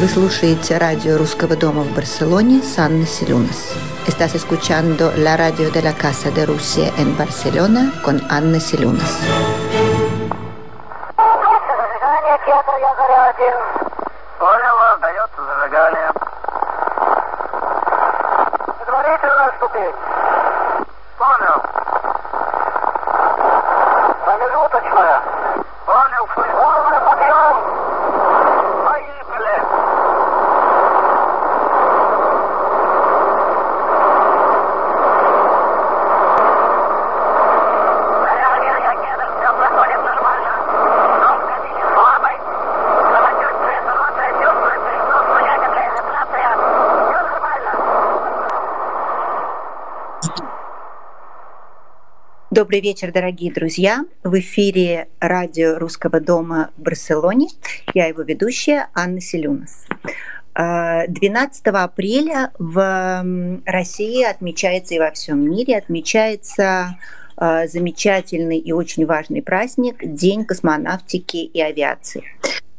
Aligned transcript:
Вы 0.00 0.08
слушаете 0.08 0.78
радио 0.78 1.18
Русского 1.18 1.56
дома 1.56 1.82
в 1.82 1.94
Барселоне 1.94 2.62
с 2.62 2.78
Анной 2.78 3.06
Селюнас. 3.06 3.74
Estás 4.06 4.34
escuchando 4.34 5.12
la 5.14 5.36
radio 5.36 5.70
de 5.70 5.82
la 5.82 5.92
Casa 5.92 6.30
de 6.30 6.46
Rusia 6.46 6.90
en 6.96 7.14
Barcelona 7.18 7.92
con 8.02 8.22
Анна 8.30 8.60
Селюнас. 8.60 9.59
Добрый 52.60 52.82
вечер, 52.82 53.10
дорогие 53.10 53.50
друзья. 53.50 54.04
В 54.22 54.38
эфире 54.38 55.08
радио 55.18 55.78
Русского 55.78 56.20
дома 56.20 56.72
в 56.76 56.82
Барселоне. 56.82 57.48
Я 57.94 58.04
его 58.04 58.20
ведущая 58.20 58.90
Анна 58.92 59.22
Селюнас. 59.22 59.86
А, 60.52 61.06
12 61.06 61.66
апреля 61.68 62.50
в 62.58 63.24
России 63.64 64.22
отмечается 64.22 64.94
и 64.94 64.98
во 64.98 65.10
всем 65.10 65.50
мире 65.50 65.78
отмечается 65.78 66.98
а, 67.34 67.66
замечательный 67.66 68.58
и 68.58 68.72
очень 68.72 69.06
важный 69.06 69.40
праздник 69.40 69.96
День 70.02 70.44
космонавтики 70.44 71.38
и 71.38 71.62
авиации. 71.62 72.24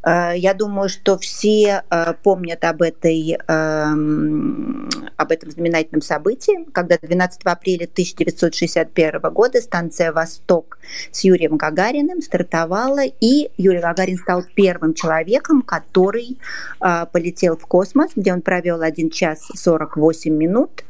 А, 0.04 0.34
Я 0.34 0.54
думаю, 0.54 0.90
что 0.90 1.18
все 1.18 1.84
а, 1.90 2.14
помнят 2.14 2.64
об, 2.64 2.82
этой, 2.82 3.38
ам, 3.48 4.90
об 5.18 5.32
этом 5.32 5.52
знаменательном 5.52 6.02
событии, 6.02 6.66
когда 6.72 6.98
12 7.02 7.42
апреля 7.44 7.86
1961 7.86 9.20
года 9.32 9.62
станция 9.62 10.12
«Восток» 10.12 10.80
с 11.12 11.24
Юрием 11.24 11.58
Гагариным 11.58 12.22
стартовала, 12.22 13.04
и 13.06 13.52
Юрий 13.58 13.80
Гагарин 13.80 14.18
стал 14.18 14.44
первым 14.56 14.94
человеком, 14.94 15.62
который 15.62 16.40
а, 16.80 17.06
полетел 17.06 17.58
в 17.58 17.66
космос, 17.68 18.12
где 18.16 18.34
он 18.34 18.42
провел 18.42 18.82
1 18.82 19.10
час 19.12 19.48
48 19.54 20.34
минут. 20.34 20.84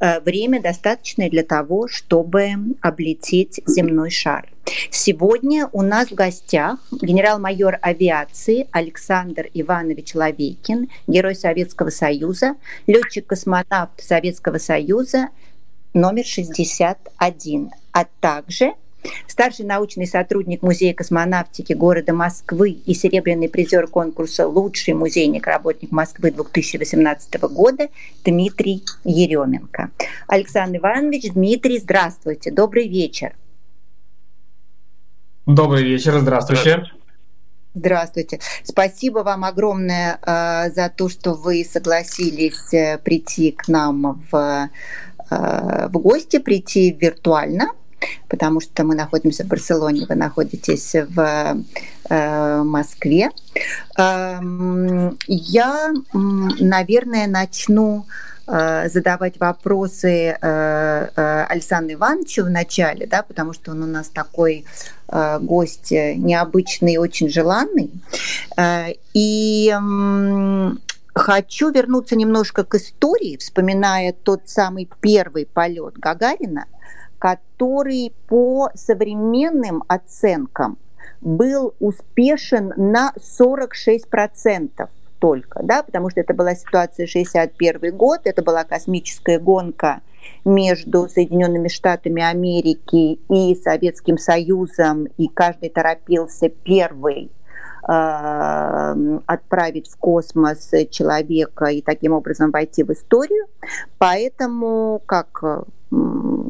Э, 0.00 0.20
Время 0.20 0.62
достаточное 0.62 1.28
для 1.28 1.42
того, 1.42 1.86
чтобы 1.86 2.54
облететь 2.80 3.60
земной 3.66 4.10
шар. 4.10 4.48
Сегодня 4.90 5.68
у 5.72 5.82
нас 5.82 6.08
в 6.08 6.14
гостях 6.14 6.78
генерал-майор 6.90 7.78
авиации 7.82 8.66
Александр 8.72 9.48
Иванович 9.52 10.14
Лавейкин, 10.14 10.88
герой 11.06 11.34
Советского 11.34 11.90
Союза, 11.90 12.54
летчик-космонавт 12.86 14.02
Советского 14.02 14.58
Союза 14.58 15.28
номер 15.92 16.24
61, 16.24 17.70
а 17.92 18.04
также 18.20 18.72
старший 19.26 19.64
научный 19.64 20.06
сотрудник 20.06 20.62
Музея 20.62 20.94
космонавтики 20.94 21.72
города 21.72 22.12
Москвы 22.12 22.70
и 22.70 22.94
серебряный 22.94 23.48
призер 23.48 23.86
конкурса 23.86 24.46
«Лучший 24.46 24.94
музейник 24.94 25.46
работник 25.46 25.90
Москвы 25.90 26.30
2018 26.30 27.40
года» 27.42 27.88
Дмитрий 28.24 28.82
Еременко. 29.04 29.90
Александр 30.26 30.78
Иванович, 30.78 31.32
Дмитрий, 31.32 31.78
здравствуйте, 31.78 32.50
добрый 32.50 32.88
вечер. 32.88 33.34
Добрый 35.46 35.82
вечер, 35.82 36.18
здравствуйте. 36.20 36.84
Здравствуйте. 37.72 38.40
Спасибо 38.64 39.20
вам 39.20 39.44
огромное 39.44 40.18
э, 40.22 40.70
за 40.74 40.88
то, 40.90 41.08
что 41.08 41.34
вы 41.34 41.64
согласились 41.64 42.74
э, 42.74 42.98
прийти 42.98 43.52
к 43.52 43.68
нам 43.68 44.22
в, 44.30 44.68
э, 45.30 45.88
в 45.88 45.92
гости, 45.92 46.40
прийти 46.40 46.90
виртуально, 46.90 47.70
потому 48.28 48.60
что 48.60 48.84
мы 48.84 48.94
находимся 48.94 49.44
в 49.44 49.48
Барселоне, 49.48 50.06
вы 50.08 50.14
находитесь 50.14 50.94
в 50.94 51.56
э, 52.08 52.62
Москве. 52.62 53.30
Эм, 53.98 55.16
я, 55.26 55.90
наверное, 56.12 57.26
начну 57.26 58.06
э, 58.46 58.88
задавать 58.88 59.38
вопросы 59.40 60.36
э, 60.40 61.44
Александру 61.48 61.94
Ивановичу 61.94 62.44
в 62.44 62.50
начале, 62.50 63.06
да, 63.06 63.22
потому 63.22 63.52
что 63.52 63.72
он 63.72 63.82
у 63.82 63.86
нас 63.86 64.08
такой 64.08 64.64
гость 65.40 65.90
необычный 65.90 66.92
и 66.92 66.98
очень 66.98 67.28
желанный. 67.28 67.90
И 69.12 69.74
хочу 71.14 71.70
вернуться 71.70 72.14
немножко 72.14 72.62
к 72.62 72.76
истории, 72.76 73.36
вспоминая 73.36 74.12
тот 74.12 74.42
самый 74.46 74.88
первый 75.00 75.46
полет 75.46 75.94
Гагарина, 75.98 76.66
который 77.20 78.12
по 78.26 78.70
современным 78.74 79.84
оценкам 79.86 80.78
был 81.20 81.74
успешен 81.78 82.72
на 82.76 83.12
46% 83.38 84.88
только, 85.18 85.62
да, 85.62 85.82
потому 85.82 86.08
что 86.08 86.20
это 86.20 86.32
была 86.32 86.54
ситуация 86.54 87.06
61 87.06 87.94
год, 87.94 88.20
это 88.24 88.42
была 88.42 88.64
космическая 88.64 89.38
гонка 89.38 90.00
между 90.46 91.08
Соединенными 91.08 91.68
Штатами 91.68 92.22
Америки 92.22 93.20
и 93.28 93.54
Советским 93.54 94.16
Союзом, 94.16 95.04
и 95.18 95.28
каждый 95.28 95.68
торопился 95.68 96.48
первый 96.48 97.30
э, 97.86 99.18
отправить 99.26 99.90
в 99.90 99.98
космос 99.98 100.70
человека 100.90 101.66
и 101.66 101.82
таким 101.82 102.12
образом 102.12 102.50
войти 102.50 102.82
в 102.82 102.90
историю. 102.90 103.44
Поэтому, 103.98 105.02
как 105.04 105.44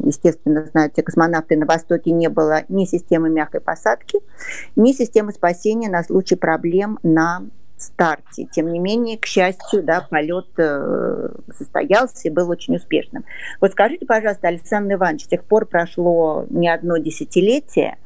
естественно, 0.05 0.67
знаете, 0.71 1.03
космонавты 1.03 1.57
на 1.57 1.67
Востоке 1.67 2.11
не 2.11 2.29
было 2.29 2.63
ни 2.69 2.85
системы 2.85 3.31
мягкой 3.31 3.61
посадки, 3.61 4.21
ни 4.77 4.93
системы 4.93 5.33
спасения 5.33 5.89
на 5.89 6.03
случай 6.03 6.37
проблем 6.37 6.99
на 7.03 7.43
старте. 7.81 8.47
Тем 8.53 8.73
не 8.73 8.79
менее, 8.79 9.19
к 9.19 9.27
счастью, 9.27 9.83
да, 9.83 10.07
полет 10.09 10.49
э, 10.59 11.29
состоялся 11.57 12.29
и 12.29 12.31
был 12.31 12.51
очень 12.51 12.77
успешным. 12.77 13.25
Вот 13.61 13.73
скажите, 13.73 14.07
пожалуйста, 14.07 14.49
Александр 14.49 14.95
Иванович, 14.95 15.25
с 15.25 15.29
тех 15.29 15.45
пор 15.45 15.67
прошло 15.67 16.47
не 16.51 16.69
одно 16.69 16.99
десятилетие. 16.99 17.97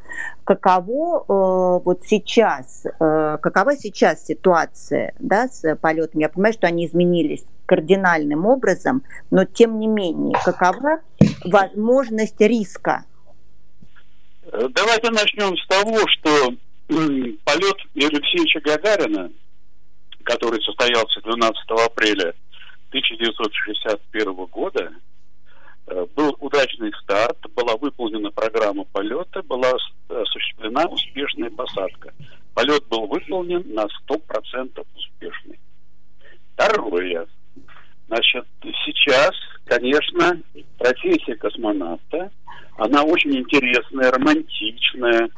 Каково 0.44 1.20
э, 1.20 1.82
вот 1.84 2.02
сейчас, 2.04 2.84
э, 2.86 3.38
какова 3.40 3.76
сейчас 3.76 4.24
ситуация 4.26 5.14
да, 5.18 5.48
с 5.48 5.76
полетами? 5.76 6.22
Я 6.22 6.28
понимаю, 6.28 6.54
что 6.54 6.66
они 6.66 6.86
изменились 6.86 7.44
кардинальным 7.66 8.46
образом, 8.46 9.02
но 9.30 9.44
тем 9.44 9.78
не 9.78 9.86
менее, 9.86 10.36
какова 10.44 11.00
возможность 11.44 12.40
риска? 12.40 13.04
Э, 14.52 14.68
Давайте 14.70 15.10
начнем 15.10 15.56
с 15.56 15.66
того, 15.66 15.98
что 16.08 16.54
полет 16.88 17.76
Алексеевича 17.94 18.60
Гагарина, 18.60 19.30
который 20.24 20.62
состоялся 20.62 21.20
12 21.22 21.56
апреля 21.86 22.34
1961 22.90 24.34
года, 24.46 24.92
был 25.86 26.36
удачный 26.40 26.92
старт, 27.02 27.38
была 27.54 27.76
выполнена 27.76 28.30
программа 28.30 28.84
полета, 28.84 29.42
была 29.42 29.72
осуществлена 30.08 30.86
успешная 30.86 31.50
посадка. 31.50 32.12
Полет 32.54 32.86
был 32.88 33.06
выполнен 33.06 33.62
на 33.74 33.86
100% 34.08 34.86
успешный. 34.94 35.58
Второе. 36.54 37.26
Значит, 38.06 38.46
сейчас, 38.84 39.32
конечно, 39.64 40.40
профессия 40.78 41.34
космонавта, 41.36 42.30
она 42.76 43.02
очень 43.02 43.36
интересная, 43.36 44.10
романтичная, 44.10 45.28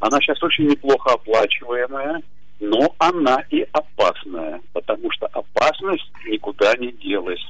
она 0.00 0.20
сейчас 0.20 0.42
очень 0.42 0.66
неплохо 0.66 1.12
оплачиваемая, 1.12 2.22
но 2.60 2.94
она 2.98 3.44
и 3.50 3.66
опасная, 3.72 4.60
потому 4.72 5.10
что 5.12 5.26
опасность 5.26 6.10
никуда 6.26 6.74
не 6.76 6.92
делась. 6.92 7.42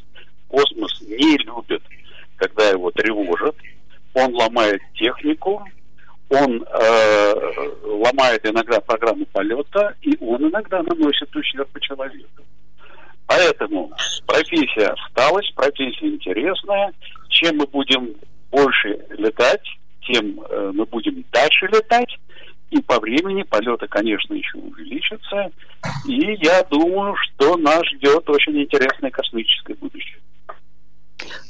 Космос 0.49 1.01
не 1.03 1.37
любит, 1.39 1.83
когда 2.41 2.71
его 2.71 2.91
тревожат, 2.91 3.55
он 4.15 4.35
ломает 4.35 4.81
технику, 4.95 5.63
он 6.31 6.63
э, 6.63 7.35
ломает 7.85 8.47
иногда 8.47 8.81
программу 8.81 9.27
полета, 9.27 9.95
и 10.01 10.17
он 10.21 10.49
иногда 10.49 10.83
наносит 10.83 11.35
ущерб 11.37 11.69
по 11.71 11.81
человеку. 11.81 12.43
Поэтому 13.27 13.93
профессия 14.27 14.89
осталась, 14.89 15.49
профессия 15.55 16.09
интересная. 16.09 16.93
Чем 17.29 17.59
мы 17.59 17.67
будем 17.67 18.15
больше 18.51 18.99
летать, 19.11 19.65
тем 20.03 20.41
э, 20.41 20.73
мы 20.75 20.87
будем 20.87 21.25
дальше 21.33 21.67
летать, 21.67 22.19
И 22.71 22.81
по 22.83 23.01
времени 23.01 23.43
полеты, 23.43 23.87
конечно, 23.89 24.35
еще 24.35 24.59
увеличатся. 24.59 25.51
И 26.07 26.39
я 26.43 26.63
думаю, 26.71 27.15
что 27.17 27.57
нас 27.57 27.83
ждет 27.95 28.29
очень 28.31 28.63
интересное 28.63 29.11
космическое 29.11 29.75
будущее. 29.75 30.20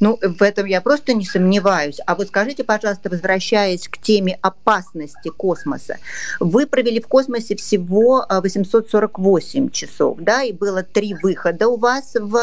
Ну, 0.00 0.18
в 0.20 0.42
этом 0.42 0.66
я 0.66 0.80
просто 0.80 1.12
не 1.14 1.24
сомневаюсь. 1.24 2.00
А 2.06 2.14
вот 2.14 2.28
скажите, 2.28 2.64
пожалуйста, 2.64 3.10
возвращаясь 3.10 3.88
к 3.88 3.98
теме 3.98 4.38
опасности 4.42 5.28
космоса, 5.28 5.98
вы 6.38 6.66
провели 6.66 7.00
в 7.00 7.08
космосе 7.08 7.56
всего 7.56 8.26
848 8.28 9.66
а, 9.66 9.70
часов, 9.70 10.18
да, 10.20 10.42
и 10.42 10.52
было 10.52 10.82
три 10.82 11.14
выхода 11.14 11.68
у 11.68 11.76
вас 11.76 12.14
в 12.14 12.36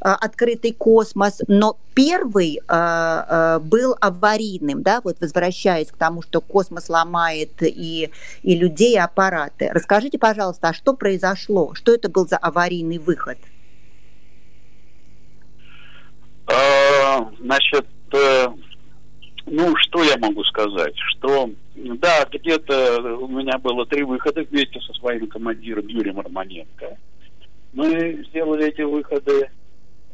а, 0.00 0.14
открытый 0.14 0.72
космос, 0.72 1.40
но 1.48 1.76
первый 1.94 2.60
э, 2.68 3.58
был 3.62 3.96
аварийным, 4.00 4.82
да, 4.82 5.00
вот 5.02 5.16
возвращаясь 5.20 5.88
к 5.90 5.96
тому, 5.96 6.20
что 6.20 6.42
космос 6.42 6.90
ломает 6.90 7.62
и, 7.62 8.10
и 8.42 8.54
людей, 8.54 8.94
и 8.94 8.98
аппараты. 8.98 9.70
Расскажите, 9.72 10.18
пожалуйста, 10.18 10.68
а 10.68 10.74
что 10.74 10.92
произошло? 10.92 11.72
Что 11.74 11.94
это 11.94 12.10
был 12.10 12.28
за 12.28 12.36
аварийный 12.36 12.98
выход? 12.98 13.38
А, 16.48 17.30
значит, 17.40 17.86
э, 18.12 18.46
ну, 19.46 19.74
что 19.76 20.02
я 20.02 20.16
могу 20.18 20.44
сказать? 20.44 20.94
Что, 20.96 21.50
да, 21.74 22.24
где-то 22.30 23.16
у 23.18 23.28
меня 23.28 23.58
было 23.58 23.86
три 23.86 24.02
выхода 24.04 24.42
вместе 24.42 24.80
со 24.80 24.92
своим 24.94 25.26
командиром 25.28 25.86
Юрием 25.86 26.20
Романенко. 26.20 26.96
Мы 27.72 28.24
сделали 28.28 28.68
эти 28.68 28.82
выходы. 28.82 29.50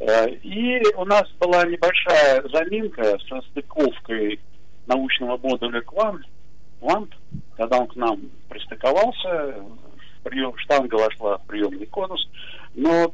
Э, 0.00 0.28
и 0.30 0.82
у 0.96 1.04
нас 1.04 1.24
была 1.38 1.64
небольшая 1.64 2.42
заминка 2.52 3.18
со 3.28 3.40
стыковкой 3.50 4.40
научного 4.86 5.36
модуля 5.38 5.80
«Квант», 5.82 6.26
«Квант», 6.80 7.10
когда 7.56 7.78
он 7.78 7.86
к 7.86 7.96
нам 7.96 8.20
пристыковался, 8.48 9.64
прием, 10.22 10.56
штанга 10.56 10.96
вошла 10.96 11.38
в 11.38 11.46
приемный 11.46 11.86
конус, 11.86 12.28
но 12.74 13.12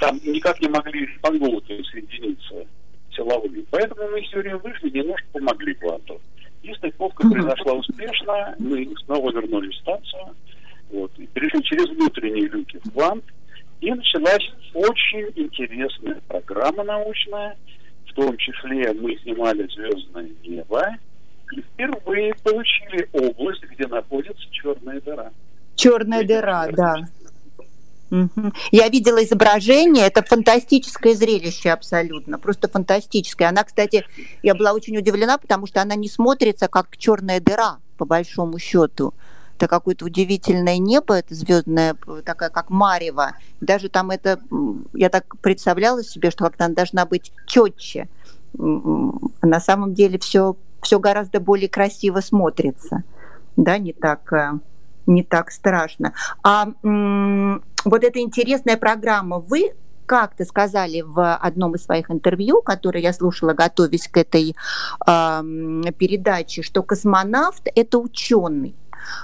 там 0.00 0.20
никак 0.24 0.60
не 0.60 0.68
могли 0.68 1.06
шпангоуты 1.14 1.82
соединиться 1.84 2.66
силовыми. 3.14 3.64
Поэтому 3.70 4.08
мы 4.10 4.22
с 4.22 4.32
Юрием 4.32 4.58
вышли, 4.58 4.90
немножко 4.90 5.26
помогли 5.32 5.74
Кванту. 5.74 6.20
И 6.62 6.74
стыковка 6.74 7.28
произошла 7.28 7.74
успешно, 7.74 8.54
мы 8.58 8.88
снова 9.04 9.30
вернулись 9.32 9.76
в 9.76 9.80
станцию, 9.80 10.34
вот, 10.90 11.12
и 11.18 11.26
перешли 11.26 11.62
через 11.62 11.88
внутренние 11.90 12.48
люки 12.48 12.80
в 12.84 12.92
Квант, 12.92 13.24
и 13.80 13.92
началась 13.92 14.50
очень 14.74 15.30
интересная 15.36 16.20
программа 16.26 16.82
научная, 16.82 17.56
в 18.06 18.12
том 18.14 18.36
числе 18.36 18.92
мы 18.92 19.16
снимали 19.18 19.68
«Звездное 19.68 20.30
небо», 20.44 20.96
и 21.52 21.62
впервые 21.62 22.34
получили 22.42 23.08
область, 23.12 23.62
где 23.62 23.86
находится 23.86 24.44
черная 24.50 25.00
дыра. 25.00 25.30
Черная 25.78 26.24
дыра, 26.24 26.66
да. 26.72 26.96
Я 28.72 28.88
видела 28.88 29.22
изображение, 29.22 30.06
это 30.06 30.24
фантастическое 30.24 31.14
зрелище 31.14 31.70
абсолютно, 31.70 32.38
просто 32.38 32.68
фантастическое. 32.68 33.48
Она, 33.48 33.62
кстати, 33.62 34.04
я 34.42 34.54
была 34.54 34.72
очень 34.72 34.96
удивлена, 34.96 35.38
потому 35.38 35.68
что 35.68 35.80
она 35.80 35.94
не 35.94 36.08
смотрится 36.08 36.66
как 36.66 36.96
черная 36.96 37.38
дыра, 37.38 37.78
по 37.96 38.04
большому 38.04 38.58
счету. 38.58 39.14
Это 39.56 39.68
какое-то 39.68 40.06
удивительное 40.06 40.78
небо, 40.78 41.14
это 41.14 41.34
звездное, 41.34 41.96
такая 42.24 42.50
как 42.50 42.70
марево. 42.70 43.36
Даже 43.60 43.88
там 43.88 44.10
это, 44.10 44.40
я 44.94 45.10
так 45.10 45.36
представляла 45.40 46.02
себе, 46.02 46.32
что 46.32 46.44
как-то 46.44 46.64
она 46.64 46.74
должна 46.74 47.06
быть 47.06 47.30
четче. 47.46 48.08
На 48.54 49.60
самом 49.60 49.94
деле 49.94 50.18
все, 50.18 50.56
все 50.82 50.98
гораздо 50.98 51.38
более 51.38 51.68
красиво 51.68 52.20
смотрится. 52.20 53.04
Да, 53.56 53.78
не 53.78 53.92
так 53.92 54.32
э, 54.32 54.58
не 55.08 55.24
так 55.24 55.50
страшно. 55.50 56.12
А 56.44 56.68
вот 56.82 58.04
эта 58.04 58.20
интересная 58.20 58.76
программа, 58.76 59.38
вы 59.38 59.72
как-то 60.06 60.44
сказали 60.44 61.02
в 61.02 61.36
одном 61.36 61.74
из 61.74 61.84
своих 61.84 62.10
интервью, 62.10 62.62
которое 62.62 63.00
я 63.00 63.12
слушала, 63.12 63.52
готовясь 63.52 64.08
к 64.08 64.16
этой 64.16 64.56
э, 65.06 65.42
передаче, 65.98 66.62
что 66.62 66.82
космонавт 66.82 67.68
это 67.74 67.98
ученый. 67.98 68.74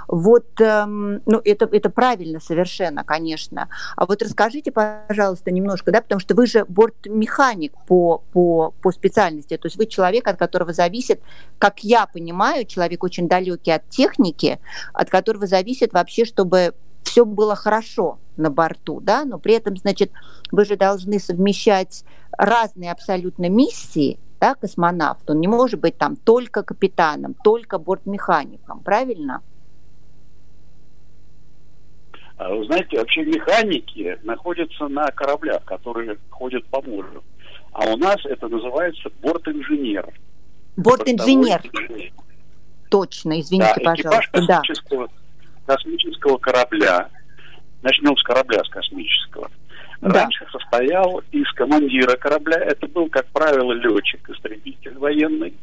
Вот, 0.09 0.61
эм, 0.61 1.23
ну, 1.27 1.41
это, 1.45 1.69
это 1.71 1.91
правильно 1.91 2.41
совершенно, 2.41 3.05
конечно. 3.05 3.69
А 3.97 4.07
вот 4.07 4.23
расскажите, 4.23 4.73
пожалуйста, 4.73 5.51
немножко, 5.51 5.93
да, 5.93 6.01
потому 6.01 6.21
что 6.21 6.35
вы 6.35 6.47
же 6.47 6.65
бортмеханик 6.67 7.73
по, 7.87 8.23
по, 8.33 8.73
по 8.83 8.93
специальности, 8.93 9.57
то 9.57 9.67
есть 9.67 9.77
вы 9.77 9.87
человек, 9.87 10.27
от 10.29 10.37
которого 10.37 10.73
зависит, 10.73 11.21
как 11.59 11.81
я 11.85 12.07
понимаю, 12.07 12.67
человек 12.67 13.03
очень 13.05 13.29
далекий 13.29 13.71
от 13.71 13.89
техники, 13.89 14.59
от 14.93 15.11
которого 15.11 15.47
зависит 15.47 15.93
вообще, 15.93 16.25
чтобы 16.25 16.75
все 17.03 17.25
было 17.25 17.55
хорошо 17.55 18.19
на 18.37 18.51
борту, 18.51 19.01
да, 19.01 19.25
но 19.25 19.39
при 19.39 19.55
этом, 19.55 19.77
значит, 19.77 20.11
вы 20.51 20.65
же 20.65 20.77
должны 20.77 21.21
совмещать 21.21 22.05
разные 22.37 22.91
абсолютно 22.91 23.49
миссии, 23.49 24.19
да, 24.41 24.55
космонавт, 24.55 25.31
он 25.31 25.41
не 25.41 25.49
может 25.49 25.81
быть 25.81 25.97
там 25.97 26.17
только 26.17 26.63
капитаном, 26.63 27.35
только 27.45 27.79
бортмехаником, 27.79 28.81
правильно? 28.81 29.43
А 32.37 32.53
вы 32.53 32.65
знаете, 32.65 32.99
вообще 32.99 33.25
механики 33.25 34.19
находятся 34.25 34.89
на 34.89 35.07
кораблях, 35.13 35.65
которые 35.65 36.19
ходят 36.31 36.65
по 36.67 36.83
морю. 36.83 37.23
А 37.73 37.87
у 37.87 37.97
нас 37.97 38.17
это 38.25 38.49
называется 38.49 39.09
борт-инженер. 39.23 40.09
Борт-инженер. 40.77 41.63
Точно, 42.91 43.41
извините, 43.41 43.75
да, 43.77 43.91
пожалуйста. 43.91 44.31
Космического, 44.33 45.09
да. 45.67 45.75
космического 45.75 46.39
корабля, 46.39 47.09
начнем 47.83 48.17
с 48.17 48.23
корабля, 48.23 48.63
с 48.65 48.69
космического, 48.69 49.51
да. 50.01 50.11
раньше 50.11 50.47
состоял 50.51 51.23
из 51.31 51.51
командира 51.53 52.17
корабля. 52.17 52.59
Это 52.59 52.87
был, 52.89 53.09
как 53.09 53.27
правило, 53.27 53.73
летчик-истребитель 53.73 54.99
военный. 54.99 55.55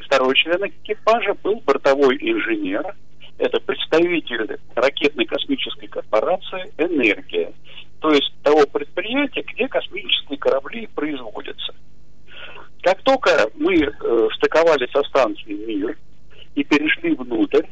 Второй 0.00 0.34
член 0.36 0.66
экипажа 0.66 1.34
был 1.42 1.60
бортовой 1.64 2.16
инженер– 2.20 2.94
это 3.38 3.60
представитель 3.60 4.58
ракетной 4.74 5.26
космической 5.26 5.86
корпорации 5.88 6.72
«Энергия», 6.78 7.52
то 8.00 8.10
есть 8.10 8.32
того 8.42 8.66
предприятия, 8.66 9.42
где 9.42 9.68
космические 9.68 10.38
корабли 10.38 10.88
производятся. 10.94 11.74
Как 12.82 13.02
только 13.02 13.50
мы 13.56 13.74
э, 13.74 14.28
стыковались 14.36 14.90
со 14.92 15.02
станцией 15.04 15.66
«Мир» 15.66 15.98
и 16.54 16.62
перешли 16.62 17.14
внутрь, 17.14 17.66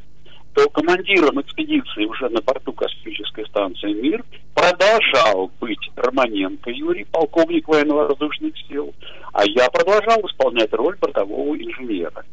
то 0.54 0.68
командиром 0.70 1.40
экспедиции 1.40 2.04
уже 2.04 2.28
на 2.28 2.40
борту 2.40 2.72
космической 2.72 3.46
станции 3.46 3.92
«Мир» 3.92 4.24
продолжал 4.54 5.50
быть 5.60 5.90
Романенко 5.96 6.70
Юрий, 6.70 7.04
полковник 7.04 7.66
военно-воздушных 7.68 8.54
сил, 8.68 8.94
а 9.32 9.44
я 9.44 9.68
продолжал 9.70 10.20
исполнять 10.28 10.72
роль 10.72 10.96
бортового 10.96 11.56
инженера. 11.56 12.24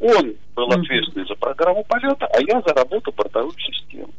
Он 0.00 0.34
был 0.56 0.72
ответственный 0.72 1.26
за 1.26 1.34
программу 1.34 1.84
полета, 1.84 2.26
а 2.26 2.40
я 2.40 2.60
за 2.62 2.74
работу 2.74 3.12
бортовых 3.12 3.54
систем. 3.60 4.10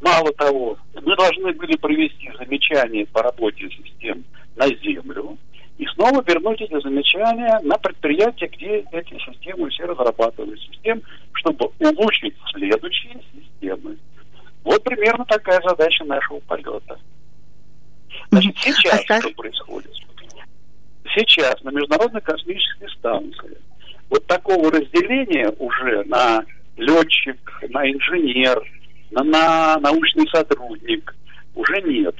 Мало 0.00 0.32
того, 0.34 0.78
мы 0.94 1.16
должны 1.16 1.52
были 1.52 1.76
провести 1.76 2.30
замечания 2.38 3.04
по 3.06 3.22
работе 3.22 3.68
систем 3.70 4.24
на 4.54 4.68
Землю 4.68 5.36
и 5.78 5.86
снова 5.86 6.22
вернуть 6.24 6.60
эти 6.60 6.80
замечания 6.80 7.58
на 7.64 7.76
предприятие, 7.78 8.48
где 8.48 8.84
эти 8.92 9.18
системы 9.24 9.70
все 9.70 9.84
разрабатывают 9.86 10.60
систем, 10.60 11.02
чтобы 11.32 11.70
улучшить 11.80 12.34
следующие 12.52 13.20
системы. 13.34 13.96
Вот 14.62 14.84
примерно 14.84 15.24
такая 15.24 15.60
задача 15.66 16.04
нашего 16.04 16.38
полета. 16.40 16.98
Значит, 18.30 18.56
сейчас 18.58 19.02
что 19.02 19.30
происходит? 19.36 19.92
Сейчас 21.12 21.60
на 21.62 21.70
Международной 21.70 22.20
космической 22.20 22.88
станции 22.90 23.58
вот 24.10 24.26
такого 24.26 24.70
разделения 24.70 25.50
уже 25.58 26.04
на 26.04 26.44
летчик, 26.76 27.38
на 27.68 27.90
инженер, 27.90 28.62
на, 29.10 29.22
на 29.22 29.78
научный 29.78 30.26
сотрудник 30.28 31.14
уже 31.54 31.80
нет. 31.82 32.14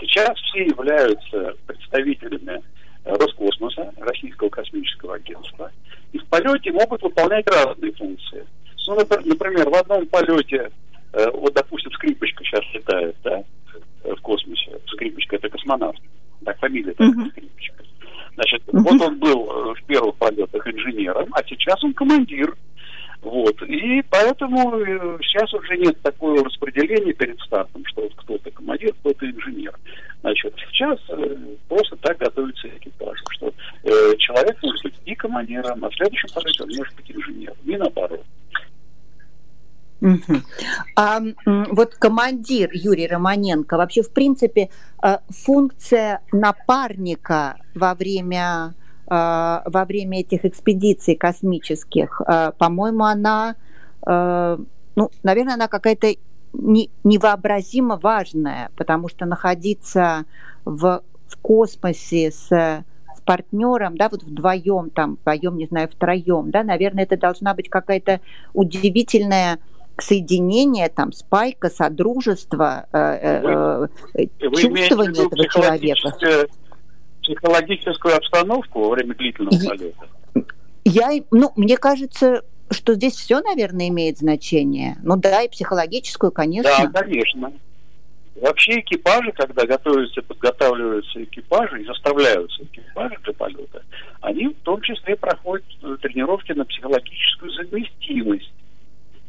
Сейчас 0.00 0.38
все 0.38 0.64
являются 0.64 1.54
представителями 1.66 2.62
Роскосмоса, 3.04 3.92
Российского 3.98 4.48
космического 4.48 5.16
агентства, 5.16 5.70
и 6.12 6.18
в 6.18 6.26
полете 6.26 6.72
могут 6.72 7.02
выполнять 7.02 7.46
разные 7.48 7.92
функции. 7.92 8.46
Ну, 8.86 8.96
например, 8.96 9.70
в 9.70 9.74
одном 9.74 10.06
полете, 10.06 10.70
э, 11.12 11.30
вот, 11.32 11.54
допустим, 11.54 11.90
скрипочка 11.92 12.44
сейчас 12.44 12.62
летает, 12.74 13.16
да, 13.22 13.42
в 14.04 14.20
космосе. 14.20 14.78
Скрипочка 14.88 15.36
это 15.36 15.48
космонавт. 15.48 16.00
Так, 16.44 16.58
фамилия 16.58 16.92
uh-huh. 16.92 17.30
скрипочка. 17.30 17.81
Значит, 18.34 18.62
uh-huh. 18.68 18.80
вот 18.80 19.00
он 19.00 19.18
был 19.18 19.50
э, 19.50 19.74
в 19.74 19.84
первых 19.84 20.16
полетах 20.16 20.66
инженером, 20.66 21.28
а 21.32 21.42
сейчас 21.46 21.82
он 21.84 21.92
командир. 21.92 22.54
Вот. 23.20 23.62
И 23.62 24.02
поэтому 24.10 24.74
э, 24.80 25.18
сейчас 25.22 25.52
уже 25.54 25.76
нет 25.76 26.00
такого 26.02 26.42
распределения 26.44 27.12
перед 27.12 27.38
стартом, 27.40 27.84
что 27.86 28.02
вот 28.02 28.14
кто-то 28.16 28.50
командир, 28.50 28.92
кто-то 29.00 29.30
инженер. 29.30 29.74
Значит, 30.22 30.54
сейчас 30.70 30.98
э, 31.10 31.36
просто 31.68 31.96
так 31.96 32.18
готовится 32.18 32.68
экипаж, 32.68 33.18
что 33.32 33.52
человек 34.18 34.56
может 34.62 34.82
быть 34.84 34.94
и 35.04 35.14
командиром, 35.14 35.84
а 35.84 35.90
в 35.90 35.94
следующем 35.94 36.28
полете 36.34 36.62
он 36.62 36.70
может 36.76 36.96
быть 36.96 37.10
инженером, 37.10 37.56
и 37.64 37.76
наоборот. 37.76 38.24
А 40.96 41.20
вот 41.44 41.94
командир 41.94 42.70
Юрий 42.72 43.06
Романенко, 43.06 43.76
вообще, 43.76 44.02
в 44.02 44.10
принципе, 44.12 44.68
э, 45.02 45.18
функция 45.28 46.20
напарника 46.32 47.56
во 47.74 47.94
время, 47.94 48.74
э, 49.06 49.10
во 49.10 49.84
время 49.86 50.20
этих 50.20 50.44
экспедиций 50.44 51.14
космических, 51.14 52.20
э, 52.26 52.52
по-моему, 52.58 53.04
она, 53.04 53.56
ну, 54.04 55.10
наверное, 55.22 55.54
она 55.54 55.68
какая-то 55.68 56.08
невообразимо 56.52 57.96
важная, 57.96 58.70
потому 58.74 59.08
что 59.08 59.26
находиться 59.26 60.24
в, 60.64 61.02
в 61.28 61.36
космосе 61.40 62.32
с, 62.32 62.48
с 62.48 63.20
партнером, 63.24 63.96
да, 63.96 64.08
вот 64.08 64.24
вдвоем, 64.24 64.90
там, 64.90 65.18
вдвоем, 65.20 65.56
не 65.56 65.66
знаю, 65.66 65.88
втроем, 65.88 66.50
да, 66.50 66.64
наверное, 66.64 67.04
это 67.04 67.16
должна 67.16 67.54
быть 67.54 67.68
какая-то 67.68 68.20
удивительная 68.54 69.60
соединение, 69.98 70.88
там, 70.88 71.12
спайка, 71.12 71.68
содружество, 71.70 72.86
э, 72.92 73.78
вы, 73.78 73.88
э, 74.14 74.26
чувствование 74.40 75.26
этого 75.26 75.48
человека. 75.48 76.48
Психологическую 77.22 78.16
обстановку 78.16 78.80
во 78.80 78.90
время 78.90 79.14
длительного 79.14 79.56
полета? 79.64 80.06
Я, 80.84 81.10
ну, 81.30 81.52
мне 81.56 81.76
кажется, 81.76 82.42
что 82.70 82.94
здесь 82.94 83.14
все, 83.14 83.40
наверное, 83.40 83.88
имеет 83.88 84.18
значение. 84.18 84.96
Ну 85.02 85.16
да, 85.16 85.42
и 85.42 85.48
психологическую, 85.48 86.32
конечно. 86.32 86.90
Да, 86.92 87.02
конечно. 87.02 87.52
Вообще 88.34 88.80
экипажи, 88.80 89.30
когда 89.32 89.66
готовятся, 89.66 90.20
подготавливаются 90.22 91.22
экипажи 91.22 91.82
и 91.82 91.86
заставляются 91.86 92.64
экипажи 92.64 93.16
для 93.22 93.32
полета, 93.34 93.82
они 94.20 94.48
в 94.48 94.56
том 94.64 94.80
числе 94.80 95.14
проходят 95.14 95.64
тренировки 96.00 96.50
на 96.52 96.64
психологическую 96.64 97.52
совместимость 97.52 98.52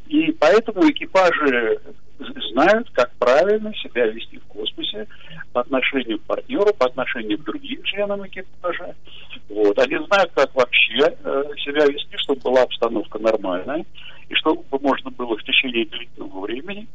и 0.07 0.31
поэтому 0.31 0.89
экипажи 0.89 1.79
знают, 2.51 2.89
как 2.91 3.11
правильно 3.17 3.73
себя 3.75 4.07
вести 4.07 4.37
в 4.37 4.45
космосе 4.45 5.07
по 5.51 5.61
отношению 5.61 6.19
к 6.19 6.23
партнеру, 6.23 6.73
по 6.73 6.85
отношению 6.85 7.37
к 7.39 7.43
другим 7.43 7.83
членам 7.83 8.25
экипажа. 8.25 8.95
Вот. 9.49 9.77
Они 9.79 9.97
знают, 10.05 10.31
как 10.33 10.53
вообще 10.55 10.99
э, 10.99 11.43
себя 11.57 11.85
вести, 11.85 12.17
чтобы 12.17 12.41
была 12.41 12.63
обстановка 12.63 13.19
нормальная, 13.19 13.85
и 14.29 14.35
чтобы 14.35 14.63
можно 14.79 15.11
было 15.11 15.37
в 15.37 15.43
течение 15.43 15.85
длительного 15.85 16.41
времени 16.41 16.87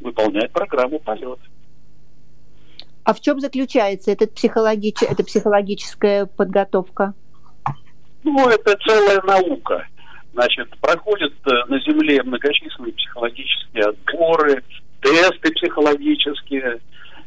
выполнять 0.00 0.52
программу 0.52 0.98
полета. 0.98 1.42
А 3.04 3.14
в 3.14 3.20
чем 3.20 3.40
заключается 3.40 4.10
этот 4.10 4.34
психологич... 4.34 5.02
эта 5.02 5.22
психологическая 5.22 6.26
подготовка? 6.26 7.14
Ну, 8.24 8.48
это 8.48 8.76
целая 8.84 9.22
наука. 9.22 9.86
Значит, 10.36 10.68
проходят 10.82 11.32
э, 11.46 11.50
на 11.66 11.80
Земле 11.80 12.22
многочисленные 12.22 12.92
психологические 12.92 13.84
отборы, 13.84 14.62
тесты 15.00 15.50
психологические, 15.54 16.80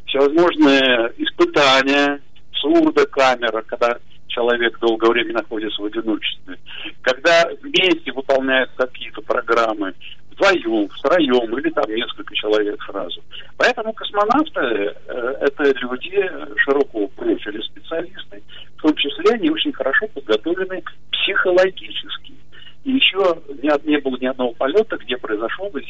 всевозможные 0.06 1.12
испытания, 1.18 2.20
сурдокамера, 2.52 3.62
когда 3.62 3.96
человек 4.28 4.78
долгое 4.78 5.10
время 5.10 5.32
находится 5.32 5.82
в 5.82 5.86
одиночестве, 5.86 6.56
когда 7.02 7.50
вместе 7.60 8.12
выполняют 8.12 8.70
какие-то 8.76 9.22
программы, 9.22 9.92
вдвоем, 10.30 10.88
втроем 10.90 11.58
или 11.58 11.70
там 11.70 11.92
несколько 11.92 12.32
человек 12.36 12.80
сразу. 12.84 13.20
Поэтому 13.56 13.92
космонавты 13.92 14.60
э, 14.60 14.92
это 15.40 15.64
люди 15.80 16.30
широкого 16.58 17.08
профиля 17.08 17.60
специалисты, 17.60 18.40
в 18.76 18.82
том 18.82 18.94
числе 18.94 19.34
они 19.34 19.50
очень 19.50 19.72
хорошо 19.72 20.06
подготовлены 20.14 20.84
психологически. 21.10 22.34
И 22.84 22.92
еще 22.92 23.42
не, 23.62 23.98
было 24.00 24.16
ни 24.16 24.26
одного 24.26 24.52
полета, 24.52 24.96
где 24.96 25.16
произошел 25.16 25.68
бы 25.70 25.82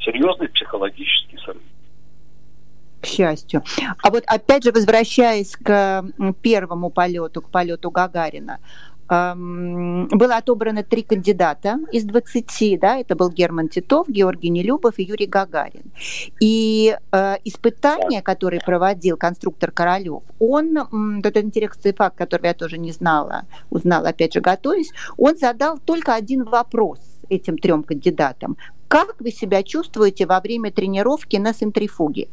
серьезный 0.00 0.48
психологический 0.48 1.38
срыв. 1.38 1.62
К 3.00 3.06
счастью. 3.06 3.62
А 4.02 4.10
вот 4.10 4.24
опять 4.26 4.64
же, 4.64 4.72
возвращаясь 4.72 5.56
к 5.56 6.04
первому 6.40 6.90
полету, 6.90 7.42
к 7.42 7.50
полету 7.50 7.90
Гагарина, 7.90 8.58
было 9.08 10.36
отобрано 10.36 10.82
три 10.82 11.02
кандидата 11.02 11.78
из 11.92 12.04
20, 12.04 12.80
да, 12.80 12.96
это 12.98 13.14
был 13.14 13.30
Герман 13.30 13.68
Титов, 13.68 14.08
Георгий 14.08 14.50
Нелюбов 14.50 14.98
и 14.98 15.04
Юрий 15.04 15.26
Гагарин. 15.26 15.92
И 16.40 16.96
э, 17.12 17.34
испытание, 17.44 18.22
которое 18.22 18.60
проводил 18.60 19.16
конструктор 19.16 19.70
Королев, 19.70 20.22
он, 20.40 20.76
этот 21.18 21.44
интересный 21.44 21.92
факт, 21.92 22.16
который 22.16 22.46
я 22.46 22.54
тоже 22.54 22.78
не 22.78 22.92
знала, 22.92 23.44
узнала, 23.70 24.08
опять 24.08 24.34
же, 24.34 24.40
готовясь, 24.40 24.90
он 25.16 25.36
задал 25.36 25.78
только 25.78 26.14
один 26.14 26.44
вопрос 26.44 26.98
этим 27.28 27.58
трем 27.58 27.82
кандидатам. 27.82 28.56
Как 28.88 29.16
вы 29.20 29.30
себя 29.30 29.62
чувствуете 29.62 30.26
во 30.26 30.40
время 30.40 30.70
тренировки 30.70 31.36
на 31.36 31.52
центрифуге? 31.52 32.28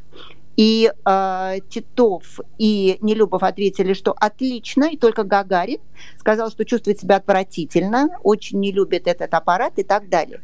И 0.56 0.92
э, 1.06 1.58
Титов 1.70 2.40
и 2.58 2.98
Нелюбов 3.02 3.44
ответили, 3.44 3.94
что 3.94 4.14
отлично, 4.14 4.86
и 4.86 4.98
только 4.98 5.24
Гагарин 5.24 5.80
сказал, 6.18 6.52
что 6.52 6.64
чувствует 6.66 7.00
себя 7.00 7.18
отвратительно, 7.18 8.10
очень 8.24 8.60
не 8.60 8.72
любит 8.72 9.08
этот 9.08 9.34
аппарат 9.34 9.74
и 9.78 9.84
так 9.84 10.10
далее. 10.10 10.42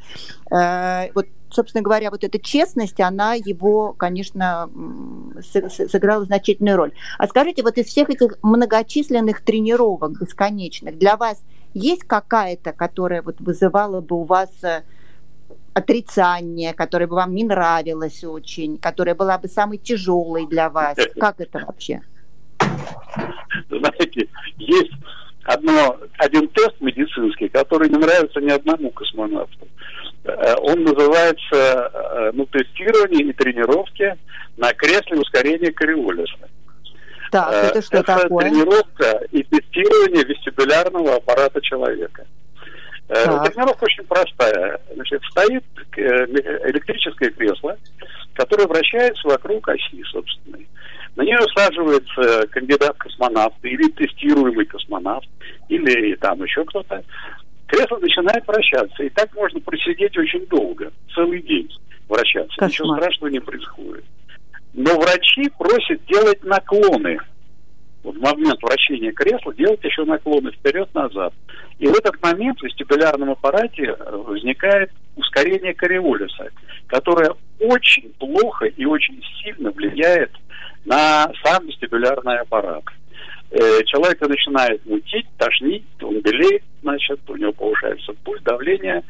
Э, 0.52 1.12
вот, 1.14 1.28
собственно 1.52 1.84
говоря, 1.84 2.10
вот 2.10 2.24
эта 2.24 2.40
честность, 2.40 3.00
она 3.00 3.34
его, 3.36 3.94
конечно, 3.94 4.70
сыграла 5.42 6.26
значительную 6.26 6.78
роль. 6.78 6.92
А 7.18 7.28
скажите, 7.28 7.62
вот 7.62 7.78
из 7.78 7.86
всех 7.86 8.10
этих 8.10 8.38
многочисленных 8.42 9.42
тренировок 9.42 10.20
бесконечных, 10.20 10.98
для 10.98 11.18
вас 11.18 11.44
есть 11.74 12.04
какая-то, 12.04 12.74
которая 12.74 13.22
вот 13.22 13.40
вызывала 13.40 14.02
бы 14.02 14.16
у 14.16 14.24
вас 14.24 14.50
э, 14.64 14.84
отрицание, 15.80 16.74
которое 16.74 17.08
бы 17.08 17.16
вам 17.16 17.34
не 17.34 17.44
нравилось 17.44 18.24
очень, 18.24 18.78
которая 18.78 19.16
была 19.16 19.38
бы 19.38 19.48
самой 19.48 19.78
тяжелой 19.78 20.48
для 20.48 20.70
вас? 20.70 20.98
Как 21.20 21.40
это 21.40 21.60
вообще? 21.66 22.02
Знаете, 23.70 24.28
есть 24.58 24.94
одно, 25.44 25.98
один 26.18 26.48
тест 26.50 26.80
медицинский, 26.80 27.50
который 27.50 27.90
не 27.90 27.98
нравится 27.98 28.40
ни 28.40 28.50
одному 28.50 28.92
космонавту. 28.92 29.68
Э, 30.26 30.56
он 30.62 30.84
называется 30.84 31.42
э, 31.54 32.32
ну, 32.34 32.46
тестирование 32.46 33.30
и 33.30 33.34
тренировки 33.34 34.16
на 34.58 34.74
кресле 34.74 35.20
ускорения 35.20 35.72
кориолиса. 35.72 36.50
Так, 37.32 37.54
это 37.54 37.82
что 37.82 37.98
это 37.98 38.22
такое? 38.22 38.50
тренировка 38.50 39.22
и 39.32 39.44
тестирование 39.44 40.24
вестибулярного 40.24 41.16
аппарата 41.16 41.62
человека. 41.62 42.26
Э, 43.10 43.26
так. 43.26 43.54
Тренировка 43.54 43.86
очень 43.86 44.04
простая. 44.04 44.80
Значит, 44.94 45.22
стоит 45.32 45.64
э, 45.98 46.02
электрическое 46.70 47.32
кресло, 47.32 47.76
которое 48.34 48.68
вращается 48.68 49.28
вокруг 49.28 49.68
оси 49.68 50.04
собственной. 50.04 50.68
На 51.16 51.24
нее 51.24 51.40
усаживается 51.40 52.48
кандидат 52.48 52.96
космонавт 52.98 53.58
или 53.64 53.90
тестируемый 53.92 54.66
космонавт, 54.66 55.28
или 55.70 56.16
там 56.16 56.44
еще 56.44 56.64
кто-то. 56.66 57.04
Кресло 57.66 57.98
начинает 57.98 58.48
вращаться, 58.48 59.04
и 59.04 59.10
так 59.10 59.34
можно 59.36 59.60
просидеть 59.60 60.16
очень 60.16 60.46
долго, 60.46 60.92
целый 61.14 61.42
день 61.42 61.70
вращаться. 62.08 62.56
Кошмар. 62.58 62.70
Ничего 62.70 62.96
страшного 62.98 63.32
не 63.32 63.40
происходит. 63.40 64.06
Но 64.74 65.00
врачи 65.00 65.50
просят 65.58 66.06
делать 66.06 66.44
наклоны 66.44 67.18
в 68.04 68.20
момент 68.20 68.62
вращения 68.62 69.12
кресла 69.12 69.54
делать 69.54 69.84
еще 69.84 70.06
наклоны 70.06 70.52
вперед-назад. 70.52 71.34
И 71.80 71.88
в 71.88 71.92
этот 71.92 72.22
момент 72.22 72.60
в 72.60 72.64
вестибулярном 72.64 73.32
аппарате 73.32 73.96
возникает 73.96 74.92
ускорение 75.16 75.74
кориолиса, 75.74 76.50
которое 76.88 77.34
очень 77.60 78.12
плохо 78.20 78.66
и 78.66 78.86
очень 78.86 79.22
сильно 79.42 79.72
влияет 79.72 80.32
на 80.86 81.32
сам 81.44 81.66
вестибулярный 81.68 82.40
аппарат. 82.40 82.84
Э, 83.52 83.84
человека 83.86 84.28
начинает 84.28 84.86
мутить, 84.86 85.26
тошнить, 85.38 85.84
он 86.04 86.22
белеет, 86.22 86.62
значит, 86.84 87.20
у 87.28 87.36
него 87.36 87.52
повышается 87.52 88.14
пульс, 88.24 88.42
давление. 88.44 89.04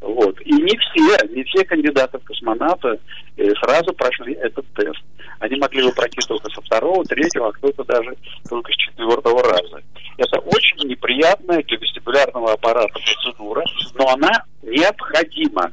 Вот. 0.00 0.40
И 0.40 0.52
не 0.52 0.76
все, 0.76 1.28
не 1.28 1.44
все 1.44 1.64
кандидаты 1.64 2.18
в 2.18 2.24
космонавты 2.24 2.98
э, 3.36 3.50
сразу 3.62 3.94
прошли 3.94 4.34
этот 4.34 4.66
тест. 4.74 5.00
Они 5.38 5.56
могли 5.60 5.84
бы 5.84 5.92
пройти 5.92 6.18
только 6.26 6.50
со 6.50 6.60
второго, 6.60 7.04
третьего, 7.04 7.48
а 7.48 7.52
кто-то 7.52 7.84
даже 7.84 8.16
только 8.48 8.72
с 8.72 8.76
четвертого 8.76 9.40
раза. 9.44 9.80
Это 10.16 10.40
очень 10.40 10.88
неприятная 10.88 11.62
для 11.62 11.78
вестибулярного 11.78 12.52
аппарата 12.52 12.92
процедура, 12.92 13.64
но 13.94 14.08
она 14.08 14.44
необходима. 14.62 15.72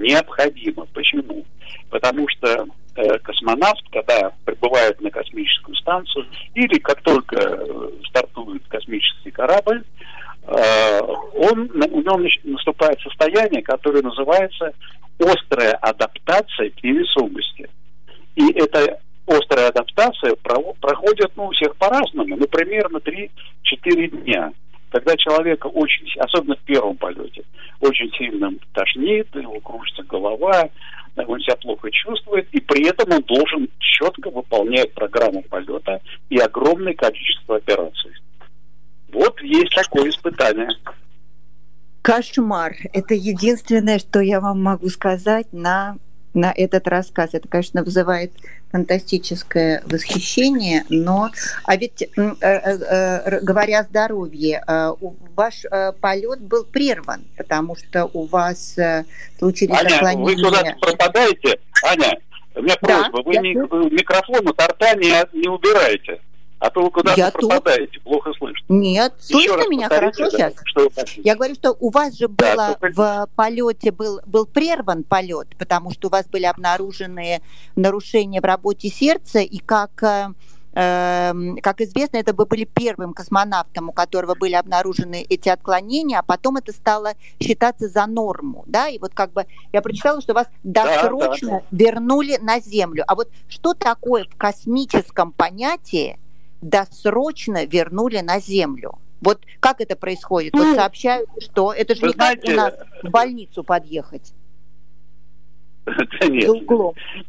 Необходима. 0.00 0.86
Почему? 0.92 1.44
Потому 1.88 2.26
что 2.28 2.66
космонавт, 2.94 3.82
когда 3.90 4.32
прибывает 4.44 5.00
на 5.00 5.10
космическую 5.10 5.74
станцию, 5.76 6.26
или 6.54 6.78
как 6.78 7.00
только 7.02 7.36
э, 7.36 7.90
стартует 8.08 8.62
космический 8.68 9.30
корабль, 9.30 9.82
э, 10.42 11.00
он, 11.00 11.70
у 11.70 12.00
него 12.00 12.28
наступает 12.44 13.00
состояние, 13.00 13.62
которое 13.62 14.02
называется 14.02 14.72
острая 15.18 15.72
адаптация 15.74 16.70
к 16.70 16.82
невесомости. 16.82 17.68
И 18.36 18.52
эта 18.52 19.00
острая 19.26 19.68
адаптация 19.68 20.34
проходит 20.36 21.30
ну, 21.36 21.46
у 21.46 21.50
всех 21.52 21.76
по-разному, 21.76 22.36
ну, 22.36 22.46
примерно 22.46 22.98
3-4 22.98 24.22
дня 24.22 24.52
когда 24.90 25.16
человека 25.16 25.68
очень, 25.68 26.06
особенно 26.18 26.56
в 26.56 26.60
первом 26.60 26.96
полете, 26.96 27.44
очень 27.80 28.10
сильно 28.18 28.52
тошнит, 28.72 29.28
его 29.34 29.60
кружится 29.60 30.02
голова, 30.02 30.68
он 31.16 31.40
себя 31.40 31.56
плохо 31.56 31.90
чувствует, 31.90 32.48
и 32.52 32.60
при 32.60 32.88
этом 32.88 33.12
он 33.12 33.22
должен 33.22 33.68
четко 33.78 34.30
выполнять 34.30 34.92
программу 34.94 35.42
полета 35.42 36.00
и 36.28 36.38
огромное 36.38 36.94
количество 36.94 37.56
операций. 37.56 38.12
Вот 39.12 39.40
есть 39.42 39.74
такое 39.74 40.10
испытание. 40.10 40.68
Кошмар. 42.02 42.74
Это 42.92 43.14
единственное, 43.14 43.98
что 43.98 44.20
я 44.20 44.40
вам 44.40 44.62
могу 44.62 44.88
сказать 44.88 45.52
на, 45.52 45.96
на 46.34 46.52
этот 46.54 46.86
рассказ. 46.88 47.30
Это, 47.32 47.48
конечно, 47.48 47.82
вызывает 47.82 48.32
фантастическое 48.70 49.82
восхищение, 49.86 50.84
но, 50.88 51.30
а 51.64 51.76
ведь, 51.76 52.02
э, 52.02 52.08
э, 52.16 52.34
э, 52.40 53.40
говоря 53.40 53.80
о 53.80 53.84
здоровье, 53.84 54.62
ваш 55.34 55.64
полет 56.00 56.40
был 56.40 56.64
прерван, 56.64 57.24
потому 57.36 57.76
что 57.76 58.08
у 58.12 58.26
вас 58.26 58.76
случились 59.38 59.76
Аня, 59.76 59.94
отклонения. 59.94 60.24
вы 60.24 60.44
куда-то 60.44 60.76
пропадаете? 60.80 61.58
Аня, 61.84 62.18
у 62.54 62.62
меня 62.62 62.76
просьба, 62.80 63.10
да, 63.12 63.22
вы 63.22 63.34
я... 63.34 63.40
микрофон 63.40 64.48
от 64.48 64.60
рта 64.60 64.94
не, 64.94 65.38
не 65.38 65.48
убираете. 65.48 66.20
А 66.60 66.68
то 66.68 66.82
вы 66.82 66.90
куда-то 66.90 67.18
я 67.18 67.30
пропадаете, 67.30 67.92
тут... 67.94 68.02
плохо 68.02 68.32
слышно. 68.36 68.66
Нет, 68.68 69.14
Еще 69.18 69.48
слышно 69.48 69.68
меня 69.70 69.88
хорошо 69.88 70.24
да, 70.24 70.30
сейчас? 70.30 70.54
Что 70.64 70.90
я 71.16 71.34
говорю, 71.34 71.54
что 71.54 71.74
у 71.80 71.90
вас 71.90 72.14
же 72.14 72.28
было 72.28 72.76
да, 72.80 73.26
в 73.26 73.28
полете 73.34 73.90
был, 73.90 74.20
был 74.26 74.44
прерван 74.44 75.02
полет, 75.02 75.48
потому 75.58 75.90
что 75.90 76.08
у 76.08 76.10
вас 76.10 76.26
были 76.26 76.44
обнаружены 76.44 77.40
нарушения 77.76 78.42
в 78.42 78.44
работе 78.44 78.90
сердца, 78.90 79.38
и 79.38 79.58
как 79.58 80.04
эм, 80.74 81.56
как 81.62 81.80
известно, 81.80 82.18
это 82.18 82.34
вы 82.34 82.44
были 82.44 82.64
первым 82.64 83.14
космонавтом, 83.14 83.88
у 83.88 83.92
которого 83.92 84.34
были 84.34 84.52
обнаружены 84.52 85.24
эти 85.30 85.48
отклонения, 85.48 86.18
а 86.18 86.22
потом 86.22 86.56
это 86.56 86.72
стало 86.72 87.14
считаться 87.40 87.88
за 87.88 88.06
норму, 88.06 88.64
да, 88.66 88.88
и 88.88 88.98
вот 88.98 89.14
как 89.14 89.32
бы 89.32 89.46
я 89.72 89.80
прочитала, 89.80 90.20
что 90.20 90.34
вас 90.34 90.46
досрочно 90.62 91.48
да, 91.48 91.56
да, 91.56 91.64
да. 91.70 91.84
вернули 91.84 92.36
на 92.36 92.60
Землю. 92.60 93.04
А 93.06 93.14
вот 93.14 93.30
что 93.48 93.72
такое 93.72 94.24
в 94.24 94.36
космическом 94.36 95.32
понятии 95.32 96.18
досрочно 96.60 97.64
вернули 97.64 98.20
на 98.20 98.40
землю. 98.40 98.98
Вот 99.20 99.44
как 99.60 99.80
это 99.80 99.96
происходит? 99.96 100.52
Вот 100.54 100.64
ну, 100.64 100.74
сообщают, 100.74 101.28
что 101.42 101.72
это 101.72 101.94
же 101.94 102.06
не 102.06 102.12
знаете, 102.12 102.40
как 102.42 102.50
у 102.50 102.56
нас 102.56 102.74
в 103.02 103.10
больницу 103.10 103.62
подъехать. 103.64 104.32
Да 106.20 106.26
нет. 106.28 106.48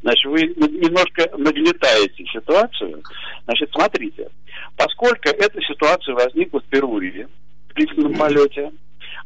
Значит, 0.01 0.25
вы 0.25 0.41
немножко 0.43 1.29
нагнетаете 1.37 2.25
ситуацию. 2.25 3.01
Значит, 3.45 3.71
смотрите, 3.73 4.29
поскольку 4.75 5.29
эта 5.29 5.59
ситуация 5.61 6.13
возникла 6.13 6.61
впервые 6.61 7.27
в 7.69 7.73
длительном 7.73 8.13
полете, 8.13 8.71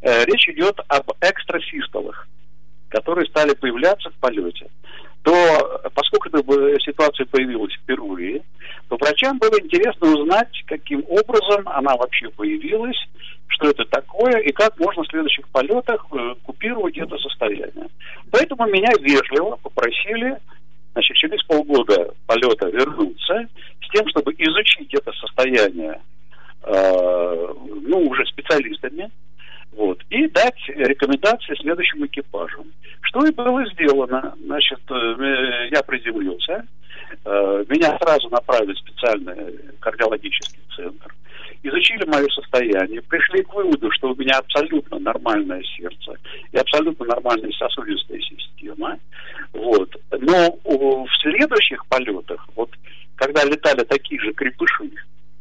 э, 0.01 0.25
речь 0.25 0.47
идет 0.49 0.79
об 0.87 1.11
экстрасистолах, 1.19 2.27
которые 2.89 3.27
стали 3.27 3.55
появляться 3.55 4.09
в 4.09 4.13
полете 4.15 4.69
то 5.25 5.81
поскольку 5.95 6.29
эта 6.29 6.79
ситуация 6.81 7.25
появилась 7.25 7.73
впервые, 7.73 8.43
то 8.87 8.97
врачам 8.97 9.37
было 9.39 9.59
интересно 9.59 10.13
узнать, 10.13 10.63
каким 10.67 11.03
образом 11.07 11.67
она 11.67 11.95
вообще 11.95 12.29
появилась, 12.29 12.97
что 13.47 13.69
это 13.69 13.85
такое 13.85 14.39
и 14.39 14.51
как 14.51 14.77
можно 14.79 15.03
в 15.03 15.07
следующих 15.07 15.47
полетах 15.49 16.05
э, 16.11 16.35
купировать 16.43 16.97
это 16.97 17.17
состояние. 17.17 17.87
Поэтому 18.31 18.67
меня 18.67 18.91
вежливо 18.99 19.57
попросили 19.57 20.37
значит, 20.93 21.17
через 21.17 21.43
полгода 21.43 22.13
полета 22.25 22.67
вернуться 22.69 23.47
с 23.83 23.89
тем, 23.91 24.07
чтобы 24.09 24.33
изучить 24.33 24.93
это 24.93 25.11
состояние 25.13 25.99
э, 26.63 27.53
ну, 27.83 27.99
уже 28.07 28.25
специалистами, 28.25 29.11
вот, 29.71 30.01
и 30.09 30.27
дать 30.29 30.59
рекомендации 30.67 31.55
следующим 31.61 32.05
экипажам. 32.05 32.71
Что 33.01 33.25
и 33.25 33.31
было 33.31 33.65
сделано. 33.73 34.33
Значит, 34.45 34.79
э, 34.89 35.69
я 35.71 35.81
приземлился, 35.83 36.65
меня 37.25 37.97
сразу 38.01 38.29
направили 38.29 38.73
в 38.73 38.79
специальный 38.79 39.59
кардиологический 39.79 40.59
центр, 40.75 41.13
изучили 41.63 42.05
мое 42.05 42.27
состояние, 42.29 43.01
пришли 43.01 43.43
к 43.43 43.53
выводу, 43.53 43.89
что 43.91 44.11
у 44.11 44.15
меня 44.15 44.37
абсолютно 44.37 44.99
нормальное 44.99 45.63
сердце 45.77 46.15
и 46.51 46.57
абсолютно 46.57 47.05
нормальная 47.05 47.51
сосудистая 47.51 48.19
система. 48.19 48.97
Вот. 49.53 49.89
Но 50.11 50.57
в 50.63 51.07
следующих 51.21 51.85
полетах, 51.87 52.47
вот 52.55 52.69
когда 53.15 53.43
летали 53.45 53.83
такие 53.83 54.19
же 54.21 54.33
крепыши, 54.33 54.91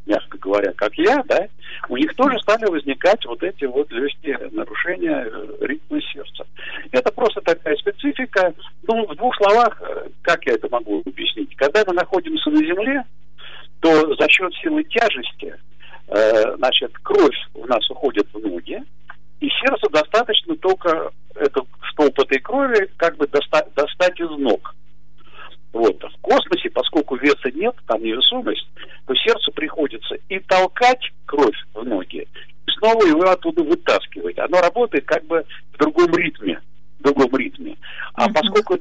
мягко 0.07 0.39
говоря, 0.39 0.73
как 0.73 0.95
я, 0.97 1.23
да, 1.25 1.49
у 1.89 1.97
них 1.97 2.15
тоже 2.15 2.39
стали 2.41 2.67
возникать 2.67 3.25
вот 3.27 3.43
эти 3.43 3.65
вот 3.65 3.91
легкие 3.91 4.39
нарушения 4.53 5.27
э, 5.27 5.67
ритма 5.67 6.01
сердца. 6.03 6.47
Это 6.93 7.11
просто 7.13 7.41
такая 7.41 7.75
специфика. 7.77 8.53
Ну, 8.87 9.07
в 9.07 9.17
двух 9.17 9.35
словах, 9.37 9.81
э, 9.81 10.09
как 10.23 10.45
я 10.47 10.55
это 10.55 10.69
могу? 10.71 11.03
Когда 11.65 11.83
мы 11.87 11.95
находимся 11.95 12.51
на 12.51 12.59
Земле, 12.59 13.05
то 13.81 14.15
за 14.17 14.29
счет 14.29 14.53
силы 14.63 14.85
тяжести, 14.85 15.55
э, 16.09 16.57
значит, 16.57 16.93
кровь 17.03 17.37
у 17.55 17.65
нас 17.65 17.89
уходит 17.89 18.27
в 18.35 18.39
ноги, 18.39 18.83
и 19.41 19.49
сердцу 19.49 19.89
достаточно 19.91 20.55
только 20.57 21.11
эту 21.35 21.67
столб 21.91 22.19
этой 22.21 22.39
крови 22.41 22.91
как 22.99 23.17
бы 23.17 23.27
доста- 23.27 23.67
достать 23.75 24.21
из 24.21 24.29
ног. 24.39 24.75
Вот. 25.73 26.03
В 26.03 26.21
космосе, 26.21 26.69
поскольку 26.69 27.17
веса 27.17 27.51
нет, 27.55 27.75
там 27.87 28.03
невесомость, 28.03 28.69
то 29.07 29.15
сердцу 29.15 29.51
приходится 29.53 30.17
и 30.29 30.39
толкать 30.41 31.11
кровь 31.25 31.57
в 31.73 31.83
ноги, 31.83 32.29
и 32.67 32.71
снова 32.79 33.07
его 33.07 33.23
оттуда 33.23 33.63
вытаскивать. 33.63 34.39
Оно 34.39 34.61
работает 34.61 35.07
как 35.07 35.25
бы 35.25 35.45
в 35.73 35.79
другом 35.79 36.15
ритме. 36.15 36.61
В 36.99 37.03
другом 37.05 37.37
ритме. 37.39 37.77
А 38.15 38.29
uh-huh. 38.29 38.33
поскольку 38.35 38.75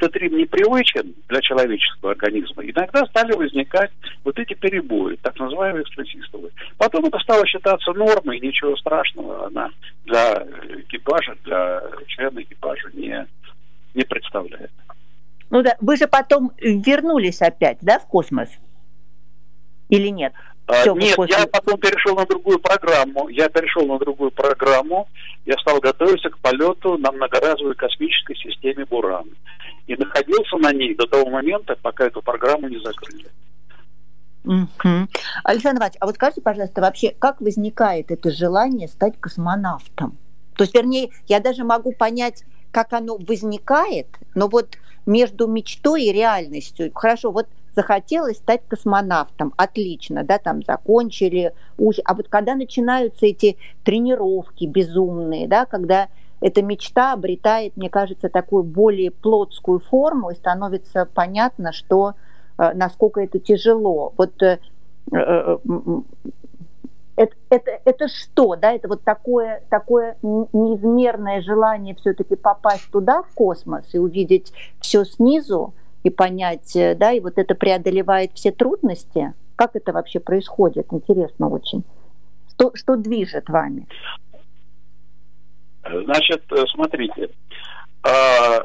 непривычен 0.64 1.14
для 1.30 1.42
человеческого 1.42 2.12
организма, 2.12 2.64
иногда 2.64 3.06
стали 3.06 3.34
возникать 3.34 3.92
вот 4.24 4.38
эти 4.40 4.54
перебои, 4.54 5.16
так 5.22 5.38
называемые 5.40 5.84
экстрасистолы. 5.84 6.52
Потом 6.78 7.06
это 7.06 7.20
стало 7.20 7.46
считаться 7.46 7.92
нормой, 7.94 8.40
ничего 8.40 8.76
страшного 8.78 9.48
она 9.48 9.70
для 10.06 10.46
экипажа, 10.80 11.36
для 11.44 11.82
члена 12.08 12.42
экипажа 12.42 12.90
не, 12.94 13.26
не 13.94 14.04
представляет. 14.04 14.72
Ну 15.50 15.62
да, 15.62 15.76
вы 15.82 15.98
же 15.98 16.08
потом 16.08 16.52
вернулись 16.60 17.42
опять, 17.42 17.78
да, 17.82 18.00
в 18.00 18.08
космос? 18.08 18.50
Или 19.90 20.08
нет? 20.08 20.34
А, 20.66 20.74
Все, 20.74 20.96
нет, 20.96 21.16
после... 21.16 21.36
я 21.38 21.46
потом 21.48 21.78
перешел 21.78 22.16
на 22.16 22.26
другую 22.26 22.58
программу. 22.58 23.28
Я 23.28 23.50
перешел 23.50 23.86
на 23.86 24.00
другую 24.00 24.32
программу. 24.32 25.10
Я 25.46 25.58
стал 25.58 25.80
готовиться 25.80 26.30
к 26.30 26.40
полету 26.40 26.98
на 26.98 27.12
многоразовой 27.12 27.76
космической 27.76 28.36
системе 28.38 28.86
Буран. 28.86 29.26
И 29.88 29.96
находился 29.96 30.58
на 30.58 30.72
ней 30.72 30.96
до 30.96 31.06
того 31.08 31.30
момента, 31.30 31.76
пока 31.82 32.06
эту 32.06 32.22
программу 32.22 32.70
не 32.70 32.80
закрыли. 32.80 33.28
Угу. 34.46 35.08
Александр 35.44 35.80
Иванович, 35.80 35.98
а 36.00 36.06
вот 36.06 36.16
скажите, 36.16 36.42
пожалуйста, 36.42 36.82
вообще, 36.82 37.16
как 37.18 37.42
возникает 37.42 38.12
это 38.12 38.32
желание 38.32 38.88
стать 38.88 39.20
космонавтом? 39.20 40.18
То 40.56 40.64
есть, 40.64 40.76
вернее, 40.76 41.10
я 41.28 41.40
даже 41.40 41.64
могу 41.64 41.94
понять, 41.94 42.44
как 42.72 42.94
оно 42.94 43.18
возникает, 43.18 44.08
но 44.36 44.48
вот 44.48 44.78
между 45.06 45.48
мечтой 45.48 46.04
и 46.04 46.14
реальностью. 46.14 46.92
Хорошо, 46.94 47.32
вот 47.32 47.48
захотелось 47.76 48.38
стать 48.38 48.62
космонавтом, 48.68 49.54
отлично, 49.58 50.24
да, 50.24 50.38
там 50.38 50.62
закончили, 50.64 51.54
а 52.06 52.14
вот 52.14 52.28
когда 52.30 52.56
начинаются 52.56 53.26
эти 53.26 53.58
тренировки 53.84 54.66
безумные, 54.66 55.48
да, 55.48 55.66
когда 55.66 56.10
эта 56.44 56.62
мечта 56.62 57.14
обретает, 57.14 57.78
мне 57.78 57.90
кажется, 57.90 58.28
такую 58.28 58.64
более 58.64 59.12
плотскую 59.12 59.80
форму 59.80 60.30
и 60.30 60.36
становится 60.36 61.06
понятно, 61.06 61.72
что 61.72 62.16
э, 62.58 62.74
насколько 62.74 63.22
это 63.22 63.40
тяжело. 63.40 64.14
Вот 64.18 64.44
э, 64.44 64.60
э, 65.14 65.58
это, 67.16 67.36
это, 67.50 67.72
это 67.86 68.08
что, 68.10 68.58
да, 68.58 68.74
это 68.74 68.90
вот 68.90 69.04
такое, 69.04 69.64
такое 69.70 70.18
неизмерное 70.22 71.42
желание 71.42 71.96
все-таки 71.96 72.36
попасть 72.36 72.92
туда, 72.92 73.24
в 73.24 73.34
космос, 73.34 73.94
и 73.94 73.98
увидеть 73.98 74.52
все 74.82 75.06
снизу, 75.06 75.74
и 76.04 76.10
понять, 76.10 76.74
да, 76.74 77.14
и 77.14 77.22
вот 77.22 77.38
это 77.38 77.56
преодолевает 77.56 78.32
все 78.34 78.52
трудности. 78.52 79.34
Как 79.56 79.78
это 79.78 79.94
вообще 79.94 80.20
происходит? 80.20 80.88
Интересно 80.92 81.48
очень. 81.48 81.86
Что, 82.50 82.72
что 82.76 82.98
движет 82.98 83.48
вами? 83.48 83.88
Значит, 85.84 86.44
э, 86.52 86.64
смотрите, 86.74 87.30
э, 88.04 88.60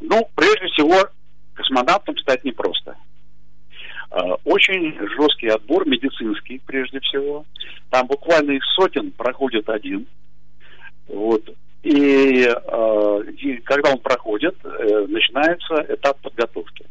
ну, 0.00 0.28
прежде 0.34 0.66
всего, 0.68 1.08
космонавтом 1.54 2.16
стать 2.18 2.44
непросто. 2.44 2.96
Э, 4.10 4.16
очень 4.44 4.94
жесткий 5.16 5.48
отбор, 5.48 5.86
медицинский 5.86 6.60
прежде 6.66 7.00
всего. 7.00 7.44
Там 7.90 8.06
буквально 8.06 8.52
из 8.52 8.64
сотен 8.74 9.10
проходит 9.12 9.68
один. 9.68 10.06
Вот. 11.08 11.42
И, 11.82 12.46
э, 12.46 13.22
и 13.38 13.56
когда 13.58 13.90
он 13.90 13.98
проходит, 13.98 14.54
э, 14.64 15.06
начинается 15.08 15.84
этап 15.88 16.20
подготовки. 16.20 16.86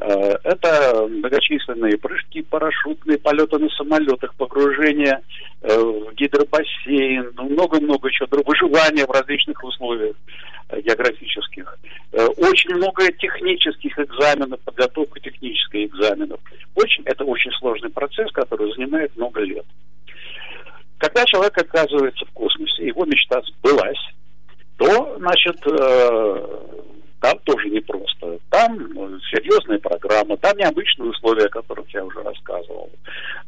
Э, 0.00 0.36
это 0.42 1.06
многочисленные 1.08 1.96
прыжки, 1.98 2.42
парашютные 2.42 3.18
полеты 3.18 3.58
на 3.58 3.68
самолетах, 3.70 4.34
погружение 4.34 5.20
э, 5.62 5.92
гидробассейн, 6.16 7.32
ну, 7.36 7.48
много-много 7.50 8.10
чего, 8.10 8.42
выживание 8.44 9.06
в 9.06 9.10
различных 9.10 9.62
условиях 9.62 10.16
э, 10.70 10.80
географических. 10.80 11.78
Очень 12.36 12.74
много 12.74 13.10
технических 13.12 13.98
экзаменов, 13.98 14.60
подготовка 14.60 15.20
технических 15.20 15.86
экзаменов. 15.86 16.40
Очень, 16.74 17.04
это 17.04 17.24
очень 17.24 17.52
сложный 17.52 17.90
процесс, 17.90 18.30
который 18.32 18.72
занимает 18.74 19.16
много 19.16 19.40
лет. 19.40 19.64
Когда 20.98 21.24
человек 21.24 21.56
оказывается 21.58 22.24
в 22.24 22.30
космосе, 22.30 22.86
его 22.86 23.04
мечта 23.04 23.42
сбылась, 23.42 23.98
то, 24.76 25.16
значит, 25.18 25.60
там 27.24 27.38
тоже 27.44 27.70
непросто. 27.70 28.38
Там 28.50 28.76
ну, 28.92 29.18
серьезная 29.32 29.78
программа, 29.78 30.36
там 30.36 30.58
необычные 30.58 31.08
условия, 31.08 31.46
о 31.46 31.48
которых 31.48 31.88
я 31.94 32.04
уже 32.04 32.22
рассказывал. 32.22 32.90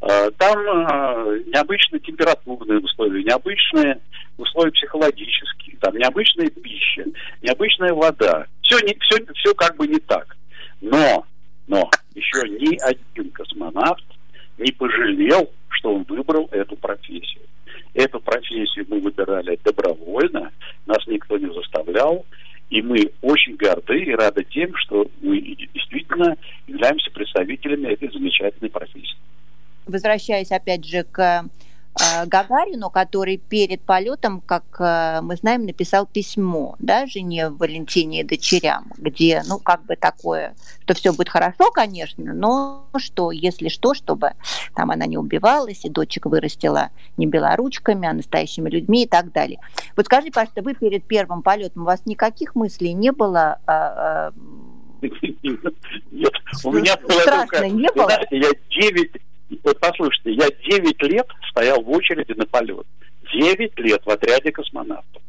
А, 0.01 0.31
там 0.31 0.59
а, 0.67 1.37
необычные 1.45 2.01
температурные 2.01 2.79
условия, 2.79 3.23
необычные 3.23 4.01
условия 4.39 4.71
психологические, 4.71 5.77
там 5.79 5.95
необычная 5.95 6.49
пища, 6.49 7.05
необычная 7.43 7.93
вода. 7.93 8.47
Все, 8.63 8.79
не, 8.81 8.97
все, 8.99 9.23
все 9.35 9.53
как 9.53 9.77
бы 9.77 9.87
не 9.87 9.99
так. 9.99 10.35
Но, 10.81 11.27
но 11.67 11.91
еще 12.15 12.49
ни 12.49 12.79
один 12.83 13.31
космонавт 13.33 14.05
не 14.57 14.73
пожалел, 14.73 15.51
что 15.69 15.97
он 15.97 16.07
выбрал 16.09 16.49
эту 16.51 16.77
профессию. 16.77 17.43
Эту 17.93 18.21
профессию 18.21 18.87
мы 18.89 19.01
выбирали 19.01 19.59
добровольно, 19.63 20.51
нас 20.87 21.07
никто 21.07 21.37
не 21.37 21.53
заставлял. 21.53 22.25
И 22.71 22.83
мы 22.83 23.13
очень 23.23 23.57
горды 23.57 24.03
и 24.03 24.15
рады 24.15 24.45
тем, 24.45 24.75
что 24.77 25.07
мы 25.21 25.41
действительно 25.41 26.37
являемся 26.67 27.11
представителями 27.13 27.93
этой 27.93 28.11
замечательной 28.11 28.71
профессии. 28.71 29.17
Возвращаясь 29.87 30.51
опять 30.51 30.85
же 30.85 31.05
к 31.05 31.19
Э, 31.19 31.43
Гагарину, 32.27 32.91
который 32.91 33.39
перед 33.39 33.81
полетом, 33.81 34.41
как 34.41 34.65
э, 34.79 35.21
мы 35.23 35.37
знаем, 35.37 35.65
написал 35.65 36.07
письмо, 36.07 36.77
да, 36.79 37.07
жене 37.07 37.49
Валентине 37.49 38.21
и 38.21 38.25
дочерям, 38.25 38.93
где, 38.99 39.43
ну, 39.49 39.59
как 39.59 39.85
бы 39.85 39.97
такое, 39.97 40.55
что 40.83 40.95
все 40.95 41.13
будет 41.13 41.29
хорошо, 41.29 41.71
конечно, 41.71 42.35
но 42.35 42.85
что, 42.97 43.31
если 43.31 43.69
что, 43.69 43.95
чтобы 43.95 44.33
там 44.75 44.91
она 44.91 45.07
не 45.07 45.17
убивалась, 45.17 45.85
и 45.85 45.89
дочек 45.89 46.27
вырастила 46.27 46.91
не 47.17 47.27
белоручками, 47.27 48.09
а 48.09 48.13
настоящими 48.13 48.69
людьми 48.69 49.05
и 49.05 49.09
так 49.09 49.33
далее. 49.33 49.61
Вот 49.97 50.07
скажите, 50.07 50.33
пожалуйста, 50.33 50.63
вы 50.63 50.75
перед 50.75 51.05
первым 51.05 51.43
полетом, 51.43 51.83
у 51.83 51.87
вас 51.87 52.03
никаких 52.05 52.55
мыслей 52.55 52.93
не 52.93 53.13
было 53.13 53.59
нет, 56.11 56.35
у 56.65 56.73
меня 56.73 56.97
было 56.97 57.21
Страшно 57.21 57.69
не 57.69 57.91
было? 57.93 58.07
Знаете, 58.07 58.39
я 58.39 58.51
9 58.93 59.13
вот 59.63 59.79
послушайте, 59.81 60.33
я 60.33 60.49
9 60.49 61.03
лет 61.03 61.27
стоял 61.51 61.81
в 61.83 61.91
очереди 61.91 62.33
на 62.33 62.47
полет. 62.47 62.87
9 63.33 63.79
лет 63.79 64.03
в 64.05 64.11
отряде 64.11 64.53
космонавтов. 64.53 65.23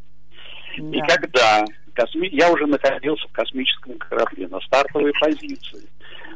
Да. 0.77 0.97
И 0.97 0.99
когда 1.07 1.65
косми... 1.93 2.29
я 2.31 2.51
уже 2.51 2.65
находился 2.67 3.27
в 3.27 3.31
космическом 3.31 3.97
корабле 3.97 4.47
на 4.47 4.59
стартовой 4.61 5.11
позиции, 5.19 5.87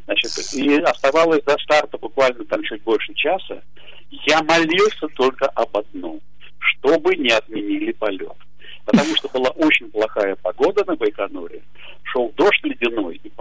значит, 0.05 0.31
и 0.53 0.81
оставалось 0.81 1.43
до 1.43 1.57
старта 1.59 1.97
буквально 1.97 2.43
там 2.45 2.63
чуть 2.63 2.83
больше 2.83 3.13
часа, 3.13 3.61
я 4.25 4.41
молился 4.43 5.07
только 5.15 5.45
об 5.47 5.77
одном, 5.77 6.19
чтобы 6.59 7.15
не 7.15 7.29
отменили 7.29 7.91
полет. 7.93 8.35
Потому 8.85 9.15
что 9.15 9.29
была 9.29 9.49
очень 9.51 9.89
плохая 9.91 10.35
погода 10.37 10.83
на 10.85 10.95
Байконуре, 10.95 11.61
шел 12.03 12.31
дождь 12.35 12.63
ледяной, 12.63 13.21
и 13.23 13.31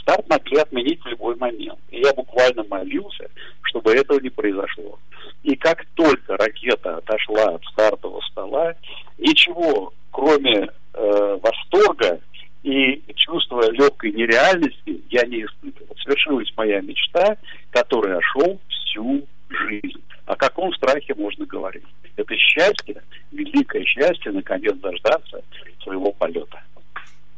старт 0.00 0.28
могли 0.28 0.58
отменить 0.58 1.02
в 1.02 1.08
любой 1.08 1.36
момент. 1.36 1.78
И 1.90 2.00
я 2.00 2.12
буквально 2.14 2.64
молился, 2.64 3.28
чтобы 3.62 3.92
этого 3.92 4.18
не 4.20 4.30
произошло. 4.30 4.98
И 5.42 5.54
как 5.56 5.84
только 5.94 6.36
ракета 6.36 6.96
отошла 6.96 7.54
от 7.54 7.64
стартового 7.72 8.20
стола, 8.30 8.74
ничего, 9.18 9.92
кроме 10.10 10.68
э, 10.94 11.38
восторга 11.42 12.20
и 12.62 13.02
чувства 13.14 13.70
легкой 13.70 14.12
нереальности 14.12 15.02
я 15.10 15.24
не 15.26 15.44
испытывал. 15.44 15.94
Свершилась 16.02 16.52
моя 16.56 16.80
мечта, 16.80 17.36
которая 17.70 18.20
шел 18.32 18.58
всю 18.68 19.26
жизнь. 19.48 20.02
О 20.28 20.36
каком 20.36 20.74
страхе 20.74 21.14
можно 21.14 21.46
говорить? 21.46 21.84
Это 22.16 22.34
счастье, 22.36 23.02
великое 23.32 23.82
счастье, 23.84 24.30
наконец 24.30 24.74
дождаться 24.76 25.40
своего 25.82 26.12
полета. 26.12 26.60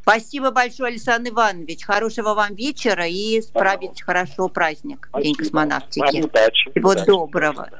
Спасибо 0.02 0.50
большое, 0.50 0.90
Александр 0.90 1.30
Иванович. 1.30 1.84
Хорошего 1.84 2.34
вам 2.34 2.56
вечера 2.56 3.06
и 3.06 3.40
справить 3.42 4.02
хорошо 4.02 4.48
праздник, 4.48 5.06
Спасибо. 5.08 5.22
День 5.24 5.34
космонавтики. 5.36 6.22
удачи. 6.24 6.70
Всего 6.72 6.90
удачи. 6.90 7.06
доброго. 7.06 7.70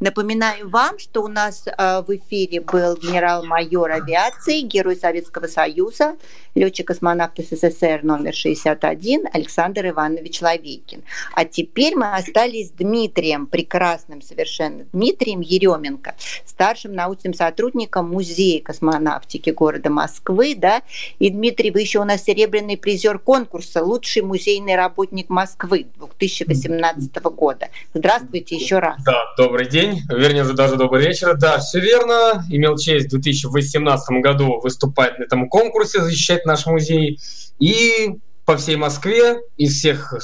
Напоминаю 0.00 0.68
вам, 0.68 0.98
что 0.98 1.22
у 1.22 1.28
нас 1.28 1.66
э, 1.66 2.02
в 2.06 2.14
эфире 2.16 2.60
был 2.60 2.96
генерал-майор 2.96 3.90
авиации, 3.90 4.60
герой 4.60 4.96
Советского 4.96 5.46
Союза, 5.46 6.16
летчик-космонавт 6.54 7.38
СССР 7.38 8.00
номер 8.02 8.34
61 8.34 9.26
Александр 9.32 9.88
Иванович 9.88 10.42
Лавейкин. 10.42 11.02
А 11.34 11.44
теперь 11.44 11.94
мы 11.94 12.14
остались 12.14 12.68
с 12.68 12.72
Дмитрием, 12.72 13.46
прекрасным 13.46 14.22
совершенно 14.22 14.84
Дмитрием 14.92 15.40
Еременко, 15.40 16.14
старшим 16.44 16.94
научным 16.94 17.34
сотрудником 17.34 18.10
Музея 18.10 18.62
космонавтики 18.62 19.50
города 19.50 19.90
Москвы. 19.90 20.54
Да? 20.56 20.82
И, 21.18 21.30
Дмитрий, 21.30 21.70
вы 21.70 21.80
еще 21.80 22.00
у 22.00 22.04
нас 22.04 22.24
серебряный 22.24 22.76
призер 22.76 23.18
конкурса 23.18 23.82
«Лучший 23.82 24.22
музейный 24.22 24.76
работник 24.76 25.28
Москвы» 25.28 25.86
2018 25.96 27.14
года. 27.24 27.68
Здравствуйте 27.94 28.56
еще 28.56 28.78
раз. 28.78 29.02
Да, 29.04 29.22
добрый 29.36 29.65
день, 29.66 30.02
вернее, 30.08 30.42
уже 30.42 30.54
даже 30.54 30.76
добрый 30.76 31.06
вечер. 31.06 31.36
Да, 31.36 31.58
все 31.58 31.80
верно. 31.80 32.44
Имел 32.50 32.76
честь 32.76 33.06
в 33.06 33.10
2018 33.10 34.22
году 34.22 34.60
выступать 34.60 35.18
на 35.18 35.24
этом 35.24 35.48
конкурсе, 35.48 36.02
защищать 36.02 36.46
наш 36.46 36.66
музей. 36.66 37.20
И 37.58 38.16
по 38.44 38.56
всей 38.56 38.76
Москве 38.76 39.40
из 39.56 39.78
всех 39.78 40.14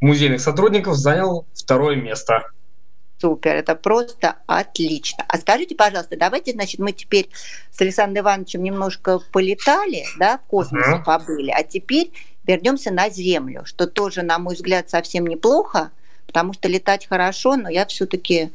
музейных 0.00 0.40
сотрудников 0.40 0.96
занял 0.96 1.46
второе 1.54 1.96
место. 1.96 2.44
Супер, 3.20 3.54
это 3.54 3.76
просто 3.76 4.36
отлично. 4.46 5.24
А 5.28 5.38
скажите, 5.38 5.76
пожалуйста, 5.76 6.16
давайте, 6.16 6.52
значит, 6.52 6.80
мы 6.80 6.90
теперь 6.90 7.28
с 7.70 7.80
Александром 7.80 8.24
Ивановичем 8.24 8.64
немножко 8.64 9.20
полетали, 9.30 10.04
да, 10.18 10.38
в 10.38 10.42
космосе 10.48 10.90
uh-huh. 10.90 11.04
побыли, 11.04 11.52
а 11.52 11.62
теперь 11.62 12.10
вернемся 12.44 12.90
на 12.90 13.08
Землю, 13.10 13.62
что 13.64 13.86
тоже, 13.86 14.22
на 14.22 14.40
мой 14.40 14.56
взгляд, 14.56 14.90
совсем 14.90 15.28
неплохо, 15.28 15.92
потому 16.26 16.52
что 16.52 16.66
летать 16.66 17.06
хорошо, 17.06 17.56
но 17.56 17.68
я 17.68 17.86
все-таки 17.86 18.50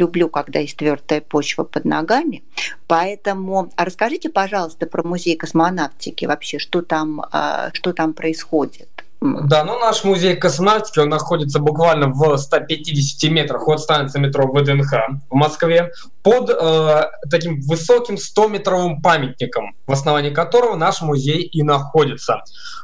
люблю, 0.00 0.28
когда 0.28 0.58
есть 0.58 0.76
твердая 0.76 1.20
почва 1.20 1.64
под 1.64 1.84
ногами. 1.84 2.42
Поэтому 2.86 3.70
расскажите, 3.76 4.30
пожалуйста, 4.30 4.86
про 4.86 5.02
музей 5.02 5.36
космонавтики 5.36 6.24
вообще, 6.24 6.58
что 6.58 6.82
там, 6.82 7.22
а, 7.30 7.70
что 7.72 7.92
там 7.92 8.14
происходит. 8.14 8.88
Да, 9.20 9.64
ну 9.64 9.78
наш 9.78 10.02
музей 10.04 10.34
космонавтики, 10.34 10.98
он 10.98 11.10
находится 11.10 11.58
буквально 11.58 12.08
в 12.08 12.38
150 12.38 13.30
метрах 13.30 13.68
от 13.68 13.80
станции 13.80 14.18
метро 14.18 14.46
ВДНХ 14.46 14.92
в 15.28 15.34
Москве, 15.34 15.92
под 16.22 16.48
э, 16.48 17.02
таким 17.30 17.60
высоким 17.60 18.14
100-метровым 18.14 19.02
памятником, 19.02 19.76
в 19.86 19.92
основании 19.92 20.30
которого 20.30 20.74
наш 20.74 21.02
музей 21.02 21.42
и 21.42 21.62
находится. 21.62 22.42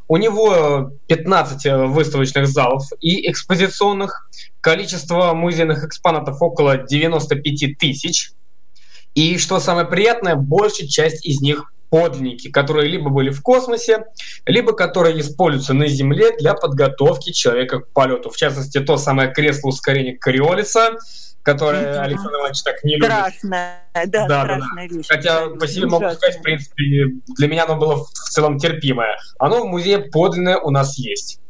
У 0.09 0.17
него 0.17 0.93
15 1.09 1.67
э, 1.67 1.87
выставочных 1.87 2.47
залов 2.47 2.85
и 3.01 3.29
экспозиционных, 3.29 4.31
количество 4.61 5.33
музейных 5.35 5.85
экспонатов 5.85 6.41
около 6.41 6.77
95 6.79 7.79
тысяч. 7.79 8.33
И 9.15 9.39
что 9.39 9.59
самое 9.59 9.87
приятное, 9.87 10.37
большая 10.37 10.87
часть 10.87 11.27
из 11.27 11.41
них 11.41 11.73
подлинники, 11.89 12.51
которые 12.51 12.89
либо 12.89 13.11
были 13.11 13.31
в 13.31 13.43
космосе, 13.43 14.05
либо 14.45 14.73
которые 14.73 15.21
используются 15.21 15.73
на 15.75 15.89
Земле 15.89 16.37
для 16.39 16.55
подготовки 16.55 17.33
человека 17.33 17.81
к 17.81 17.93
полету. 17.93 18.31
В 18.31 18.37
частности, 18.37 18.79
то 18.81 18.97
самое 18.97 19.33
кресло 19.33 19.69
ускорения 19.69 20.17
Кориолиса, 20.17 20.97
которое 21.47 22.01
Александр 22.01 22.35
Иванович 22.39 22.63
так 22.65 22.83
не 22.83 22.97
любит. 22.97 23.07
Страшная, 23.07 23.81
да, 23.95 24.27
да, 24.27 24.43
страшная 24.43 24.89
да. 24.89 24.95
вещь. 24.97 25.07
Хотя 25.09 25.49
по 25.51 25.69
себе 25.69 25.87
могу 25.87 26.11
сказать, 26.11 26.39
в 26.39 26.43
принципе, 26.43 26.83
для 27.37 27.47
меня 27.47 27.65
оно 27.65 27.77
было 27.77 28.05
в 28.05 28.11
целом 28.11 28.59
терпимое. 28.59 29.17
Оно 29.39 29.63
в 29.63 29.67
музее 29.67 30.01
подлинное 30.01 30.59
у 30.59 30.71
нас 30.71 30.99
есть. 30.99 31.41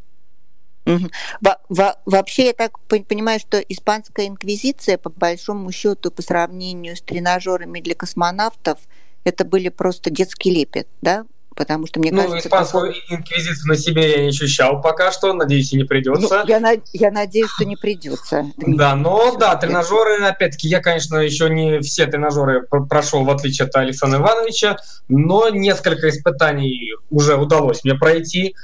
Во 0.84 1.58
во 1.70 1.96
вообще, 2.04 2.48
я 2.48 2.52
так 2.52 2.78
понимаю, 2.80 3.40
что 3.40 3.58
испанская 3.58 4.26
инквизиция, 4.28 4.98
по 4.98 5.08
большому 5.08 5.72
счету, 5.72 6.10
по 6.10 6.20
сравнению 6.20 6.94
с 6.94 7.00
тренажерами 7.00 7.80
для 7.80 7.94
космонавтов, 7.94 8.78
это 9.24 9.46
были 9.46 9.70
просто 9.70 10.10
детский 10.10 10.50
лепет, 10.50 10.88
да? 11.00 11.24
Потому 11.56 11.86
что 11.86 12.00
мне 12.00 12.12
ну, 12.12 12.18
кажется... 12.18 12.48
испанскую 12.48 12.92
такой... 12.92 13.16
инквизицию 13.16 13.66
на 13.66 13.76
себе 13.76 14.10
я 14.10 14.22
не 14.24 14.28
ощущал 14.28 14.82
пока 14.82 15.10
что, 15.10 15.32
надеюсь, 15.32 15.72
и 15.72 15.76
не 15.76 15.84
придется. 15.84 16.42
Ну, 16.42 16.46
я, 16.46 16.60
на... 16.60 16.72
я 16.92 17.10
надеюсь, 17.10 17.50
что 17.50 17.64
не 17.64 17.76
придется. 17.76 18.44
Да, 18.58 18.94
но 18.94 19.34
да, 19.36 19.56
тренажеры, 19.56 20.22
опять-таки, 20.22 20.68
я, 20.68 20.80
конечно, 20.80 21.16
еще 21.16 21.48
не 21.48 21.80
все 21.80 22.06
тренажеры 22.06 22.66
прошел, 22.90 23.24
в 23.24 23.30
отличие 23.30 23.66
от 23.66 23.74
Александра 23.74 24.20
Ивановича, 24.20 24.76
но 25.08 25.48
несколько 25.48 26.10
испытаний 26.10 26.92
уже 27.08 27.36
удалось 27.36 27.84
мне 27.84 27.94
пройти. 27.94 28.54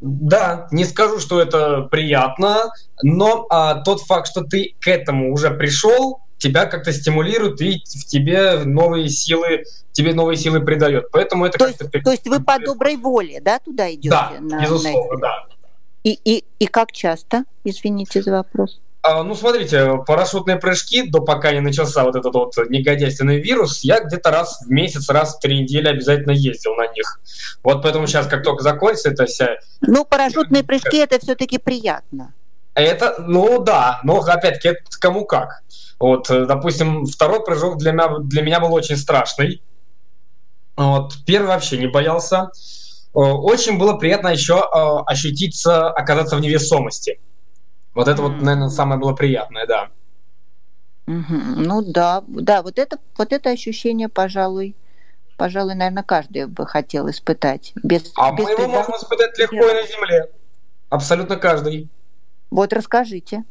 Да, 0.00 0.68
не 0.72 0.84
скажу, 0.84 1.18
что 1.18 1.40
это 1.40 1.88
приятно, 1.90 2.70
но 3.02 3.46
а, 3.48 3.76
тот 3.76 4.02
факт, 4.02 4.28
что 4.28 4.42
ты 4.42 4.74
к 4.78 4.88
этому 4.88 5.32
уже 5.32 5.50
пришел, 5.50 6.20
тебя 6.38 6.66
как-то 6.66 6.92
стимулирует 6.92 7.60
и 7.60 7.82
в 7.84 8.06
тебе 8.06 8.58
новые 8.64 9.08
силы, 9.08 9.64
тебе 9.92 10.14
новые 10.14 10.36
силы 10.36 10.60
придает. 10.60 11.10
Поэтому 11.10 11.46
это 11.46 11.58
то 11.58 11.66
есть, 11.66 11.78
то 11.78 12.10
есть 12.10 12.26
вы 12.26 12.42
по 12.42 12.58
доброй 12.58 12.96
воле, 12.96 13.40
да, 13.40 13.58
туда 13.58 13.92
идете? 13.92 14.10
Да, 14.10 14.32
на, 14.40 14.62
безусловно, 14.62 15.14
на 15.14 15.20
да. 15.20 15.46
И, 16.04 16.18
и, 16.24 16.44
и 16.58 16.66
как 16.66 16.92
часто? 16.92 17.44
Извините 17.64 18.22
за 18.22 18.30
вопрос. 18.32 18.80
А, 19.02 19.22
ну, 19.22 19.34
смотрите, 19.36 19.98
парашютные 20.04 20.56
прыжки, 20.56 21.08
до 21.08 21.20
пока 21.20 21.52
не 21.52 21.60
начался 21.60 22.02
вот 22.02 22.16
этот 22.16 22.34
вот 22.34 22.56
негодяйственный 22.68 23.40
вирус, 23.40 23.84
я 23.84 24.00
где-то 24.00 24.30
раз 24.32 24.60
в 24.66 24.70
месяц, 24.70 25.08
раз 25.08 25.36
в 25.36 25.40
три 25.40 25.62
недели 25.62 25.86
обязательно 25.86 26.32
ездил 26.32 26.74
на 26.74 26.88
них. 26.88 27.20
Вот 27.62 27.82
поэтому 27.82 28.08
сейчас, 28.08 28.26
как 28.26 28.42
только 28.42 28.64
закончится 28.64 29.10
эта 29.10 29.26
вся... 29.26 29.58
Ну, 29.80 30.04
парашютные 30.04 30.62
прыжки, 30.64 30.98
это 30.98 31.20
все-таки 31.20 31.58
приятно. 31.58 32.34
Это, 32.74 33.16
ну 33.18 33.60
да, 33.60 34.00
но 34.02 34.18
опять-таки 34.18 34.68
это 34.68 34.82
кому 35.00 35.24
как. 35.24 35.62
Вот, 35.98 36.28
допустим, 36.28 37.06
второй 37.06 37.44
прыжок 37.44 37.78
для 37.78 37.92
меня, 37.92 38.18
для 38.18 38.42
меня 38.42 38.60
был 38.60 38.72
очень 38.74 38.96
страшный. 38.96 39.62
Вот, 40.76 41.14
первый 41.24 41.48
вообще 41.48 41.78
не 41.78 41.86
боялся. 41.86 42.50
Очень 43.12 43.78
было 43.78 43.94
приятно 43.94 44.28
еще 44.28 44.56
э, 44.56 45.02
ощутиться, 45.06 45.88
оказаться 45.88 46.36
в 46.36 46.40
невесомости. 46.40 47.18
Вот 47.94 48.08
это 48.08 48.20
mm. 48.20 48.24
вот, 48.26 48.42
наверное, 48.42 48.68
самое 48.68 49.00
было 49.00 49.14
приятное, 49.14 49.66
да. 49.66 49.88
Mm-hmm. 51.06 51.54
Ну 51.56 51.80
да, 51.80 52.22
да, 52.26 52.62
вот 52.62 52.78
это, 52.78 52.98
вот 53.16 53.32
это 53.32 53.48
ощущение, 53.48 54.10
пожалуй, 54.10 54.76
пожалуй, 55.38 55.74
наверное, 55.74 56.02
каждый 56.02 56.44
бы 56.44 56.66
хотел 56.66 57.08
испытать. 57.08 57.72
Без, 57.82 58.12
а 58.16 58.32
без 58.32 58.44
мы 58.44 58.50
его 58.50 58.68
можем 58.68 58.96
испытать 58.96 59.38
легко 59.38 59.56
и 59.56 59.72
на 59.72 59.86
земле. 59.86 60.30
Абсолютно 60.90 61.36
каждый. 61.36 61.88
Вот 62.50 62.74
расскажите. 62.74 63.44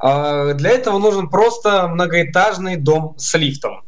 А, 0.00 0.54
для 0.54 0.70
этого 0.70 0.98
нужен 0.98 1.28
просто 1.28 1.86
многоэтажный 1.88 2.76
дом 2.76 3.14
с 3.18 3.36
лифтом. 3.36 3.82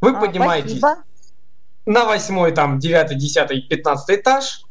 Вы 0.00 0.10
а, 0.10 0.20
поднимаетесь 0.20 0.78
спасибо. 0.78 1.02
на 1.84 2.06
восьмой, 2.06 2.52
там, 2.52 2.78
девятый, 2.78 3.18
десятый, 3.18 3.60
пятнадцатый 3.60 4.16
этаж, 4.16 4.62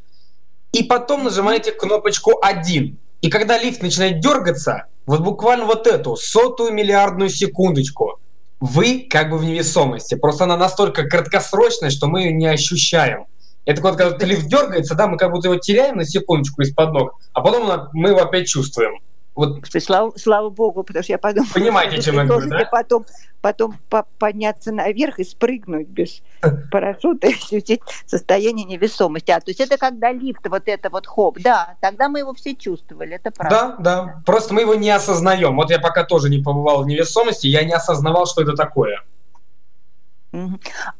и 0.71 0.83
потом 0.83 1.23
нажимаете 1.23 1.71
кнопочку 1.71 2.39
один. 2.41 2.97
И 3.21 3.29
когда 3.29 3.59
лифт 3.59 3.83
начинает 3.83 4.19
дергаться, 4.19 4.85
вот 5.05 5.21
буквально 5.21 5.65
вот 5.65 5.85
эту 5.85 6.15
сотую 6.15 6.73
миллиардную 6.73 7.29
секундочку, 7.29 8.19
вы 8.59 9.07
как 9.09 9.29
бы 9.29 9.37
в 9.37 9.43
невесомости. 9.43 10.15
Просто 10.15 10.45
она 10.45 10.57
настолько 10.57 11.03
краткосрочная, 11.03 11.91
что 11.91 12.07
мы 12.07 12.21
ее 12.21 12.33
не 12.33 12.47
ощущаем. 12.47 13.25
Это 13.65 13.81
вот 13.81 13.97
когда 13.97 14.25
лифт 14.25 14.47
дергается, 14.47 14.95
да, 14.95 15.07
мы 15.07 15.17
как 15.17 15.31
будто 15.31 15.47
его 15.47 15.59
теряем 15.59 15.97
на 15.97 16.05
секундочку 16.05 16.63
из-под 16.63 16.93
ног, 16.93 17.19
а 17.33 17.41
потом 17.41 17.89
мы 17.93 18.09
его 18.09 18.21
опять 18.21 18.47
чувствуем. 18.47 18.99
Вот. 19.33 19.65
Слава, 19.79 20.11
слава 20.17 20.49
богу, 20.49 20.83
потому 20.83 21.03
что 21.03 21.13
я 21.13 21.17
подумала, 21.17 21.49
Понимаете, 21.53 22.01
чем 22.01 22.15
я 22.15 22.25
говорю, 22.25 22.49
да? 22.49 22.67
потом, 22.69 23.05
потом 23.41 23.77
по 23.89 24.05
подняться 24.19 24.73
наверх 24.73 25.19
и 25.19 25.23
спрыгнуть 25.23 25.87
без 25.87 26.21
парашюта 26.71 27.27
и 27.27 27.33
ощутить 27.33 27.81
состояние 28.05 28.65
невесомости. 28.65 29.31
А, 29.31 29.39
то 29.39 29.49
есть 29.49 29.61
это 29.61 29.77
когда 29.77 30.11
лифт, 30.11 30.45
вот 30.49 30.63
это 30.65 30.89
вот 30.89 31.07
хоп, 31.07 31.39
да, 31.39 31.75
тогда 31.79 32.09
мы 32.09 32.19
его 32.19 32.33
все 32.33 32.55
чувствовали, 32.55 33.15
это 33.15 33.31
правда. 33.31 33.75
Да, 33.79 34.05
да, 34.05 34.21
просто 34.25 34.53
мы 34.53 34.61
его 34.61 34.75
не 34.75 34.89
осознаем. 34.89 35.55
Вот 35.55 35.71
я 35.71 35.79
пока 35.79 36.03
тоже 36.03 36.29
не 36.29 36.39
побывал 36.39 36.83
в 36.83 36.87
невесомости, 36.87 37.47
я 37.47 37.63
не 37.63 37.73
осознавал, 37.73 38.25
что 38.25 38.41
это 38.41 38.53
такое. 38.53 39.01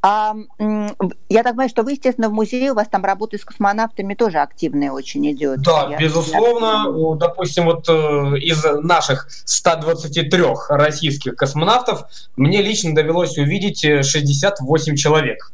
А, 0.01 0.35
я 1.29 1.43
так 1.43 1.53
понимаю, 1.53 1.69
что 1.69 1.83
вы, 1.83 1.93
естественно, 1.93 2.29
в 2.29 2.33
музее, 2.33 2.71
у 2.71 2.75
вас 2.75 2.87
там 2.87 3.05
работа 3.05 3.37
с 3.37 3.45
космонавтами 3.45 4.13
тоже 4.13 4.39
активная 4.39 4.91
очень 4.91 5.29
идет. 5.31 5.61
Да, 5.61 5.87
я... 5.89 5.97
безусловно. 5.97 7.15
Допустим, 7.15 7.65
вот 7.65 7.87
э, 7.87 8.37
из 8.39 8.63
наших 8.81 9.27
123 9.45 10.43
российских 10.69 11.35
космонавтов 11.35 12.05
мне 12.35 12.61
лично 12.61 12.93
довелось 12.93 13.37
увидеть 13.37 13.81
68 13.81 14.93
э, 14.93 14.97
человек. 14.97 15.51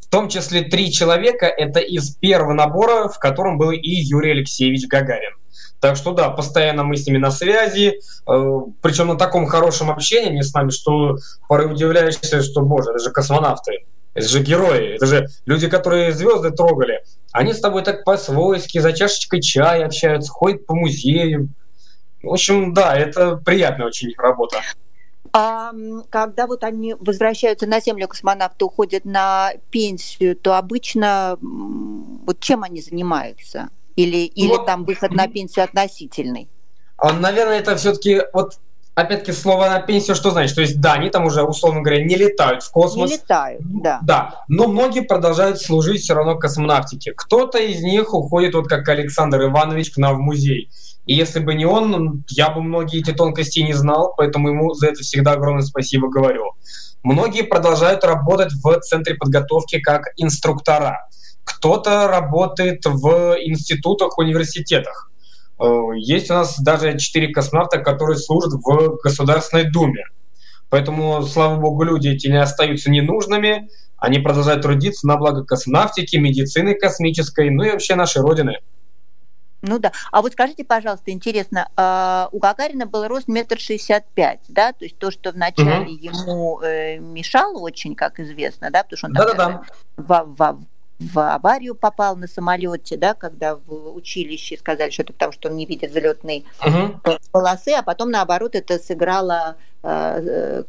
В 0.00 0.08
том 0.08 0.28
числе 0.28 0.62
три 0.62 0.92
человека 0.92 1.46
это 1.46 1.80
из 1.80 2.10
первого 2.10 2.52
набора, 2.52 3.08
в 3.08 3.18
котором 3.18 3.58
был 3.58 3.72
и 3.72 3.90
Юрий 3.90 4.30
Алексеевич 4.30 4.86
Гагарин. 4.86 5.35
Так 5.80 5.96
что 5.96 6.12
да, 6.12 6.30
постоянно 6.30 6.84
мы 6.84 6.96
с 6.96 7.06
ними 7.06 7.18
на 7.18 7.30
связи, 7.30 8.00
э, 8.26 8.60
причем 8.80 9.08
на 9.08 9.16
таком 9.16 9.46
хорошем 9.46 9.90
общении 9.90 10.40
с 10.40 10.54
нами, 10.54 10.70
что 10.70 11.16
порой 11.48 11.70
удивляешься, 11.72 12.42
что, 12.42 12.62
боже, 12.62 12.90
это 12.90 12.98
же 12.98 13.10
космонавты, 13.10 13.84
это 14.14 14.26
же 14.26 14.42
герои, 14.42 14.94
это 14.94 15.06
же 15.06 15.28
люди, 15.44 15.68
которые 15.68 16.12
звезды 16.12 16.50
трогали. 16.50 17.02
Они 17.32 17.52
с 17.52 17.60
тобой 17.60 17.82
так 17.82 18.04
по-свойски, 18.04 18.78
за 18.78 18.92
чашечкой 18.92 19.42
чая 19.42 19.84
общаются, 19.84 20.30
ходят 20.30 20.66
по 20.66 20.74
музеям. 20.74 21.54
В 22.22 22.32
общем, 22.32 22.72
да, 22.72 22.96
это 22.96 23.36
приятная 23.36 23.86
очень 23.86 24.10
их 24.10 24.18
работа. 24.18 24.62
А 25.32 25.72
когда 26.08 26.46
вот 26.46 26.64
они 26.64 26.94
возвращаются 26.94 27.66
на 27.66 27.80
Землю, 27.80 28.08
космонавты 28.08 28.64
уходят 28.64 29.04
на 29.04 29.52
пенсию, 29.70 30.34
то 30.34 30.56
обычно 30.56 31.36
вот 31.40 32.40
чем 32.40 32.62
они 32.62 32.80
занимаются? 32.80 33.68
Или, 33.96 34.26
или 34.26 34.48
вот. 34.48 34.66
там 34.66 34.84
выход 34.84 35.12
на 35.12 35.26
пенсию 35.26 35.64
относительный? 35.64 36.48
А, 36.98 37.12
наверное, 37.12 37.58
это 37.58 37.76
все-таки 37.76 38.22
вот 38.32 38.58
опять-таки 38.94 39.32
слово 39.32 39.68
на 39.68 39.80
пенсию 39.80 40.16
что 40.16 40.30
значит? 40.30 40.54
То 40.54 40.62
есть 40.62 40.80
да, 40.80 40.94
они 40.94 41.10
там 41.10 41.26
уже, 41.26 41.42
условно 41.42 41.82
говоря, 41.82 42.04
не 42.04 42.16
летают 42.16 42.62
в 42.62 42.70
космос. 42.70 43.10
Не 43.10 43.16
летают, 43.16 43.60
да. 43.62 44.00
Да, 44.02 44.44
но 44.48 44.66
многие 44.66 45.00
продолжают 45.00 45.60
служить 45.60 46.02
все 46.02 46.14
равно 46.14 46.36
космонавтике. 46.36 47.12
Кто-то 47.12 47.58
из 47.58 47.82
них 47.82 48.14
уходит, 48.14 48.54
вот 48.54 48.68
как 48.68 48.88
Александр 48.88 49.44
Иванович, 49.44 49.92
к 49.92 49.96
нам 49.98 50.16
в 50.16 50.20
музей. 50.20 50.70
И 51.04 51.14
если 51.14 51.38
бы 51.38 51.54
не 51.54 51.66
он, 51.66 52.24
я 52.28 52.50
бы 52.50 52.62
многие 52.62 53.00
эти 53.00 53.12
тонкости 53.12 53.60
не 53.60 53.74
знал, 53.74 54.14
поэтому 54.16 54.48
ему 54.48 54.74
за 54.74 54.88
это 54.88 55.02
всегда 55.02 55.32
огромное 55.32 55.62
спасибо 55.62 56.08
говорю. 56.08 56.52
Многие 57.02 57.42
продолжают 57.42 58.02
работать 58.02 58.52
в 58.52 58.80
центре 58.80 59.14
подготовки 59.14 59.78
как 59.78 60.06
инструктора 60.16 61.06
кто-то 61.46 62.08
работает 62.08 62.84
в 62.84 63.36
институтах, 63.40 64.18
университетах. 64.18 65.10
Э, 65.58 65.64
есть 65.96 66.30
у 66.30 66.34
нас 66.34 66.58
даже 66.58 66.98
четыре 66.98 67.28
космонавта, 67.28 67.78
которые 67.78 68.18
служат 68.18 68.52
в 68.52 68.98
Государственной 69.02 69.70
Думе. 69.70 70.04
Поэтому, 70.68 71.22
слава 71.22 71.56
богу, 71.56 71.84
люди 71.84 72.08
эти 72.08 72.26
не 72.26 72.42
остаются 72.42 72.90
ненужными, 72.90 73.70
они 73.96 74.18
продолжают 74.18 74.62
трудиться 74.62 75.06
на 75.06 75.16
благо 75.16 75.44
космонавтики, 75.44 76.16
медицины 76.16 76.74
космической, 76.74 77.48
ну 77.50 77.62
и 77.62 77.70
вообще 77.70 77.94
нашей 77.94 78.22
Родины. 78.22 78.58
Ну 79.62 79.78
да. 79.78 79.92
А 80.12 80.22
вот 80.22 80.32
скажите, 80.32 80.64
пожалуйста, 80.64 81.10
интересно, 81.12 81.68
э, 81.76 82.28
у 82.32 82.38
Гагарина 82.38 82.86
был 82.86 83.06
рост 83.06 83.28
метр 83.28 83.58
шестьдесят 83.58 84.04
пять, 84.14 84.40
да? 84.48 84.72
То 84.72 84.84
есть 84.84 84.98
то, 84.98 85.10
что 85.10 85.30
вначале 85.30 85.86
угу. 85.86 85.90
ему 85.90 86.60
э, 86.60 86.98
мешало 86.98 87.58
очень, 87.60 87.94
как 87.94 88.20
известно, 88.20 88.70
да, 88.70 88.82
потому 88.82 88.98
что 88.98 89.06
он 89.06 89.12
да 89.12 89.24
-да 89.24 89.36
-да. 89.36 89.62
В, 89.96 90.34
в, 90.36 90.66
в 90.98 91.18
аварию 91.34 91.74
попал 91.74 92.16
на 92.16 92.26
самолете, 92.26 92.96
да, 92.96 93.14
когда 93.14 93.56
в 93.56 93.94
училище 93.94 94.56
сказали, 94.56 94.90
что 94.90 95.02
это 95.02 95.12
потому, 95.12 95.32
что 95.32 95.48
он 95.48 95.56
не 95.56 95.66
видит 95.66 95.90
взлетные 95.90 96.44
uh-huh. 96.60 97.20
полосы, 97.30 97.70
а 97.70 97.82
потом 97.82 98.10
наоборот 98.10 98.54
это 98.54 98.78
сыграло 98.78 99.56
э, 99.82 100.62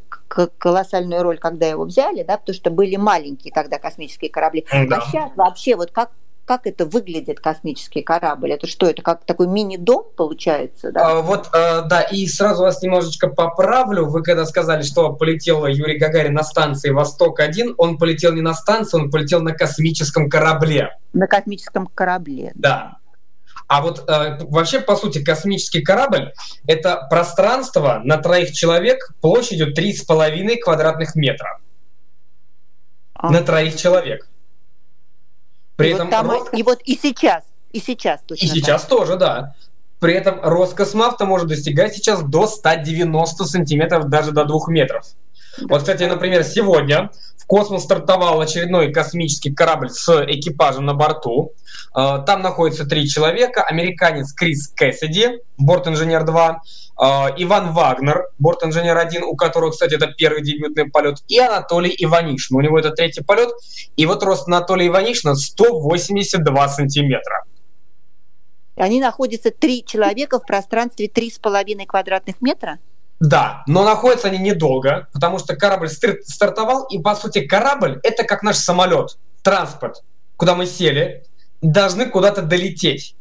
колоссальную 0.57 1.23
роль, 1.23 1.37
когда 1.37 1.67
его 1.67 1.85
взяли, 1.85 2.23
да, 2.23 2.37
потому 2.37 2.55
что 2.55 2.69
были 2.69 2.97
маленькие 2.97 3.53
тогда 3.53 3.79
космические 3.79 4.29
корабли. 4.29 4.65
Uh-huh. 4.71 4.93
А 4.93 5.01
сейчас 5.01 5.31
вообще 5.35 5.75
вот 5.75 5.91
как 5.91 6.11
как 6.47 6.65
это 6.65 6.85
выглядит 6.85 7.41
космический 7.41 8.01
корабль? 8.01 8.53
Это 8.53 8.67
что, 8.67 8.87
это 8.87 9.01
как 9.01 9.25
такой 9.25 9.47
мини-дом 9.47 10.05
получается? 10.15 10.93
Да? 10.93 11.11
А, 11.11 11.21
вот, 11.21 11.49
а, 11.53 11.81
да, 11.81 12.01
и 12.01 12.25
сразу 12.25 12.63
вас 12.63 12.81
немножечко 12.81 13.27
поправлю. 13.27 14.05
Вы 14.05 14.23
когда 14.23 14.45
сказали, 14.45 14.81
что 14.83 15.11
полетел 15.11 15.65
Юрий 15.65 15.97
Гагарин 15.97 16.33
на 16.33 16.43
станции 16.43 16.91
«Восток-1», 16.91 17.75
он 17.77 17.97
полетел 17.97 18.31
не 18.31 18.39
на 18.39 18.53
станцию, 18.53 19.03
он 19.03 19.11
полетел 19.11 19.41
на 19.41 19.51
космическом 19.51 20.29
корабле. 20.29 20.97
На 21.11 21.27
космическом 21.27 21.87
корабле. 21.87 22.53
Да. 22.55 22.99
А 23.67 23.81
вот 23.81 24.09
э, 24.09 24.37
вообще, 24.45 24.79
по 24.79 24.95
сути, 24.95 25.21
космический 25.21 25.81
корабль— 25.81 26.31
это 26.65 27.07
пространство 27.09 27.99
на 28.05 28.17
троих 28.17 28.53
человек 28.53 29.11
площадью 29.19 29.73
3,5 29.73 30.59
квадратных 30.59 31.15
метра. 31.15 31.59
А. 33.15 33.31
На 33.31 33.41
троих 33.41 33.75
человек. 33.75 34.29
При 35.77 35.89
и 35.89 35.93
этом 35.93 36.07
вот 36.07 36.11
там, 36.11 36.29
рост... 36.29 36.49
И 36.53 36.63
вот 36.63 36.79
и 36.83 36.99
сейчас, 37.01 37.45
и 37.71 37.79
сейчас 37.79 38.21
точно 38.25 38.45
И 38.45 38.49
сейчас 38.49 38.81
так. 38.81 38.89
тоже, 38.89 39.15
да. 39.15 39.55
При 39.99 40.13
этом 40.13 40.39
рост 40.41 40.73
космонавта 40.73 41.25
может 41.25 41.47
достигать 41.47 41.95
сейчас 41.95 42.21
до 42.21 42.47
190 42.47 43.45
сантиметров, 43.45 44.09
даже 44.09 44.31
до 44.31 44.43
2 44.43 44.59
метров. 44.67 45.05
Да. 45.57 45.65
Вот, 45.69 45.79
кстати, 45.79 46.03
например, 46.03 46.43
сегодня 46.43 47.09
в 47.37 47.45
космос 47.45 47.83
стартовал 47.83 48.41
очередной 48.41 48.91
космический 48.91 49.53
корабль 49.53 49.89
с 49.89 50.23
экипажем 50.27 50.85
на 50.85 50.93
борту. 50.93 51.53
Э, 51.95 52.19
там 52.25 52.41
находится 52.41 52.85
три 52.85 53.07
человека. 53.07 53.63
Американец 53.63 54.33
Крис 54.33 54.67
Кэссиди, 54.67 55.39
борт-инженер 55.57 56.25
2, 56.25 56.51
э, 56.51 56.57
Иван 56.99 57.73
Вагнер, 57.73 58.25
борт-инженер 58.39 58.97
1, 58.97 59.23
у 59.23 59.35
которого, 59.35 59.71
кстати, 59.71 59.93
это 59.93 60.07
первый 60.07 60.41
дебютный 60.41 60.89
полет, 60.89 61.17
и 61.27 61.37
Анатолий 61.37 61.93
Иванишин. 61.97 62.57
У 62.57 62.61
него 62.61 62.79
это 62.79 62.89
третий 62.91 63.21
полет. 63.21 63.49
И 63.95 64.05
вот 64.05 64.23
рост 64.23 64.47
Анатолия 64.47 64.87
Иванишина 64.87 65.35
182 65.35 66.69
сантиметра. 66.69 67.43
Они 68.75 68.99
находятся 69.01 69.51
три 69.51 69.83
человека 69.85 70.39
в 70.39 70.45
пространстве 70.45 71.07
3,5 71.07 71.85
квадратных 71.85 72.41
метра? 72.41 72.79
Да, 73.19 73.63
но 73.65 73.83
находятся 73.83 74.27
они 74.27 74.37
недолго, 74.37 75.07
потому 75.11 75.39
что 75.39 75.55
корабль 75.55 75.89
стартовал, 75.89 76.85
и 76.85 76.99
по 76.99 77.15
сути 77.15 77.41
корабль 77.45 77.99
это 78.03 78.23
как 78.23 78.43
наш 78.43 78.57
самолет, 78.57 79.17
транспорт, 79.41 80.03
куда 80.35 80.53
мы 80.53 80.67
сели, 80.67 81.23
должны 81.61 82.05
куда-то 82.05 82.43
долететь. 82.43 83.15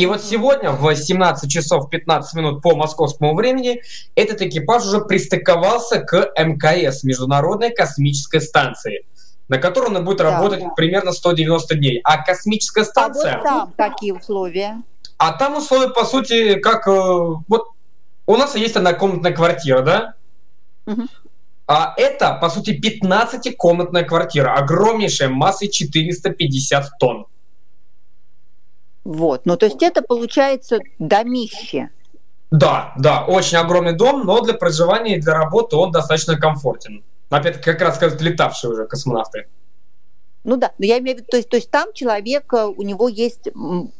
И 0.00 0.06
вот 0.06 0.24
сегодня 0.24 0.70
в 0.70 0.96
17 0.96 1.50
часов 1.52 1.90
15 1.90 2.32
минут 2.34 2.62
по 2.62 2.74
московскому 2.74 3.34
времени 3.34 3.82
этот 4.14 4.40
экипаж 4.40 4.86
уже 4.86 5.02
пристыковался 5.02 6.00
к 6.00 6.32
МКС, 6.38 7.04
Международной 7.04 7.68
космической 7.68 8.40
станции, 8.40 9.04
на 9.48 9.58
которой 9.58 9.94
он 9.94 10.02
будет 10.02 10.16
да, 10.16 10.30
работать 10.30 10.60
да. 10.60 10.70
примерно 10.70 11.12
190 11.12 11.74
дней. 11.74 12.00
А 12.02 12.24
космическая 12.24 12.84
станция... 12.84 13.34
А 13.34 13.36
вот 13.36 13.44
там 13.44 13.74
какие 13.76 14.12
условия? 14.12 14.82
А 15.18 15.32
там 15.32 15.58
условия, 15.58 15.90
по 15.90 16.06
сути, 16.06 16.54
как... 16.54 16.88
Э, 16.88 17.34
вот 17.46 17.72
у 18.24 18.36
нас 18.38 18.56
есть 18.56 18.76
однокомнатная 18.76 19.32
квартира, 19.32 19.82
да? 19.82 20.14
Угу. 20.86 21.02
А 21.66 21.92
это, 21.98 22.38
по 22.40 22.48
сути, 22.48 22.70
15-комнатная 22.70 24.04
квартира, 24.04 24.54
огромнейшая, 24.54 25.28
массой 25.28 25.68
450 25.68 26.88
тонн. 26.98 27.26
Вот, 29.04 29.46
ну 29.46 29.56
то 29.56 29.66
есть 29.66 29.82
это 29.82 30.02
получается 30.02 30.78
домище. 30.98 31.90
Да, 32.50 32.92
да, 32.98 33.24
очень 33.24 33.58
огромный 33.58 33.92
дом, 33.92 34.26
но 34.26 34.40
для 34.40 34.54
проживания 34.54 35.16
и 35.16 35.20
для 35.20 35.34
работы 35.34 35.76
он 35.76 35.92
достаточно 35.92 36.36
комфортен. 36.36 37.04
Опять 37.30 37.60
как 37.60 37.80
раз 37.80 37.96
сказать, 37.96 38.20
летавшие 38.20 38.72
уже 38.72 38.86
космонавты. 38.86 39.46
Ну 40.42 40.56
да, 40.56 40.72
но 40.78 40.86
я 40.86 40.98
имею 40.98 41.18
в 41.18 41.20
виду, 41.20 41.28
то 41.30 41.36
есть, 41.36 41.50
то 41.50 41.56
есть 41.56 41.70
там 41.70 41.92
человек, 41.92 42.50
э, 42.54 42.64
у 42.64 42.82
него 42.82 43.08
есть 43.08 43.48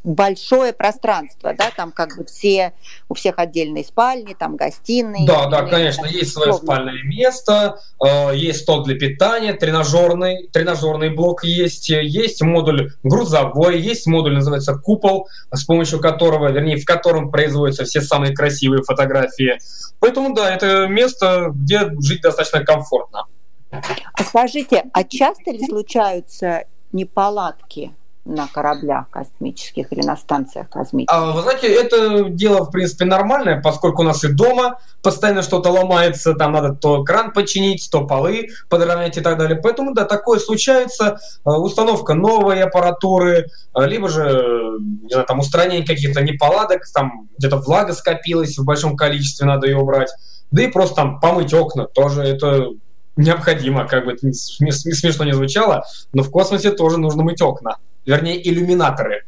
большое 0.04 0.72
пространство, 0.72 1.52
да, 1.52 1.70
там 1.76 1.92
как 1.92 2.16
бы 2.16 2.24
все, 2.24 2.72
у 3.10 3.14
всех 3.14 3.38
отдельные 3.38 3.84
спальни, 3.84 4.32
там 4.32 4.56
гостиные. 4.56 5.26
Да, 5.26 5.48
да, 5.48 5.62
конечно, 5.62 6.06
есть 6.06 6.32
свое 6.32 6.54
спальное 6.54 7.02
место, 7.04 7.80
э, 8.02 8.34
есть 8.34 8.60
стол 8.62 8.84
для 8.84 8.94
питания, 8.94 9.52
тренажерный, 9.52 10.48
тренажерный 10.50 11.10
блок 11.10 11.44
есть, 11.44 11.90
есть 11.90 12.40
модуль 12.40 12.92
грузовой, 13.02 13.78
есть 13.78 14.06
модуль, 14.06 14.34
называется 14.34 14.74
купол, 14.76 15.28
с 15.52 15.64
помощью 15.64 16.00
которого, 16.00 16.50
вернее, 16.50 16.78
в 16.78 16.86
котором 16.86 17.30
производятся 17.30 17.84
все 17.84 18.00
самые 18.00 18.34
красивые 18.34 18.82
фотографии. 18.82 19.58
Поэтому, 19.98 20.34
да, 20.34 20.54
это 20.54 20.86
место, 20.86 21.50
где 21.54 21.90
жить 22.00 22.22
достаточно 22.22 22.64
комфортно. 22.64 23.26
А 23.70 24.24
скажите, 24.24 24.84
а 24.92 25.04
часто 25.04 25.50
ли 25.50 25.64
случаются 25.64 26.64
неполадки 26.92 27.92
на 28.24 28.46
кораблях 28.46 29.08
космических 29.10 29.92
или 29.92 30.02
на 30.02 30.16
станциях 30.16 30.68
космических? 30.68 31.16
А, 31.16 31.32
вы 31.32 31.42
знаете, 31.42 31.68
это 31.68 32.24
дело, 32.28 32.64
в 32.64 32.70
принципе, 32.70 33.04
нормальное, 33.04 33.60
поскольку 33.60 34.02
у 34.02 34.04
нас 34.04 34.22
и 34.24 34.28
дома 34.28 34.78
постоянно 35.02 35.42
что-то 35.42 35.70
ломается, 35.70 36.34
там 36.34 36.52
надо 36.52 36.74
то 36.74 37.02
кран 37.02 37.32
починить, 37.32 37.88
то 37.90 38.06
полы 38.06 38.48
подровнять 38.68 39.16
и 39.16 39.20
так 39.20 39.38
далее. 39.38 39.58
Поэтому, 39.60 39.94
да, 39.94 40.04
такое 40.04 40.38
случается. 40.38 41.18
А, 41.44 41.58
установка 41.58 42.14
новой 42.14 42.62
аппаратуры, 42.62 43.46
а, 43.72 43.86
либо 43.86 44.08
же, 44.08 44.78
не 45.02 45.10
знаю, 45.10 45.26
там 45.26 45.38
устранение 45.38 45.86
каких-то 45.86 46.22
неполадок, 46.22 46.82
там 46.92 47.28
где-то 47.38 47.56
влага 47.56 47.94
скопилась 47.94 48.58
в 48.58 48.64
большом 48.64 48.96
количестве, 48.96 49.46
надо 49.46 49.66
ее 49.66 49.78
убрать. 49.78 50.10
Да 50.50 50.62
и 50.62 50.66
просто 50.66 50.96
там 50.96 51.20
помыть 51.20 51.54
окна 51.54 51.86
тоже 51.86 52.22
это 52.22 52.70
необходимо, 53.16 53.86
как 53.86 54.04
бы 54.04 54.12
это 54.12 54.32
смешно 54.32 55.24
не 55.24 55.32
звучало, 55.32 55.84
но 56.12 56.22
в 56.22 56.30
космосе 56.30 56.70
тоже 56.70 56.98
нужно 56.98 57.22
мыть 57.22 57.42
окна, 57.42 57.76
вернее, 58.04 58.46
иллюминаторы. 58.48 59.24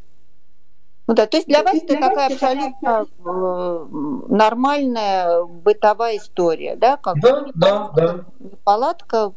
Ну 1.05 1.15
да, 1.15 1.25
то 1.25 1.35
есть 1.35 1.47
для 1.47 1.63
вас 1.63 1.75
это 1.75 1.95
такая 1.95 2.27
абсолютно 2.27 3.05
э, 3.25 3.85
нормальная 4.29 5.43
бытовая 5.43 6.17
история, 6.17 6.77
да? 6.77 6.95
Как 6.95 7.19
да, 7.19 7.45
да, 7.55 7.89
да. 7.93 8.25
Палатка 8.63 9.33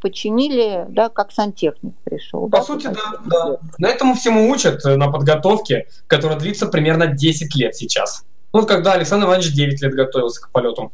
починили, 0.00 0.84
да, 0.90 1.08
как 1.08 1.32
сантехник 1.32 1.94
пришел. 2.04 2.50
По 2.50 2.58
да, 2.58 2.62
сути, 2.62 2.88
да, 2.88 3.18
да. 3.24 3.56
На 3.78 3.88
этому 3.88 4.14
всему 4.14 4.50
учат 4.50 4.84
э, 4.84 4.96
на 4.96 5.10
подготовке, 5.10 5.88
которая 6.06 6.38
длится 6.38 6.66
примерно 6.66 7.06
10 7.06 7.54
лет 7.56 7.74
сейчас. 7.74 8.24
Ну, 8.52 8.66
когда 8.66 8.92
Александр 8.92 9.26
Иванович 9.26 9.54
9 9.54 9.82
лет 9.82 9.94
готовился 9.94 10.42
к 10.42 10.50
полету. 10.50 10.92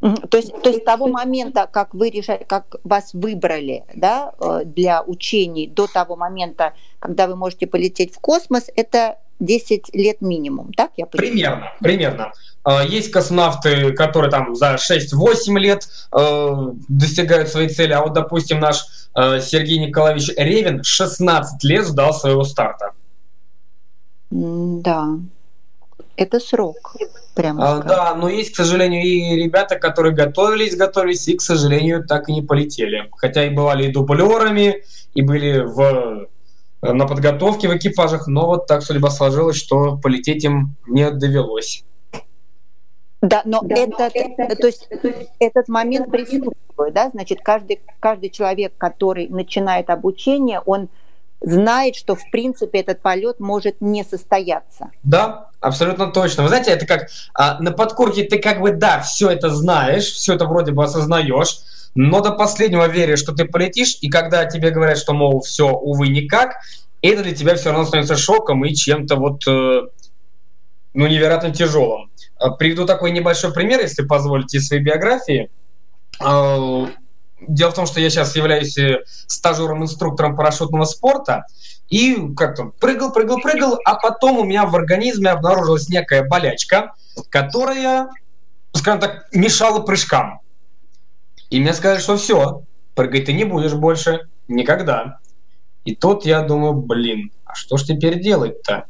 То 0.00 0.36
есть, 0.36 0.52
то 0.62 0.70
есть 0.70 0.82
с 0.82 0.84
того 0.84 1.08
момента, 1.08 1.68
как 1.70 1.92
вы 1.92 2.10
решали, 2.10 2.44
как 2.44 2.76
вас 2.84 3.10
выбрали 3.14 3.84
да, 3.94 4.32
э, 4.40 4.60
для 4.64 5.02
учений 5.02 5.66
до 5.66 5.88
того 5.88 6.14
момента, 6.14 6.72
когда 7.00 7.26
вы 7.26 7.34
можете 7.34 7.66
полететь 7.66 8.14
в 8.14 8.20
космос, 8.20 8.70
это 8.76 9.18
10 9.40 9.94
лет 9.94 10.20
минимум, 10.20 10.72
так 10.72 10.92
я 10.96 11.06
понимаю? 11.06 11.32
Примерно, 11.32 11.72
примерно. 11.80 12.32
А, 12.64 12.84
есть 12.84 13.10
космонавты, 13.10 13.92
которые 13.92 14.30
там 14.30 14.54
за 14.54 14.76
6-8 14.76 15.58
лет 15.58 15.88
э, 16.12 16.72
достигают 16.88 17.48
своей 17.48 17.68
цели, 17.68 17.92
а 17.92 18.02
вот, 18.02 18.12
допустим, 18.12 18.60
наш 18.60 18.84
э, 19.16 19.40
Сергей 19.40 19.78
Николаевич 19.78 20.30
Ревин 20.36 20.82
16 20.84 21.64
лет 21.64 21.86
ждал 21.86 22.14
своего 22.14 22.44
старта. 22.44 22.92
Да, 24.30 25.18
это 26.18 26.40
срок, 26.40 26.96
прямо 27.34 27.76
а, 27.76 27.78
Да, 27.78 28.14
но 28.14 28.28
есть, 28.28 28.52
к 28.52 28.56
сожалению, 28.56 29.02
и 29.02 29.36
ребята, 29.36 29.76
которые 29.76 30.14
готовились, 30.14 30.76
готовились, 30.76 31.28
и, 31.28 31.36
к 31.36 31.40
сожалению, 31.40 32.04
так 32.04 32.28
и 32.28 32.32
не 32.32 32.42
полетели. 32.42 33.08
Хотя 33.16 33.44
и 33.44 33.50
бывали 33.50 33.84
и 33.84 33.92
дублерами, 33.92 34.82
и 35.14 35.22
были 35.22 35.60
в, 35.60 36.28
на 36.82 37.06
подготовке 37.06 37.68
в 37.68 37.76
экипажах, 37.76 38.26
но 38.26 38.46
вот 38.46 38.66
так 38.66 38.82
судьба 38.82 39.10
сложилась, 39.10 39.56
что 39.56 39.96
полететь 39.96 40.44
им 40.44 40.74
не 40.88 41.08
довелось. 41.10 41.84
Да, 43.20 43.42
но, 43.44 43.60
да, 43.62 43.76
этот, 43.76 44.14
но 44.14 44.44
это, 44.44 44.56
то 44.56 44.66
есть 44.66 44.88
этот 45.38 45.68
момент 45.68 46.10
присутствует, 46.10 46.94
да, 46.94 47.10
значит, 47.10 47.40
каждый, 47.42 47.80
каждый 48.00 48.30
человек, 48.30 48.72
который 48.76 49.28
начинает 49.28 49.90
обучение, 49.90 50.60
он 50.66 50.88
знает, 51.40 51.96
что 51.96 52.14
в 52.14 52.30
принципе 52.30 52.80
этот 52.80 53.00
полет 53.00 53.40
может 53.40 53.80
не 53.80 54.04
состояться. 54.04 54.90
Да, 55.02 55.50
абсолютно 55.60 56.08
точно. 56.08 56.42
Вы 56.42 56.48
знаете, 56.48 56.70
это 56.70 56.86
как 56.86 57.08
а, 57.34 57.60
на 57.60 57.72
подкорке 57.72 58.24
ты 58.24 58.38
как 58.38 58.60
бы 58.60 58.72
да, 58.72 59.00
все 59.00 59.30
это 59.30 59.50
знаешь, 59.50 60.04
все 60.04 60.34
это 60.34 60.46
вроде 60.46 60.72
бы 60.72 60.84
осознаешь, 60.84 61.60
но 61.94 62.20
до 62.20 62.32
последнего 62.32 62.86
веришь, 62.86 63.20
что 63.20 63.32
ты 63.32 63.44
полетишь, 63.44 63.98
и 64.00 64.08
когда 64.08 64.44
тебе 64.44 64.70
говорят, 64.70 64.98
что, 64.98 65.14
мол, 65.14 65.40
все, 65.40 65.68
увы, 65.68 66.08
никак, 66.08 66.56
это 67.02 67.22
для 67.22 67.34
тебя 67.34 67.54
все 67.54 67.70
равно 67.70 67.84
становится 67.84 68.16
шоком 68.16 68.64
и 68.64 68.74
чем-то 68.74 69.16
вот, 69.16 69.46
э, 69.46 69.82
ну, 70.94 71.06
невероятно 71.06 71.50
тяжелым. 71.50 72.10
А, 72.36 72.50
приведу 72.50 72.86
такой 72.86 73.10
небольшой 73.10 73.52
пример, 73.52 73.80
если 73.80 74.02
позволите, 74.02 74.58
из 74.58 74.68
своей 74.68 74.82
биографии. 74.82 75.50
Дело 77.40 77.70
в 77.70 77.74
том, 77.74 77.86
что 77.86 78.00
я 78.00 78.10
сейчас 78.10 78.34
являюсь 78.36 78.76
э, 78.78 79.04
стажером-инструктором 79.26 80.36
парашютного 80.36 80.84
спорта, 80.84 81.44
и 81.88 82.34
как-то 82.36 82.72
прыгал, 82.78 83.12
прыгал, 83.12 83.40
прыгал, 83.40 83.78
а 83.84 83.94
потом 83.94 84.38
у 84.38 84.44
меня 84.44 84.66
в 84.66 84.76
организме 84.76 85.30
обнаружилась 85.30 85.88
некая 85.88 86.22
болячка, 86.22 86.92
которая, 87.30 88.08
скажем 88.74 89.00
так, 89.00 89.28
мешала 89.32 89.80
прыжкам. 89.80 90.40
И 91.48 91.60
мне 91.60 91.72
сказали, 91.72 92.00
что 92.00 92.16
все, 92.16 92.62
прыгать 92.94 93.26
ты 93.26 93.32
не 93.32 93.44
будешь 93.44 93.72
больше, 93.72 94.28
никогда. 94.48 95.18
И 95.84 95.94
тут 95.94 96.26
я 96.26 96.42
думаю, 96.42 96.74
блин, 96.74 97.30
а 97.44 97.54
что 97.54 97.78
ж 97.78 97.84
теперь 97.84 98.20
делать-то? 98.20 98.84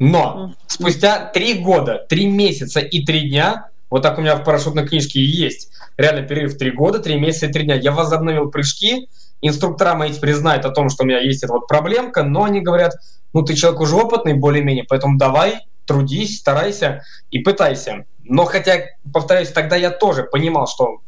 Но 0.00 0.54
спустя 0.66 1.26
три 1.26 1.54
года, 1.54 2.04
три 2.08 2.26
месяца 2.26 2.80
и 2.80 3.04
три 3.04 3.28
дня 3.28 3.68
вот 3.90 4.02
так 4.02 4.18
у 4.18 4.20
меня 4.20 4.36
в 4.36 4.44
парашютной 4.44 4.86
книжке 4.86 5.20
и 5.20 5.24
есть. 5.24 5.70
Реально 5.96 6.22
перерыв 6.22 6.56
3 6.58 6.70
года, 6.72 6.98
3 6.98 7.18
месяца 7.18 7.46
и 7.46 7.52
3 7.52 7.64
дня. 7.64 7.74
Я 7.76 7.92
возобновил 7.92 8.50
прыжки. 8.50 9.08
Инструктора 9.40 9.94
мои 9.94 10.12
теперь 10.12 10.34
знают 10.34 10.64
о 10.64 10.70
том, 10.70 10.88
что 10.88 11.04
у 11.04 11.06
меня 11.06 11.20
есть 11.20 11.44
эта 11.44 11.52
вот 11.52 11.66
проблемка, 11.68 12.22
но 12.22 12.44
они 12.44 12.60
говорят, 12.60 12.94
ну 13.32 13.42
ты 13.42 13.54
человек 13.54 13.80
уже 13.80 13.96
опытный 13.96 14.34
более-менее, 14.34 14.84
поэтому 14.88 15.18
давай, 15.18 15.66
трудись, 15.86 16.38
старайся 16.38 17.02
и 17.30 17.40
пытайся. 17.40 18.06
Но 18.22 18.46
хотя, 18.46 18.86
повторяюсь, 19.12 19.50
тогда 19.50 19.76
я 19.76 19.90
тоже 19.90 20.22
понимал, 20.22 20.66
что 20.66 21.00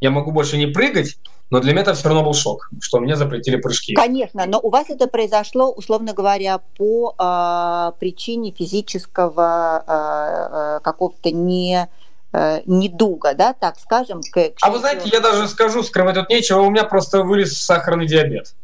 я 0.00 0.10
могу 0.10 0.32
больше 0.32 0.56
не 0.56 0.66
прыгать, 0.66 1.18
но 1.50 1.60
для 1.60 1.72
меня 1.72 1.82
это 1.82 1.92
все 1.92 2.08
равно 2.08 2.24
был 2.24 2.32
шок, 2.32 2.70
что 2.80 2.98
мне 2.98 3.14
запретили 3.14 3.56
прыжки. 3.56 3.94
Конечно, 3.94 4.46
но 4.46 4.58
у 4.58 4.70
вас 4.70 4.88
это 4.88 5.06
произошло, 5.06 5.70
условно 5.70 6.14
говоря, 6.14 6.60
по 6.78 7.14
э, 7.18 7.92
причине 8.00 8.52
физического 8.52 9.84
э, 9.86 10.80
какого-то 10.82 11.30
не 11.30 11.88
недуга, 12.32 13.34
да, 13.34 13.52
так 13.52 13.78
скажем. 13.78 14.22
К, 14.22 14.50
к 14.50 14.54
а 14.62 14.70
вы 14.70 14.78
знаете, 14.78 15.08
я 15.12 15.20
даже 15.20 15.48
скажу, 15.48 15.82
скрывать 15.82 16.14
тут 16.14 16.30
нечего, 16.30 16.60
у 16.60 16.70
меня 16.70 16.84
просто 16.84 17.22
вылез 17.22 17.58
сахарный 17.58 18.06
диабет. 18.06 18.54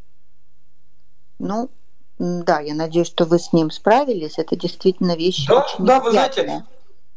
Ну, 1.39 1.71
да, 2.19 2.61
я 2.61 2.75
надеюсь, 2.75 3.07
что 3.07 3.25
вы 3.25 3.39
с 3.39 3.53
ним 3.53 3.71
справились. 3.71 4.39
Это 4.39 4.57
действительно 4.57 5.17
вещь 5.17 5.47
да, 5.47 5.61
очень 5.61 5.85
Да, 5.85 6.01
вы 6.01 6.11
знаете, 6.11 6.65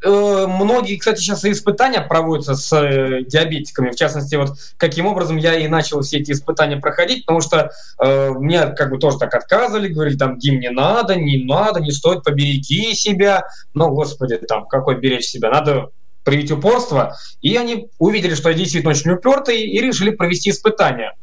э, 0.03 0.45
многие, 0.47 0.97
кстати, 0.97 1.19
сейчас 1.19 1.43
и 1.43 1.51
испытания 1.51 2.01
проводятся 2.01 2.55
с 2.55 2.71
э, 2.75 3.23
диабетиками. 3.23 3.89
В 3.89 3.95
частности, 3.95 4.35
вот 4.35 4.49
каким 4.77 5.07
образом 5.07 5.37
я 5.37 5.55
и 5.55 5.67
начал 5.67 6.01
все 6.01 6.19
эти 6.19 6.31
испытания 6.31 6.77
проходить, 6.77 7.25
потому 7.25 7.41
что 7.41 7.71
э, 7.99 8.29
мне 8.29 8.67
как 8.67 8.91
бы 8.91 8.99
тоже 8.99 9.17
так 9.17 9.33
отказывали, 9.33 9.87
говорили, 9.87 10.17
там, 10.17 10.37
Дим, 10.37 10.59
не 10.59 10.69
надо, 10.69 11.15
не 11.15 11.43
надо, 11.45 11.79
не 11.79 11.91
стоит, 11.91 12.23
побереги 12.23 12.93
себя. 12.93 13.45
Ну, 13.73 13.89
господи, 13.89 14.37
там, 14.37 14.67
какой 14.67 14.99
беречь 14.99 15.25
себя? 15.25 15.49
Надо 15.49 15.89
проявить 16.23 16.51
упорство, 16.51 17.15
и 17.41 17.55
они 17.55 17.89
увидели, 17.97 18.35
что 18.35 18.49
я 18.49 18.55
действительно 18.55 18.91
очень 18.91 19.11
упертый, 19.11 19.61
и 19.61 19.81
решили 19.81 20.11
провести 20.11 20.49
испытания. 20.49 21.15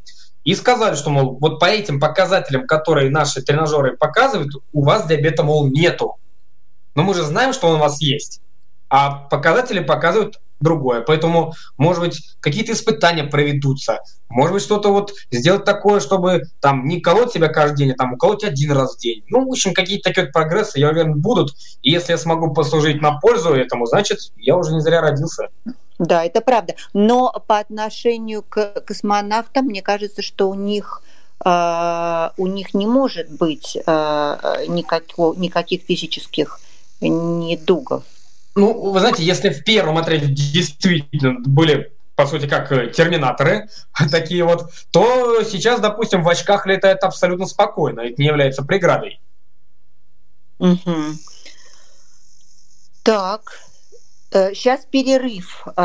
И 0.45 0.55
сказали, 0.55 0.95
что, 0.95 1.11
мол, 1.11 1.39
вот 1.41 1.61
по 1.61 1.67
этим 1.67 2.01
показателям, 2.01 2.67
которые 2.67 3.11
наши 3.11 3.43
тренажеры 3.43 3.97
показывают, 3.97 4.53
у 4.73 4.85
вас 4.85 5.07
диабета, 5.07 5.43
мол, 5.43 5.69
нету. 5.69 6.17
Но 6.95 7.03
мы 7.03 7.15
же 7.15 7.23
знаем, 7.23 7.53
что 7.53 7.69
он 7.69 7.77
у 7.77 7.79
вас 7.79 8.01
есть. 8.01 8.41
А 8.89 9.11
показатели 9.11 9.81
показывают 9.81 10.41
другое. 10.61 11.03
Поэтому, 11.03 11.53
может 11.77 12.03
быть, 12.03 12.37
какие-то 12.41 12.73
испытания 12.73 13.25
проведутся. 13.25 14.01
Может 14.29 14.55
быть, 14.55 14.63
что-то 14.63 14.91
вот 14.91 15.13
сделать 15.31 15.65
такое, 15.65 16.01
чтобы 16.01 16.43
там 16.61 16.87
не 16.87 17.01
колоть 17.01 17.33
себя 17.33 17.49
каждый 17.49 17.79
день, 17.79 17.93
а 17.93 17.97
там 17.97 18.15
уколоть 18.15 18.45
один 18.45 18.73
раз 18.73 18.97
в 18.97 19.01
день. 19.01 19.25
Ну, 19.29 19.47
в 19.47 19.51
общем, 19.51 19.73
какие-то 19.73 20.11
такие 20.11 20.25
вот 20.27 20.33
прогрессы, 20.33 20.79
я 20.79 20.91
уверен, 20.91 21.21
будут. 21.21 21.55
И 21.83 21.91
если 21.91 22.13
я 22.13 22.19
смогу 22.19 22.53
послужить 22.53 23.01
на 23.01 23.19
пользу 23.19 23.55
этому, 23.55 23.87
значит, 23.87 24.19
я 24.37 24.57
уже 24.57 24.75
не 24.75 24.81
зря 24.81 25.01
родился. 25.01 25.49
Да, 25.99 26.25
это 26.25 26.41
правда. 26.41 26.75
Но 26.93 27.33
по 27.47 27.59
отношению 27.59 28.43
к 28.43 28.83
космонавтам, 28.87 29.67
мне 29.67 29.83
кажется, 29.83 30.23
что 30.23 30.49
у 30.49 30.55
них 30.55 31.03
э, 31.45 32.29
у 32.37 32.47
них 32.47 32.75
не 32.75 32.87
может 32.87 33.31
быть 33.31 33.77
э, 33.77 33.81
никаких 34.69 35.83
физических 35.83 36.61
недугов. 37.01 38.05
Ну, 38.55 38.91
вы 38.91 39.01
знаете, 39.01 39.23
если 39.23 39.51
в 39.51 39.65
первом 39.65 39.99
отряде 39.99 40.27
действительно 40.27 41.39
были 41.41 41.93
по 42.19 42.27
сути, 42.27 42.47
как 42.49 42.73
э, 42.73 42.89
терминаторы 42.89 43.69
такие 44.11 44.43
вот, 44.43 44.73
то 44.91 45.45
сейчас, 45.45 45.79
допустим, 45.79 46.25
в 46.25 46.29
очках 46.29 46.67
летает 46.67 47.05
абсолютно 47.05 47.47
спокойно. 47.47 48.01
Это 48.01 48.21
не 48.21 48.27
является 48.27 48.65
преградой. 48.65 49.21
Угу. 50.59 51.15
Так, 53.05 53.61
сейчас 54.33 54.81
э, 54.81 54.85
перерыв. 54.91 55.65
Угу. 55.69 55.77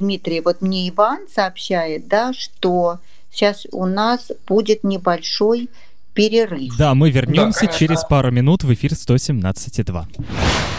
Дмитрий, 0.00 0.40
вот 0.40 0.60
мне 0.60 0.88
Иван 0.88 1.28
сообщает, 1.32 2.08
да, 2.08 2.32
что 2.32 2.98
сейчас 3.30 3.64
у 3.70 3.86
нас 3.86 4.32
будет 4.48 4.82
небольшой 4.82 5.70
перерыв. 6.14 6.76
Да, 6.76 6.96
мы 6.96 7.10
вернемся 7.10 7.66
да, 7.66 7.72
через 7.72 8.02
пару 8.02 8.32
минут 8.32 8.64
в 8.64 8.74
эфир 8.74 8.90
117.2. 8.90 10.77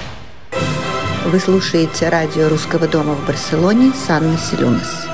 Вы 1.25 1.37
слушаете 1.39 2.07
радио 2.09 2.47
Русского 2.47 2.87
дома 2.87 3.13
в 3.13 3.27
Барселоне 3.27 3.91
с 3.91 4.09
Анной 4.09 4.37
Селюнас. 4.37 5.05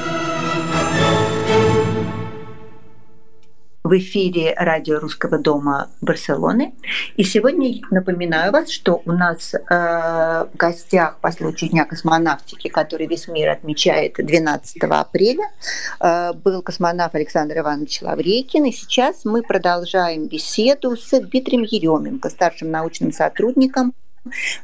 В 3.83 3.97
эфире 3.97 4.53
радио 4.55 4.99
Русского 4.99 5.39
дома 5.39 5.89
Барселоны. 6.01 6.75
И 7.17 7.23
сегодня 7.23 7.81
напоминаю 7.89 8.51
вас, 8.51 8.69
что 8.69 9.01
у 9.05 9.11
нас 9.11 9.53
э, 9.55 9.59
в 9.67 10.55
гостях 10.55 11.17
по 11.21 11.31
случаю 11.31 11.71
Дня 11.71 11.85
космонавтики, 11.85 12.67
который 12.69 13.07
весь 13.07 13.27
мир 13.27 13.49
отмечает 13.49 14.13
12 14.17 14.83
апреля, 14.83 15.49
э, 15.99 16.33
был 16.33 16.61
космонавт 16.61 17.15
Александр 17.15 17.57
Иванович 17.57 18.03
Лаврейкин. 18.03 18.65
И 18.65 18.71
сейчас 18.71 19.25
мы 19.25 19.41
продолжаем 19.41 20.27
беседу 20.27 20.95
с 20.95 21.19
Дмитрием 21.19 21.63
Еременко, 21.63 22.29
старшим 22.29 22.71
научным 22.71 23.11
сотрудником 23.11 23.93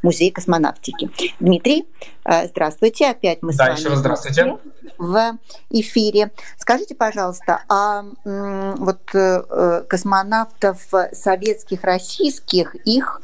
Музей 0.01 0.31
космонавтики. 0.31 1.09
Дмитрий, 1.39 1.87
э, 2.25 2.47
здравствуйте, 2.47 3.07
опять 3.09 3.39
мы 3.41 3.53
да, 3.53 3.55
с 3.55 3.67
вами 3.67 3.79
еще 3.79 3.89
раз 3.89 3.99
здравствуйте. 3.99 4.57
в 4.97 5.37
эфире. 5.69 6.31
Скажите, 6.57 6.95
пожалуйста, 6.95 7.63
а 7.67 8.05
вот 8.23 9.01
э, 9.13 9.83
космонавтов 9.87 10.79
советских, 11.13 11.83
российских, 11.83 12.75
их 12.85 13.21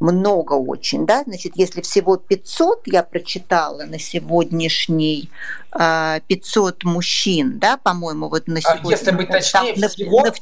много 0.00 0.54
очень, 0.54 1.06
да, 1.06 1.22
значит, 1.24 1.52
если 1.56 1.82
всего 1.82 2.16
500, 2.16 2.86
я 2.86 3.02
прочитала 3.02 3.84
на 3.84 3.98
сегодняшний 3.98 5.30
500 5.72 6.84
э, 6.84 6.88
мужчин, 6.88 7.58
да, 7.58 7.76
по-моему, 7.76 8.28
вот 8.28 8.48
на 8.48 8.62
сегодня. 8.62 8.88
А 8.88 8.90
если 8.90 9.10
быть 9.10 9.28
точнее, 9.28 9.74
там, 9.74 9.90
всего... 9.90 10.22
на, 10.22 10.32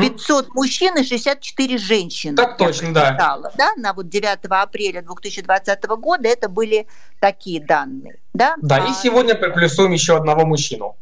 500 0.00 0.54
мужчин 0.54 0.96
и 0.96 1.04
64 1.04 1.78
женщины. 1.78 2.36
Так 2.36 2.56
точно, 2.56 2.92
да. 2.92 3.40
да. 3.56 3.74
На 3.76 3.92
вот 3.92 4.08
9 4.08 4.38
апреля 4.48 5.02
2020 5.02 5.84
года 5.84 6.28
это 6.28 6.48
были 6.48 6.86
такие 7.20 7.64
данные. 7.64 8.18
Да, 8.32 8.56
да 8.62 8.84
а... 8.84 8.90
и 8.90 8.94
сегодня 8.94 9.34
приплюсуем 9.34 9.92
еще 9.92 10.16
одного 10.16 10.46
мужчину. 10.46 10.96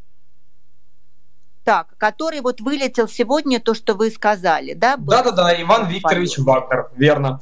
Так, 1.62 1.88
который 1.98 2.40
вот 2.40 2.60
вылетел 2.60 3.06
сегодня, 3.06 3.60
то, 3.60 3.74
что 3.74 3.94
вы 3.94 4.10
сказали, 4.10 4.72
да? 4.72 4.96
Да-да-да, 4.96 5.60
Иван 5.60 5.88
Викторович 5.88 6.38
Вагнер, 6.38 6.88
верно. 6.96 7.40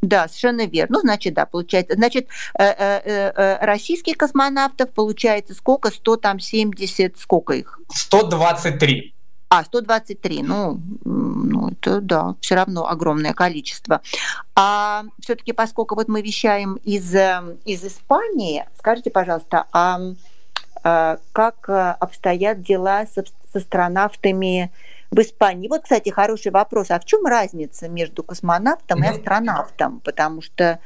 Да, 0.00 0.28
совершенно 0.28 0.66
верно. 0.66 0.94
Ну, 0.96 1.00
значит, 1.00 1.34
да, 1.34 1.44
получается. 1.44 1.94
Значит, 1.94 2.26
э, 2.58 2.64
э, 2.64 3.32
э, 3.36 3.64
российских 3.64 4.16
космонавтов 4.16 4.90
получается 4.90 5.54
сколько? 5.54 5.90
100 5.90 6.16
там 6.16 6.40
70, 6.40 7.18
сколько 7.18 7.52
их? 7.52 7.78
123. 7.94 9.14
А, 9.52 9.64
123, 9.64 10.44
ну, 10.44 10.80
ну 11.04 11.70
это 11.70 12.00
да, 12.00 12.36
все 12.40 12.54
равно 12.54 12.86
огромное 12.86 13.34
количество. 13.34 14.00
А 14.54 15.02
все-таки, 15.20 15.52
поскольку 15.52 15.96
вот 15.96 16.06
мы 16.06 16.22
вещаем 16.22 16.74
из, 16.84 17.12
э, 17.16 17.56
из 17.64 17.84
Испании, 17.84 18.64
скажите, 18.78 19.10
пожалуйста, 19.10 19.64
а, 19.72 20.00
а 20.84 21.18
как 21.32 21.68
обстоят 21.68 22.62
дела 22.62 23.06
со, 23.06 23.24
со 23.52 23.58
астронавтами 23.58 24.70
в 25.10 25.18
Испании? 25.20 25.66
Вот, 25.66 25.82
кстати, 25.82 26.10
хороший 26.10 26.52
вопрос. 26.52 26.92
А 26.92 27.00
в 27.00 27.04
чем 27.04 27.26
разница 27.26 27.88
между 27.88 28.22
космонавтом 28.22 29.02
и 29.02 29.08
астронавтом? 29.08 29.98
Потому 29.98 30.42
что 30.42 30.64
э, 30.64 30.78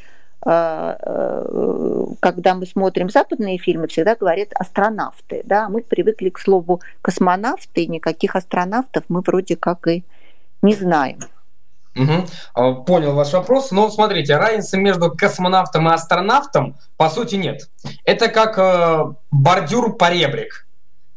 когда 0.45 2.55
мы 2.55 2.67
смотрим 2.67 3.09
западные 3.09 3.59
фильмы, 3.59 3.89
всегда 3.89 4.15
говорят 4.15 4.49
астронавты. 4.55 5.43
Да? 5.45 5.69
Мы 5.69 5.83
привыкли 5.83 6.29
к 6.29 6.39
слову 6.39 6.81
космонавты, 7.01 7.85
и 7.85 7.87
никаких 7.87 8.37
астронавтов 8.37 9.05
мы 9.09 9.23
вроде 9.23 9.57
как 9.57 9.87
и 9.89 10.05
не 10.63 10.75
знаем. 10.75 11.21
Угу. 11.97 12.85
Понял 12.85 13.15
ваш 13.15 13.33
вопрос. 13.33 13.71
Но 13.71 13.91
смотрите, 13.91 14.37
разницы 14.37 14.77
между 14.77 15.11
космонавтом 15.11 15.89
и 15.89 15.93
астронавтом 15.93 16.77
по 16.97 17.09
сути 17.09 17.37
нет. 17.37 17.71
Это 18.05 18.29
как 18.29 18.59
э, 18.59 19.15
бордюр 19.31 19.97
по 19.97 20.11
ребрик. 20.11 20.67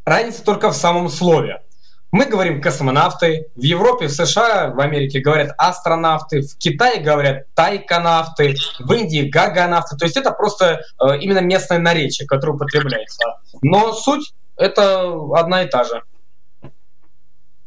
Разница 0.05 0.43
только 0.43 0.69
в 0.69 0.75
самом 0.75 1.09
слове. 1.09 1.63
Мы 2.11 2.25
говорим 2.25 2.61
космонавты, 2.61 3.47
в 3.55 3.61
Европе, 3.61 4.07
в 4.07 4.11
США, 4.11 4.69
в 4.69 4.79
Америке 4.79 5.19
говорят 5.19 5.53
астронавты, 5.57 6.41
в 6.41 6.57
Китае 6.57 7.01
говорят 7.01 7.47
тайконавты, 7.53 8.55
в 8.79 8.93
Индии 8.93 9.29
гаганавты. 9.29 9.97
То 9.97 10.05
есть 10.05 10.15
это 10.15 10.31
просто 10.31 10.81
э, 10.99 11.19
именно 11.19 11.39
местное 11.39 11.79
наречие, 11.79 12.25
которое 12.27 12.53
употребляется. 12.53 13.39
Но 13.61 13.91
суть 13.91 14.33
это 14.55 15.13
одна 15.35 15.63
и 15.63 15.69
та 15.69 15.83
же. 15.83 16.01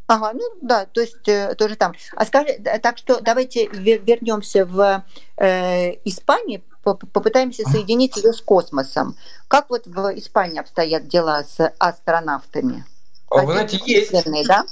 Ага, 0.07 0.33
ну 0.33 0.41
да, 0.63 0.87
то 0.87 1.01
есть 1.01 1.29
э, 1.29 1.55
тоже 1.55 1.77
там. 1.77 1.93
А 2.17 2.25
скажи, 2.25 2.59
так 2.83 2.99
что 2.99 3.21
давайте 3.21 3.69
вернемся 3.69 4.65
в 4.65 5.05
э, 5.37 5.93
Испанию, 6.05 6.63
попытаемся 6.83 7.63
соединить 7.69 8.17
ее 8.17 8.33
с 8.33 8.41
космосом. 8.41 9.17
Как 9.49 9.69
вот 9.69 9.87
в 9.87 10.19
Испании 10.19 10.59
обстоят 10.59 11.07
дела 11.07 11.45
с 11.45 11.73
астронавтами? 11.79 12.87
Вы 13.31 13.53
знаете, 13.53 13.81
есть. 13.85 14.13
Да? 14.47 14.65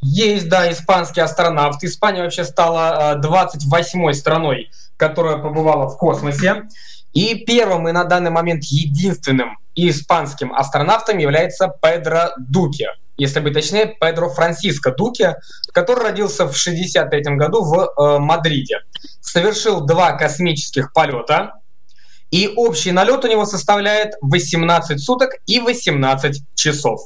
Есть, 0.00 0.48
да, 0.48 0.70
испанский 0.70 1.20
астронавт. 1.20 1.82
Испания 1.82 2.22
вообще 2.22 2.44
стала 2.44 3.18
28-й 3.22 4.10
а, 4.10 4.14
страной, 4.14 4.70
которая 4.96 5.38
побывала 5.38 5.88
в 5.88 5.96
космосе. 5.96 6.64
И 7.12 7.34
первым 7.46 7.88
и 7.88 7.92
на 7.92 8.04
данный 8.04 8.30
момент 8.30 8.64
единственным 8.64 9.58
испанским 9.74 10.54
астронавтом 10.54 11.18
является 11.18 11.68
Педро 11.80 12.30
Дуке. 12.38 12.88
Если 13.16 13.40
быть 13.40 13.54
точнее, 13.54 13.96
Педро 13.98 14.28
Франсиско 14.28 14.92
Дуке, 14.92 15.36
который 15.72 16.04
родился 16.04 16.44
в 16.44 16.50
1963 16.50 17.36
году 17.36 17.64
в 17.64 17.74
э, 17.74 18.18
Мадриде. 18.18 18.80
Совершил 19.20 19.80
два 19.80 20.12
космических 20.12 20.92
полета, 20.92 21.54
и 22.30 22.52
общий 22.54 22.92
налет 22.92 23.24
у 23.24 23.28
него 23.28 23.46
составляет 23.46 24.14
18 24.20 25.00
суток 25.02 25.36
и 25.46 25.60
18 25.60 26.42
часов. 26.54 27.00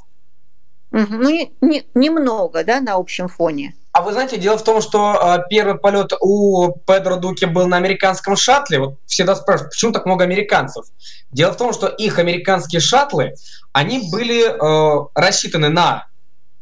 Ну, 0.92 1.30
не, 1.60 1.84
немного, 1.94 2.64
да, 2.64 2.80
на 2.80 2.94
общем 2.94 3.28
фоне. 3.28 3.74
А 3.92 4.02
вы 4.02 4.12
знаете, 4.12 4.36
дело 4.38 4.56
в 4.56 4.64
том, 4.64 4.80
что 4.80 5.14
э, 5.14 5.42
первый 5.48 5.76
полет 5.78 6.12
у 6.20 6.72
Педро 6.86 7.16
Дуки 7.16 7.44
был 7.46 7.66
на 7.66 7.76
американском 7.76 8.36
шаттле. 8.36 8.78
Вот 8.78 8.98
всегда 9.06 9.34
спрашивают, 9.34 9.72
почему 9.72 9.92
так 9.92 10.06
много 10.06 10.24
американцев? 10.24 10.86
Дело 11.32 11.52
в 11.52 11.56
том, 11.56 11.72
что 11.72 11.88
их 11.88 12.18
американские 12.18 12.80
шаттлы, 12.80 13.34
они 13.72 14.08
были 14.10 14.44
э, 14.44 15.08
рассчитаны 15.14 15.70
на 15.70 16.06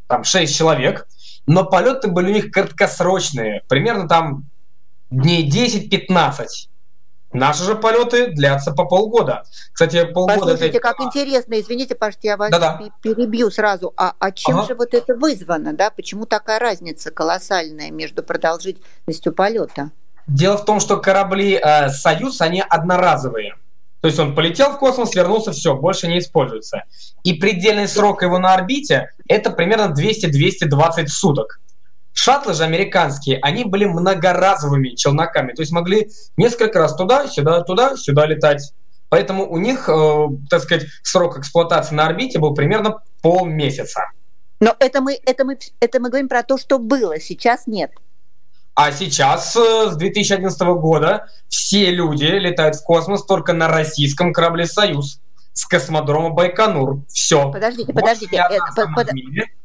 там, 0.09 0.25
6 0.25 0.55
человек, 0.57 1.07
но 1.47 1.65
полеты 1.65 2.09
были 2.09 2.31
у 2.31 2.35
них 2.35 2.51
краткосрочные, 2.51 3.63
примерно 3.69 4.09
там 4.09 4.45
дней 5.11 5.49
10-15. 5.49 6.47
Наши 7.33 7.63
же 7.65 7.75
полеты 7.75 8.29
длятся 8.29 8.73
по 8.73 8.87
полгода. 8.87 9.45
Кстати, 9.73 10.05
полгода... 10.05 10.41
Послушайте, 10.41 10.79
это... 10.79 10.81
как 10.81 11.01
интересно, 11.01 11.61
извините, 11.61 11.95
пожалуйста, 11.95 12.27
я 12.27 12.37
вас 12.37 12.51
Да-да. 12.51 12.81
перебью 13.03 13.51
сразу. 13.51 13.93
А, 13.97 14.15
а 14.19 14.33
чем 14.33 14.59
ага. 14.59 14.69
же 14.69 14.75
вот 14.75 14.95
это 14.95 15.15
вызвано, 15.15 15.75
да? 15.75 15.91
Почему 15.91 16.25
такая 16.25 16.59
разница 16.59 17.11
колоссальная 17.11 17.91
между 17.91 18.23
продолжительностью 18.23 19.33
полета? 19.35 19.91
Дело 20.27 20.57
в 20.57 20.65
том, 20.65 20.81
что 20.81 20.97
корабли 20.99 21.61
э, 21.63 21.91
«Союз», 21.91 22.41
они 22.41 22.63
одноразовые. 22.67 23.57
То 24.01 24.09
есть 24.09 24.19
он 24.19 24.35
полетел 24.35 24.73
в 24.73 24.79
космос, 24.79 25.15
вернулся, 25.15 25.53
все, 25.53 25.75
больше 25.75 26.07
не 26.07 26.21
используется. 26.21 26.85
И 27.25 27.35
предельный 27.35 27.89
срок 27.89 28.23
его 28.23 28.39
на 28.39 28.55
орбите– 28.55 29.11
это 29.29 29.51
примерно 29.51 29.93
200-220 29.93 31.07
суток. 31.09 31.61
Шаттлы 32.29 32.53
же 32.53 32.65
американские, 32.65 33.39
они 33.41 33.65
были 33.65 33.87
многоразовыми 33.87 34.91
челноками, 34.91 35.55
то 35.55 35.63
есть 35.63 35.73
могли 35.73 36.11
несколько 36.37 36.79
раз 36.79 36.95
туда-сюда, 36.95 37.63
туда-сюда 37.63 38.27
летать. 38.27 38.75
Поэтому 39.09 39.51
у 39.51 39.57
них, 39.57 39.89
э, 39.89 40.27
так 40.51 40.61
сказать, 40.61 40.89
срок 41.03 41.39
эксплуатации 41.39 41.95
на 41.95 42.07
орбите 42.07 42.39
был 42.39 42.53
примерно 42.53 43.01
полмесяца. 43.23 44.11
Но 44.61 44.77
это 44.79 45.01
мы, 45.01 45.19
это, 45.25 45.47
мы, 45.47 45.59
это 45.81 46.01
мы 46.01 46.11
говорим 46.11 46.29
про 46.29 46.43
то, 46.43 46.59
что 46.59 46.79
было, 46.79 47.19
сейчас 47.19 47.67
нет. 47.67 47.93
А 48.75 48.93
сейчас, 48.93 49.57
э, 49.57 49.89
с 49.91 49.97
2011 49.97 50.61
года, 50.75 51.29
все 51.49 51.91
люди 51.91 52.27
летают 52.27 52.77
в 52.77 52.85
космос 52.85 53.25
только 53.25 53.55
на 53.55 53.69
российском 53.69 54.35
корабле 54.35 54.67
«Союз» 54.67 55.23
с 55.59 55.65
космодрома 55.65 56.31
Байконур. 56.31 57.01
Все. 57.09 57.51
Подождите, 57.51 57.93
подождите. 57.93 58.37
Это, 58.37 58.61
под, 58.77 58.95
под, 58.95 59.09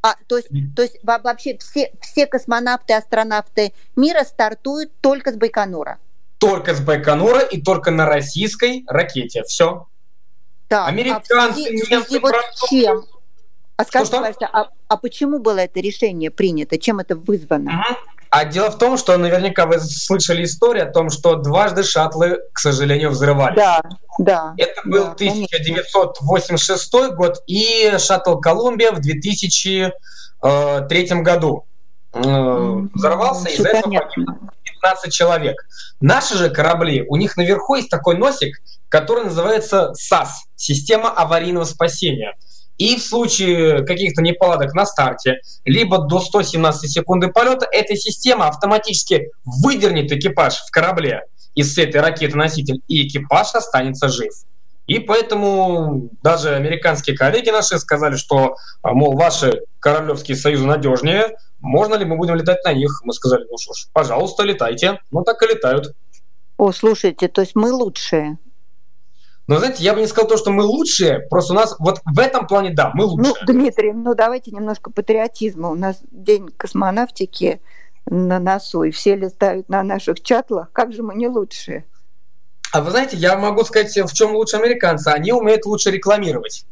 а, 0.01 0.15
то 0.25 0.37
есть, 0.37 0.49
то 0.75 0.81
есть 0.81 0.97
вообще 1.03 1.55
все, 1.59 1.91
все 2.01 2.25
космонавты, 2.25 2.93
астронавты 2.93 3.73
мира 3.95 4.23
стартуют 4.23 4.91
только 5.01 5.31
с 5.31 5.35
Байконура? 5.35 5.99
Только 6.39 6.73
с 6.73 6.81
Байконура 6.81 7.41
и 7.41 7.61
только 7.61 7.91
на 7.91 8.07
российской 8.07 8.83
ракете. 8.87 9.43
Все. 9.43 9.85
Так, 10.67 10.87
Американцы, 10.87 11.31
а 11.31 11.53
связи, 11.53 11.85
связи 11.85 12.17
вот 12.17 12.33
чем? 12.67 13.05
А 13.77 13.83
скажите, 13.83 14.07
что, 14.07 14.17
пожалуйста, 14.17 14.49
а, 14.51 14.69
а 14.87 14.97
почему 14.97 15.37
было 15.37 15.59
это 15.59 15.79
решение 15.79 16.31
принято? 16.31 16.79
Чем 16.79 17.01
это 17.01 17.15
вызвано? 17.15 17.71
Угу. 17.71 18.12
А 18.35 18.45
дело 18.45 18.71
в 18.71 18.79
том, 18.79 18.97
что 18.97 19.15
наверняка 19.15 19.67
вы 19.67 19.79
слышали 19.79 20.43
историю 20.43 20.89
о 20.89 20.91
том, 20.91 21.11
что 21.11 21.35
дважды 21.35 21.83
шаттлы, 21.83 22.39
к 22.51 22.57
сожалению, 22.57 23.11
взрывались. 23.11 23.55
Да, 23.55 23.79
да. 24.17 24.55
Это 24.57 24.81
был 24.85 25.03
да, 25.03 25.11
1986 25.11 26.91
конечно. 26.91 27.15
год 27.15 27.43
и 27.45 27.93
шаттл 27.99 28.39
Колумбия 28.39 28.91
в 28.91 29.01
2003 29.01 29.91
э, 30.41 31.21
году. 31.21 31.65
Mm, 32.13 32.89
Взорвался, 32.95 33.49
из-за 33.49 33.69
этого 33.69 33.99
погибло 33.99 34.35
15 34.63 35.13
человек. 35.13 35.55
Наши 36.01 36.35
же 36.35 36.49
корабли, 36.49 37.05
у 37.07 37.17
них 37.17 37.37
наверху 37.37 37.75
есть 37.75 37.89
такой 37.89 38.17
носик, 38.17 38.63
который 38.89 39.25
называется 39.25 39.93
САС, 39.93 40.45
система 40.55 41.11
аварийного 41.11 41.65
спасения. 41.65 42.33
И 42.77 42.95
в 42.95 43.03
случае 43.03 43.85
каких-то 43.85 44.21
неполадок 44.21 44.73
на 44.73 44.85
старте, 44.85 45.41
либо 45.63 45.99
до 45.99 46.19
117 46.19 46.91
секунды 46.91 47.27
полета, 47.27 47.67
эта 47.71 47.95
система 47.95 48.47
автоматически 48.47 49.29
выдернет 49.45 50.11
экипаж 50.11 50.57
в 50.57 50.71
корабле 50.71 51.23
из 51.55 51.77
этой 51.77 52.01
ракеты-носитель, 52.01 52.81
и 52.87 53.07
экипаж 53.07 53.53
останется 53.53 54.09
жив. 54.09 54.33
И 54.87 54.99
поэтому 54.99 56.09
даже 56.21 56.55
американские 56.55 57.15
коллеги 57.15 57.49
наши 57.49 57.77
сказали, 57.79 58.17
что, 58.17 58.55
мол, 58.83 59.15
ваши 59.15 59.61
королевские 59.79 60.35
союзы 60.35 60.65
надежнее, 60.65 61.37
можно 61.61 61.95
ли 61.95 62.03
мы 62.03 62.17
будем 62.17 62.35
летать 62.35 62.63
на 62.65 62.73
них? 62.73 63.01
Мы 63.03 63.13
сказали, 63.13 63.45
ну 63.49 63.57
что 63.57 63.73
ж, 63.73 63.87
пожалуйста, 63.93 64.43
летайте. 64.43 64.99
Ну 65.11 65.23
так 65.23 65.41
и 65.43 65.47
летают. 65.47 65.93
О, 66.57 66.71
слушайте, 66.71 67.29
то 67.29 67.41
есть 67.41 67.55
мы 67.55 67.71
лучшие. 67.71 68.37
Но, 69.47 69.59
знаете, 69.59 69.83
я 69.83 69.93
бы 69.93 69.99
не 69.99 70.07
сказал 70.07 70.29
то, 70.29 70.37
что 70.37 70.51
мы 70.51 70.63
лучшие, 70.63 71.19
просто 71.29 71.53
у 71.53 71.55
нас 71.55 71.75
вот 71.79 71.99
в 72.05 72.19
этом 72.19 72.47
плане, 72.47 72.71
да, 72.71 72.91
мы 72.93 73.05
лучшие. 73.05 73.33
Ну, 73.45 73.53
Дмитрий, 73.53 73.91
ну 73.91 74.15
давайте 74.15 74.51
немножко 74.51 74.89
патриотизма. 74.89 75.69
У 75.69 75.75
нас 75.75 75.99
день 76.11 76.49
космонавтики 76.55 77.61
на 78.05 78.39
носу, 78.39 78.83
и 78.83 78.91
все 78.91 79.15
летают 79.15 79.67
на 79.67 79.83
наших 79.83 80.21
чатлах. 80.21 80.71
Как 80.71 80.93
же 80.93 81.03
мы 81.03 81.15
не 81.15 81.27
лучшие? 81.27 81.85
А 82.71 82.81
вы 82.81 82.91
знаете, 82.91 83.17
я 83.17 83.37
могу 83.37 83.63
сказать, 83.65 83.95
в 83.95 84.13
чем 84.13 84.33
лучше 84.33 84.57
американцы. 84.57 85.09
Они 85.09 85.33
умеют 85.33 85.65
лучше 85.65 85.91
рекламировать. 85.91 86.65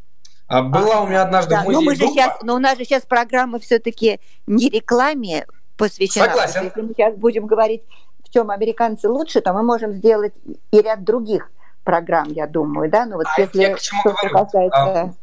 А 0.48 0.64
была 0.64 0.98
а, 0.98 1.02
у 1.02 1.08
меня 1.08 1.22
однажды 1.24 1.52
да, 1.52 1.62
в 1.62 1.66
музее 1.66 1.80
но, 1.80 1.86
мы 1.86 1.96
же 1.96 2.08
сейчас, 2.08 2.40
но 2.42 2.56
у 2.56 2.60
нас 2.60 2.78
же 2.78 2.84
сейчас 2.84 3.04
программа 3.04 3.60
все-таки 3.60 4.20
не 4.48 4.70
рекламе 4.70 5.46
посвящена. 5.78 6.26
Согласен. 6.26 6.64
Если 6.66 6.82
мы 6.82 6.90
сейчас 6.90 7.16
будем 7.16 7.46
говорить, 7.46 7.84
в 8.26 8.30
чем 8.30 8.50
американцы 8.50 9.08
лучше, 9.08 9.42
то 9.42 9.54
мы 9.54 9.64
можем 9.64 9.94
сделать 9.94 10.34
и 10.72 10.82
ряд 10.82 11.04
других 11.04 11.50
программ, 11.84 12.32
я 12.32 12.48
думаю, 12.48 12.90
да? 12.90 13.06
Ну 13.06 13.18
вот 13.18 13.26
а 13.36 13.42
если 13.42 13.76
что 13.80 14.14
касается... 14.30 15.14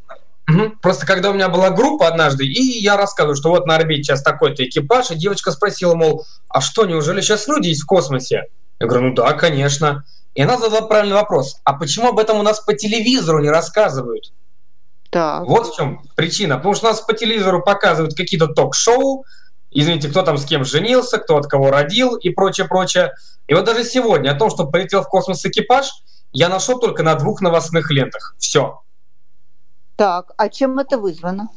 Просто 0.80 1.04
когда 1.04 1.30
у 1.30 1.34
меня 1.34 1.50
была 1.50 1.68
группа 1.70 2.08
однажды, 2.08 2.46
и 2.46 2.80
я 2.80 2.96
рассказываю, 2.96 3.36
что 3.36 3.50
вот 3.50 3.66
на 3.66 3.76
орбите 3.76 4.04
сейчас 4.04 4.22
такой-то 4.22 4.64
экипаж, 4.64 5.10
и 5.10 5.14
девочка 5.14 5.50
спросила, 5.50 5.94
мол, 5.94 6.24
а 6.48 6.62
что, 6.62 6.86
неужели 6.86 7.20
сейчас 7.20 7.48
люди 7.48 7.68
есть 7.68 7.82
в 7.82 7.86
космосе? 7.86 8.46
Я 8.80 8.86
говорю, 8.86 9.08
ну 9.08 9.14
да, 9.14 9.34
конечно. 9.34 10.04
И 10.34 10.40
она 10.40 10.56
задала 10.56 10.82
правильный 10.82 11.16
вопрос, 11.16 11.60
а 11.64 11.74
почему 11.74 12.08
об 12.08 12.18
этом 12.18 12.38
у 12.38 12.42
нас 12.42 12.60
по 12.60 12.72
телевизору 12.72 13.40
не 13.40 13.50
рассказывают? 13.50 14.32
Так. 15.10 15.44
Вот 15.46 15.68
в 15.68 15.76
чем 15.76 16.02
причина. 16.16 16.56
Потому 16.56 16.74
что 16.74 16.86
у 16.86 16.90
нас 16.90 17.00
по 17.02 17.12
телевизору 17.12 17.62
показывают 17.62 18.14
какие-то 18.14 18.46
ток-шоу, 18.46 19.24
извините, 19.70 20.08
кто 20.08 20.22
там 20.22 20.38
с 20.38 20.46
кем 20.46 20.64
женился, 20.64 21.18
кто 21.18 21.36
от 21.36 21.46
кого 21.46 21.70
родил 21.70 22.14
и 22.16 22.30
прочее, 22.30 22.66
прочее. 22.66 23.12
И 23.48 23.54
вот 23.54 23.64
даже 23.66 23.84
сегодня 23.84 24.30
о 24.30 24.34
том, 24.34 24.48
что 24.48 24.66
полетел 24.66 25.02
в 25.02 25.08
космос 25.08 25.44
экипаж– 25.44 25.90
я 26.32 26.48
нашел 26.48 26.78
только 26.78 27.02
на 27.02 27.14
двух 27.14 27.40
новостных 27.40 27.90
лентах. 27.90 28.34
Все. 28.38 28.82
Так, 29.96 30.32
а 30.36 30.48
чем 30.48 30.78
это 30.78 30.98
вызвано? 30.98 31.48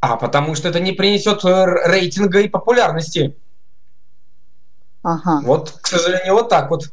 А 0.00 0.16
потому 0.16 0.54
что 0.54 0.68
это 0.68 0.80
не 0.80 0.92
принесет 0.92 1.44
э, 1.44 1.64
рейтинга 1.86 2.40
и 2.40 2.48
популярности. 2.48 3.36
Ага. 5.02 5.40
Вот, 5.44 5.72
к 5.80 5.86
сожалению, 5.86 6.34
вот 6.34 6.48
так 6.48 6.70
вот 6.70 6.90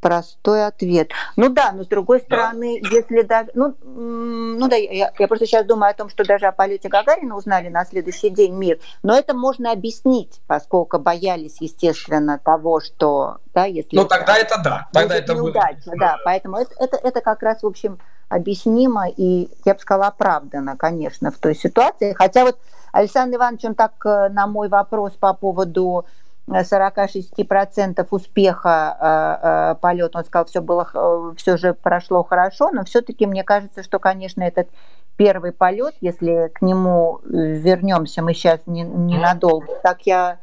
простой 0.00 0.66
ответ. 0.66 1.10
Ну 1.36 1.48
да, 1.50 1.72
но 1.72 1.84
с 1.84 1.86
другой 1.86 2.20
стороны, 2.20 2.80
да. 2.82 2.88
если 2.88 3.22
даже... 3.22 3.50
Ну, 3.54 3.74
ну 3.84 4.68
да, 4.68 4.76
я, 4.76 5.12
я 5.18 5.28
просто 5.28 5.46
сейчас 5.46 5.66
думаю 5.66 5.90
о 5.90 5.94
том, 5.94 6.08
что 6.08 6.24
даже 6.24 6.46
о 6.46 6.52
полете 6.52 6.88
Гагарина 6.88 7.36
узнали 7.36 7.68
на 7.68 7.84
следующий 7.84 8.30
день 8.30 8.54
мир, 8.54 8.78
но 9.02 9.16
это 9.16 9.34
можно 9.34 9.72
объяснить, 9.72 10.40
поскольку 10.46 10.98
боялись, 10.98 11.58
естественно, 11.60 12.38
того, 12.38 12.80
что... 12.80 13.38
Да, 13.52 13.64
если 13.64 13.96
ну 13.96 14.04
тогда 14.04 14.36
это 14.38 14.60
да, 14.62 14.88
тогда 14.92 15.16
это 15.16 15.34
неудача, 15.34 15.90
будет... 15.90 15.98
да, 15.98 16.16
поэтому 16.24 16.56
это, 16.56 16.72
это, 16.78 16.96
это 17.02 17.20
как 17.20 17.42
раз, 17.42 17.62
в 17.62 17.66
общем, 17.66 17.98
объяснимо 18.28 19.08
и, 19.08 19.50
я 19.64 19.74
бы 19.74 19.80
сказала, 19.80 20.06
оправдано, 20.06 20.76
конечно, 20.76 21.30
в 21.30 21.38
той 21.38 21.54
ситуации. 21.54 22.12
Хотя 22.12 22.44
вот 22.44 22.58
Александр 22.92 23.36
Иванович, 23.36 23.64
он 23.64 23.74
так 23.74 23.92
э, 24.04 24.28
на 24.30 24.46
мой 24.46 24.68
вопрос 24.68 25.12
по 25.14 25.34
поводу 25.34 26.06
46% 26.48 28.06
успеха 28.10 28.96
э, 29.00 29.46
э, 29.46 29.74
полета, 29.80 30.18
он 30.18 30.24
сказал, 30.24 30.46
все 30.46 30.60
было, 30.60 30.88
э, 30.92 31.32
все 31.36 31.56
же 31.56 31.74
прошло 31.74 32.22
хорошо, 32.24 32.70
но 32.70 32.84
все-таки 32.84 33.26
мне 33.26 33.44
кажется, 33.44 33.82
что, 33.82 33.98
конечно, 33.98 34.42
этот 34.42 34.68
первый 35.16 35.52
полет, 35.52 35.94
если 36.00 36.50
к 36.54 36.62
нему 36.62 37.20
вернемся, 37.24 38.22
мы 38.22 38.34
сейчас 38.34 38.60
не, 38.66 38.82
ненадолго, 38.82 39.74
так 39.82 40.02
я 40.02 40.38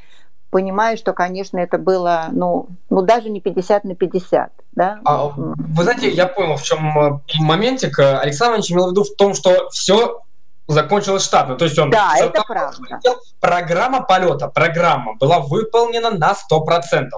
понимаю, 0.50 0.98
что, 0.98 1.14
конечно, 1.14 1.58
это 1.58 1.78
было, 1.78 2.28
ну, 2.32 2.68
ну 2.90 3.02
даже 3.02 3.30
не 3.30 3.42
50 3.42 3.84
на 3.84 3.96
50, 3.96 4.52
да? 4.74 5.00
А, 5.04 5.28
вы 5.36 5.84
знаете, 5.84 6.10
я 6.10 6.26
понял, 6.28 6.56
в 6.56 6.64
чем 6.64 7.22
моментик. 7.40 8.00
Александр 8.00 8.54
Иванович 8.54 8.72
имел 8.72 8.88
в 8.88 8.92
виду 8.92 9.04
в 9.04 9.16
том, 9.18 9.34
что 9.34 9.70
все 9.72 10.22
закончилось 10.68 11.24
штатно. 11.24 11.56
То 11.56 11.66
есть 11.66 11.78
он... 11.80 11.90
Да, 11.90 12.14
это 12.18 12.44
правда. 12.44 12.78
Программа 13.40 14.02
полета, 14.02 14.48
программа 14.48 15.16
была 15.16 15.40
выполнена 15.40 16.12
на 16.12 16.34
100%. 16.34 17.10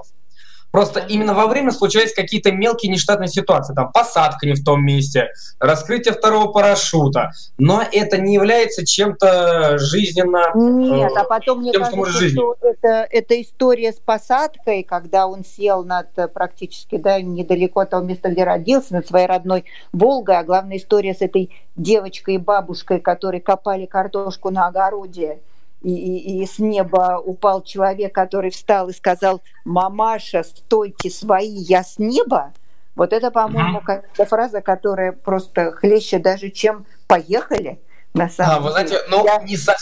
Просто 0.72 1.00
именно 1.00 1.34
во 1.34 1.48
время 1.48 1.72
случались 1.72 2.14
какие-то 2.14 2.52
мелкие 2.52 2.92
нештатные 2.92 3.28
ситуации, 3.28 3.74
там 3.74 3.92
посадка 3.92 4.46
не 4.46 4.54
в 4.54 4.64
том 4.64 4.86
месте, 4.86 5.30
раскрытие 5.60 6.14
второго 6.14 6.52
парашюта, 6.52 7.32
но 7.58 7.84
это 7.92 8.18
не 8.18 8.36
является 8.36 8.86
чем-то 8.86 9.78
жизненно... 9.80 10.52
Нет, 10.56 11.12
а 11.16 11.24
потом 11.24 11.60
мне 11.60 11.72
тем, 11.72 11.84
кажется, 11.84 12.30
что, 12.30 12.30
что 12.30 12.58
это, 12.62 13.08
это 13.10 13.42
история 13.42 13.92
с 13.92 14.00
посадкой, 14.00 14.84
когда 14.84 15.28
он 15.28 15.44
сел 15.44 15.84
над 15.84 16.08
практически 16.34 16.98
да, 16.98 17.20
недалеко 17.20 17.80
от 17.80 17.90
того 17.90 18.06
места, 18.06 18.30
где 18.30 18.44
родился, 18.44 18.94
над 18.94 19.08
своей 19.08 19.26
родной 19.26 19.66
Волгой, 19.92 20.38
а 20.38 20.44
главная 20.44 20.78
история 20.78 21.14
с 21.14 21.22
этой 21.22 21.50
девочкой 21.76 22.36
и 22.36 22.38
бабушкой, 22.38 23.00
которые 23.00 23.42
копали 23.42 23.86
картошку 23.86 24.52
на 24.52 24.68
огороде, 24.68 25.40
и, 25.82 25.92
и, 25.92 26.44
и 26.44 26.46
с 26.46 26.60
неба 26.60 27.22
упал 27.24 27.62
человек, 27.64 28.14
который 28.14 28.52
встал 28.52 28.90
и 28.90 28.94
сказал, 28.94 29.42
«Мамаша, 29.66 30.44
стойте 30.44 31.10
свои, 31.10 31.50
я 31.50 31.84
с 31.84 31.98
неба». 31.98 32.54
Вот 32.96 33.14
это, 33.14 33.32
по-моему, 33.32 33.80
какая-то 33.80 34.26
фраза, 34.26 34.62
которая 34.62 35.14
просто 35.14 35.72
хлеще 35.72 36.20
даже, 36.20 36.50
чем 36.50 36.86
«поехали». 37.08 37.80
На 38.14 38.28
самом 38.28 38.56
а, 38.56 38.60
вы 38.60 38.72
знаете, 38.72 39.00
ну, 39.10 39.24
я... 39.24 39.38
не 39.44 39.56
со... 39.56 39.76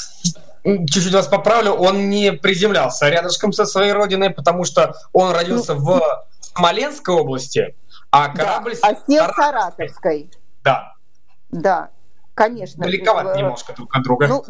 чуть-чуть 0.63 1.13
вас 1.13 1.27
поправлю, 1.27 1.71
он 1.71 2.09
не 2.09 2.33
приземлялся 2.33 3.09
рядышком 3.09 3.53
со 3.53 3.65
своей 3.65 3.93
родиной, 3.93 4.29
потому 4.29 4.65
что 4.65 4.93
он 5.13 5.31
родился 5.31 5.73
ну, 5.73 5.81
в 5.81 6.25
Смоленской 6.41 7.15
области, 7.15 7.75
а 8.11 8.29
корабль... 8.29 8.75
Да, 8.81 8.89
а 8.89 8.95
сел 9.09 9.25
в 9.31 9.35
Саратовской. 9.35 10.29
Да. 10.63 10.93
Да, 11.49 11.89
конечно. 12.35 12.83
Далековато 12.83 13.29
Э, 13.29 13.37
немножко 13.37 13.73
друг 13.73 13.95
от 13.95 14.03
друга. 14.03 14.27
Ну, 14.27 14.45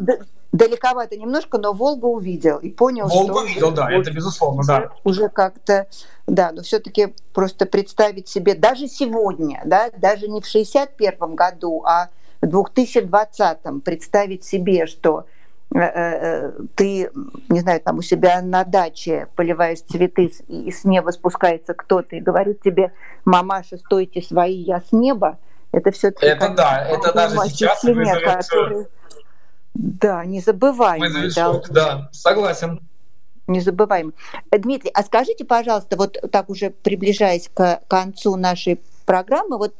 далековато 0.52 1.16
немножко, 1.16 1.58
но 1.58 1.72
Волгу 1.72 2.08
увидел 2.08 2.58
и 2.58 2.70
понял, 2.70 3.08
Волгу 3.08 3.40
что... 3.40 3.46
видел, 3.46 3.70
да, 3.70 3.86
уже- 3.86 4.00
это 4.00 4.10
безусловно, 4.12 4.60
уже, 4.60 4.68
да. 4.68 4.90
уже 5.04 5.28
как-то, 5.28 5.86
да, 6.26 6.52
но 6.52 6.62
все-таки 6.62 7.14
просто 7.34 7.66
представить 7.66 8.28
себе, 8.28 8.54
даже 8.54 8.88
сегодня, 8.88 9.60
да, 9.64 9.90
даже 9.96 10.28
не 10.28 10.40
в 10.40 10.46
61 10.46 11.34
году, 11.34 11.82
а 11.84 12.08
в 12.40 12.46
2020 12.46 13.84
представить 13.84 14.44
себе, 14.44 14.86
что 14.86 15.26
э, 15.74 15.80
э, 15.80 16.52
ты, 16.74 17.10
не 17.48 17.60
знаю, 17.60 17.80
там 17.80 17.98
у 17.98 18.02
себя 18.02 18.40
на 18.40 18.64
даче 18.64 19.26
поливаешь 19.36 19.80
цветы, 19.80 20.32
и 20.48 20.70
с 20.70 20.84
неба 20.84 21.10
спускается 21.10 21.74
кто-то 21.74 22.16
и 22.16 22.20
говорит 22.20 22.62
тебе, 22.62 22.92
мамаша, 23.24 23.76
стойте 23.76 24.22
свои, 24.22 24.56
я 24.56 24.80
с 24.80 24.92
неба, 24.92 25.38
это 25.72 25.90
все-таки... 25.90 26.26
Это 26.26 26.48
да, 26.50 26.86
это 26.88 27.12
даже 27.12 27.36
сейчас 27.48 27.84
вызовет, 27.84 28.22
э, 28.22 28.34
который... 28.36 28.86
Да, 29.78 30.24
незабываемый. 30.24 31.08
Вызовет 31.08 31.68
да, 31.70 31.70
да, 31.70 32.08
согласен. 32.12 32.80
Незабываемо. 33.46 34.12
Э, 34.50 34.58
Дмитрий, 34.58 34.90
а 34.92 35.04
скажите, 35.04 35.44
пожалуйста, 35.44 35.96
вот 35.96 36.18
так 36.32 36.50
уже 36.50 36.70
приближаясь 36.70 37.48
к 37.54 37.80
концу 37.86 38.34
нашей 38.36 38.80
программы, 39.06 39.56
вот 39.56 39.74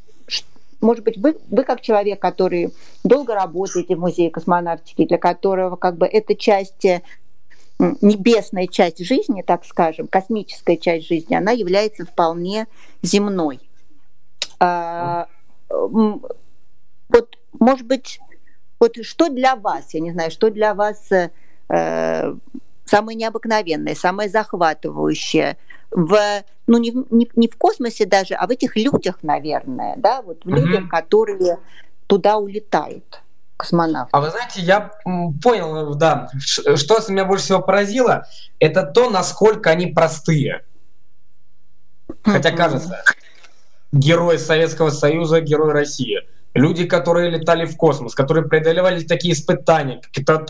может 0.81 1.03
быть, 1.03 1.17
вы, 1.19 1.37
вы 1.51 1.65
как 1.65 1.81
человек, 1.81 2.21
который 2.21 2.73
долго 3.03 3.35
работаете 3.35 3.97
в 3.97 3.99
Музее 3.99 4.31
космонавтики, 4.31 5.05
для 5.05 5.19
которого 5.19 5.75
как 5.75 5.97
бы 5.97 6.07
эта 6.07 6.37
часть, 6.37 6.85
э, 6.85 7.03
небесная 7.79 8.69
часть 8.69 9.05
жизни, 9.05 9.43
так 9.43 9.65
скажем, 9.65 10.07
космическая 10.07 10.77
часть 10.77 11.09
жизни, 11.09 11.35
она 11.35 11.51
является 11.51 12.07
вполне 12.07 12.69
земной. 13.03 13.59
А, 14.61 15.27
вот, 15.69 17.37
может 17.59 17.87
быть, 17.89 18.21
вот 18.81 18.97
что 19.03 19.29
для 19.29 19.57
вас, 19.57 19.95
я 19.95 20.01
не 20.01 20.13
знаю, 20.13 20.31
что 20.31 20.51
для 20.51 20.75
вас 20.75 21.11
э, 21.11 22.35
самое 22.85 23.17
необыкновенное, 23.17 23.95
самое 23.95 24.29
захватывающее 24.29 25.57
в, 25.91 26.19
ну, 26.67 26.79
не, 26.79 26.93
не, 27.11 27.29
не 27.35 27.49
в 27.49 27.57
космосе 27.57 28.07
даже, 28.07 28.35
а 28.35 28.47
в 28.47 28.51
этих 28.51 28.77
людях, 28.77 29.19
наверное, 29.23 29.95
да, 29.97 30.23
вот 30.23 30.45
в 30.45 30.49
людях, 30.49 30.89
которые 30.89 31.59
туда 32.07 32.37
улетают, 32.37 33.23
космонавты. 33.57 34.11
А 34.13 34.21
вы 34.21 34.31
знаете, 34.31 34.61
я 34.61 34.93
понял, 35.43 35.95
да, 35.95 36.31
что 36.39 37.01
меня 37.09 37.25
больше 37.25 37.45
всего 37.45 37.61
поразило, 37.61 38.27
это 38.59 38.83
то, 38.83 39.11
насколько 39.11 39.71
они 39.71 39.87
простые. 39.87 40.65
Хотя 42.23 42.51
кажется, 42.51 43.03
герой 43.93 44.39
Советского 44.39 44.91
Союза, 44.91 45.41
герой 45.41 45.73
России. 45.73 46.21
Люди, 46.59 46.87
которые 46.87 47.31
летали 47.31 47.67
в 47.67 47.77
космос, 47.77 48.15
которые 48.15 48.49
преодолевали 48.49 49.05
такие 49.05 49.35
испытания, 49.35 50.01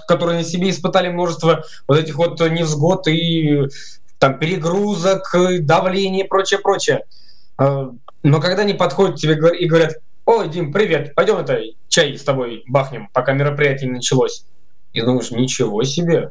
которые 0.07 0.39
на 0.39 0.45
себе 0.45 0.71
испытали 0.71 1.09
множество 1.09 1.65
вот 1.87 1.99
этих 1.99 2.17
вот 2.17 2.41
невзгод 2.41 3.09
и 3.09 3.69
там 4.19 4.39
перегрузок, 4.39 5.35
и 5.35 5.59
давления 5.59 6.25
и 6.25 6.29
прочее, 6.29 6.61
прочее. 6.61 7.05
Э, 7.59 7.91
Но 8.23 8.41
когда 8.41 8.63
они 8.63 8.75
подходят 8.75 9.17
к 9.17 9.19
тебе 9.19 9.35
и 9.59 9.67
говорят, 9.67 9.97
ой, 10.25 10.49
Дим, 10.49 10.73
привет, 10.73 11.15
пойдем 11.15 11.37
это 11.37 11.61
чай 11.89 12.17
с 12.17 12.23
тобой 12.23 12.65
бахнем, 12.67 13.09
пока 13.13 13.33
мероприятие 13.33 13.89
не 13.89 13.97
началось. 13.97 14.45
И 14.95 15.03
думаешь, 15.03 15.31
ничего 15.31 15.83
себе. 15.85 16.31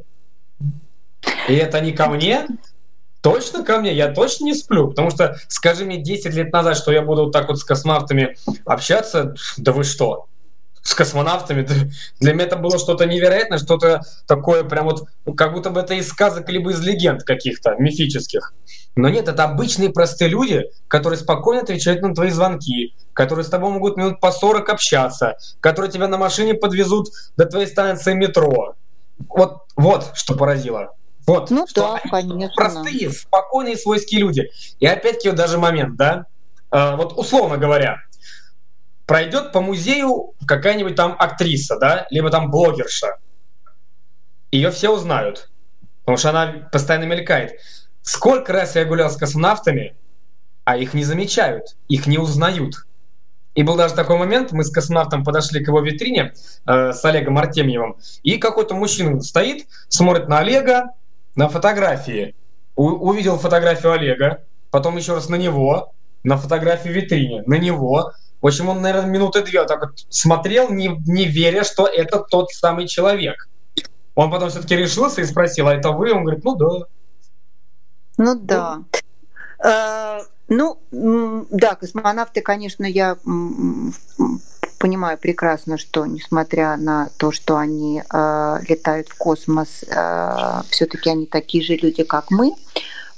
И 1.47 1.53
это 1.53 1.79
не 1.81 1.91
ко 1.91 2.09
мне? 2.09 2.47
Точно 3.21 3.63
ко 3.63 3.79
мне? 3.79 3.93
Я 3.93 4.13
точно 4.13 4.45
не 4.45 4.53
сплю. 4.53 4.89
Потому 4.89 5.09
что 5.09 5.37
скажи 5.47 5.85
мне 5.85 5.97
10 5.97 6.33
лет 6.33 6.51
назад, 6.53 6.77
что 6.77 6.91
я 6.91 7.01
буду 7.01 7.25
вот 7.25 7.31
так 7.31 7.47
вот 7.47 7.59
с 7.59 7.63
космонавтами 7.63 8.37
общаться, 8.65 9.35
да 9.57 9.71
вы 9.71 9.83
что? 9.83 10.27
С 10.81 10.93
космонавтами? 10.93 11.67
Для 12.19 12.33
меня 12.33 12.45
это 12.45 12.55
было 12.55 12.79
что-то 12.79 13.05
невероятное, 13.05 13.57
что-то 13.57 14.01
такое 14.25 14.63
прям 14.63 14.85
вот, 14.85 15.07
ну, 15.25 15.33
как 15.33 15.53
будто 15.53 15.69
бы 15.69 15.81
это 15.81 15.95
из 15.95 16.07
сказок 16.07 16.47
либо 16.49 16.71
из 16.71 16.79
легенд 16.79 17.23
каких-то 17.23 17.75
мифических. 17.77 18.53
Но 18.95 19.09
нет, 19.09 19.27
это 19.27 19.43
обычные 19.43 19.89
простые 19.89 20.29
люди, 20.29 20.63
которые 20.87 21.19
спокойно 21.19 21.61
отвечают 21.61 22.01
на 22.01 22.15
твои 22.15 22.31
звонки, 22.31 22.95
которые 23.13 23.45
с 23.45 23.49
тобой 23.49 23.71
могут 23.71 23.97
минут 23.97 24.19
по 24.19 24.31
40 24.31 24.69
общаться, 24.69 25.37
которые 25.59 25.91
тебя 25.91 26.07
на 26.07 26.17
машине 26.17 26.53
подвезут 26.53 27.09
до 27.35 27.45
твоей 27.45 27.67
станции 27.67 28.13
метро. 28.13 28.75
Вот, 29.27 29.63
вот 29.75 30.11
что 30.13 30.35
поразило. 30.35 30.93
Вот, 31.27 31.51
Ну 31.51 31.67
что 31.67 31.99
да, 32.03 32.09
конечно. 32.09 32.55
простые, 32.55 33.11
спокойные, 33.11 33.77
свойские 33.77 34.21
люди. 34.21 34.49
И 34.79 34.87
опять-таки 34.87 35.27
вот 35.29 35.37
даже 35.37 35.57
момент, 35.57 35.95
да, 35.97 36.25
Э, 36.71 36.95
вот 36.95 37.17
условно 37.17 37.57
говоря, 37.57 38.01
пройдет 39.05 39.51
по 39.51 39.61
музею 39.61 40.33
какая-нибудь 40.45 40.95
там 40.95 41.15
актриса, 41.17 41.77
да, 41.79 42.07
либо 42.09 42.29
там 42.29 42.51
блогерша. 42.51 43.17
Ее 44.51 44.71
все 44.71 44.93
узнают, 44.93 45.49
потому 46.01 46.17
что 46.17 46.29
она 46.29 46.69
постоянно 46.71 47.05
мелькает. 47.05 47.59
Сколько 48.01 48.53
раз 48.53 48.75
я 48.75 48.85
гулял 48.85 49.09
с 49.09 49.17
космонавтами, 49.17 49.95
а 50.63 50.77
их 50.77 50.93
не 50.93 51.03
замечают, 51.03 51.75
их 51.87 52.07
не 52.07 52.17
узнают. 52.17 52.85
И 53.55 53.63
был 53.63 53.75
даже 53.75 53.95
такой 53.95 54.17
момент, 54.17 54.51
мы 54.51 54.63
с 54.63 54.71
космонавтом 54.71 55.23
подошли 55.23 55.63
к 55.63 55.67
его 55.67 55.81
витрине 55.81 56.33
э, 56.65 56.93
с 56.93 57.03
Олегом 57.03 57.37
Артемьевым, 57.37 57.97
и 58.23 58.37
какой-то 58.37 58.75
мужчина 58.75 59.19
стоит, 59.21 59.67
смотрит 59.89 60.27
на 60.27 60.39
Олега, 60.39 60.91
на 61.37 61.47
фотографии. 61.47 62.35
У- 62.75 63.09
увидел 63.09 63.37
фотографию 63.37 63.93
Олега, 63.93 64.43
потом 64.71 64.97
еще 64.97 65.13
раз 65.13 65.29
на 65.29 65.35
него, 65.35 65.93
на 66.23 66.35
фотографию 66.37 66.93
в 66.93 66.95
витрине, 66.97 67.43
на 67.45 67.57
него. 67.57 68.11
В 68.41 68.47
общем, 68.47 68.69
он, 68.69 68.81
наверное, 68.81 69.09
минуты 69.09 69.41
две 69.43 69.59
вот 69.59 69.67
так 69.67 69.79
вот 69.81 70.05
смотрел, 70.09 70.69
не, 70.69 70.89
не 71.07 71.25
веря, 71.25 71.63
что 71.63 71.87
это 71.87 72.19
тот 72.19 72.51
самый 72.51 72.87
человек. 72.87 73.47
Он 74.15 74.29
потом 74.31 74.49
все-таки 74.49 74.75
решился 74.75 75.21
и 75.21 75.25
спросил, 75.25 75.67
а 75.67 75.73
это 75.75 75.91
вы? 75.91 76.11
Он 76.11 76.23
говорит, 76.23 76.43
ну 76.43 76.55
да. 76.55 76.67
Ну 78.17 78.35
да. 78.39 78.79
Э, 79.63 80.19
Ну, 80.49 80.79
да, 80.91 81.75
космонавты, 81.75 82.41
конечно, 82.41 82.85
я 82.85 83.17
понимаю 84.77 85.17
прекрасно, 85.17 85.77
что 85.77 86.05
несмотря 86.05 86.77
на 86.77 87.09
то, 87.17 87.31
что 87.31 87.57
они 87.57 88.01
э, 88.01 88.57
летают 88.67 89.09
в 89.09 89.17
космос, 89.17 89.83
все-таки 90.69 91.09
они 91.09 91.25
такие 91.25 91.63
же 91.63 91.75
люди, 91.75 92.03
как 92.03 92.31
мы, 92.31 92.53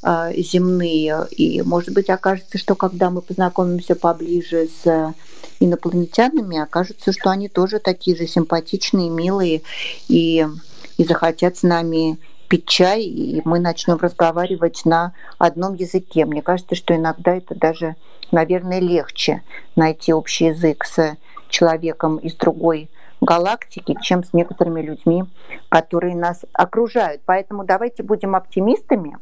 э, 0.03 0.34
земные. 0.38 1.28
И, 1.32 1.62
может 1.62 1.93
быть, 1.93 2.10
окажется, 2.10 2.57
что 2.57 2.76
когда 2.76 3.10
мы 3.10 3.22
познакомимся 3.22 3.95
поближе 3.95 4.68
с 4.84 5.14
инопланетянами, 5.60 6.57
окажется, 6.57 7.12
что 7.12 7.30
они 7.30 7.49
тоже 7.49 7.80
такие 7.80 8.16
же 8.16 8.28
симпатичные, 8.28 9.10
милые 9.10 9.62
и, 10.07 10.47
и 10.97 11.03
захотят 11.05 11.57
с 11.57 11.64
нами 11.64 12.18
пить 12.47 12.66
чай, 12.66 13.03
и 13.03 13.41
мы 13.45 13.60
начнем 13.60 13.97
разговаривать 13.97 14.84
на 14.86 15.14
одном 15.38 15.76
языке. 15.76 16.26
Мне 16.26 16.41
кажется, 16.41 16.76
что 16.76 16.95
иногда 16.95 17.36
это 17.36 17.53
даже, 17.55 17.95
наверное, 18.32 18.80
легче 18.80 19.43
найти 19.76 20.14
общий 20.14 20.45
язык 20.45 20.84
с 20.84 21.16
человеком 21.50 22.18
из 22.18 22.36
другой 22.36 22.89
галактики, 23.22 23.97
чем 24.02 24.24
с 24.24 24.34
некоторыми 24.34 24.82
людьми, 24.82 25.26
которые 25.70 26.16
нас 26.16 26.45
окружают. 26.54 27.22
Поэтому 27.26 27.66
давайте 27.66 28.04
будем 28.04 28.36
оптимистами. 28.36 29.18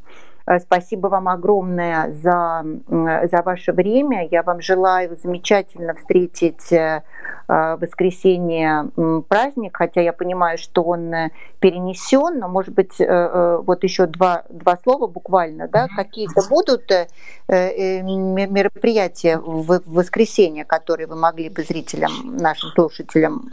Э, 0.48 0.60
Спасибо 0.60 1.08
вам 1.08 1.28
огромное 1.28 2.12
за, 2.12 2.64
м, 2.90 3.28
за 3.30 3.42
ваше 3.44 3.74
время. 3.74 4.28
Я 4.32 4.44
вам 4.44 4.62
желаю 4.62 5.16
замечательно 5.16 5.94
встретить 5.94 6.72
э, 6.72 7.04
э, 7.50 7.76
воскресенье 7.76 8.90
праздник, 9.28 9.78
хотя 9.78 10.02
я 10.02 10.14
понимаю, 10.14 10.58
что 10.58 10.84
он 10.84 11.14
э, 11.14 11.32
перенесен, 11.60 12.40
но, 12.40 12.48
может 12.48 12.74
быть, 12.74 13.00
э, 13.00 13.06
э, 13.06 13.62
вот 13.66 13.84
еще 13.84 14.06
два, 14.06 14.44
два 14.50 14.78
слова 14.78 15.08
буквально, 15.08 15.68
да, 15.68 15.88
какие-то 15.96 16.42
будут 16.50 16.90
э, 16.92 17.08
э, 17.48 18.02
мероприятия 18.02 19.38
в 19.38 19.82
воскресенье, 19.86 20.64
которые 20.64 21.08
вы 21.08 21.16
могли 21.16 21.50
бы 21.50 21.64
зрителям, 21.64 22.12
нашим 22.38 22.70
слушателям 22.72 23.50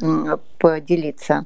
поделиться? 0.58 1.44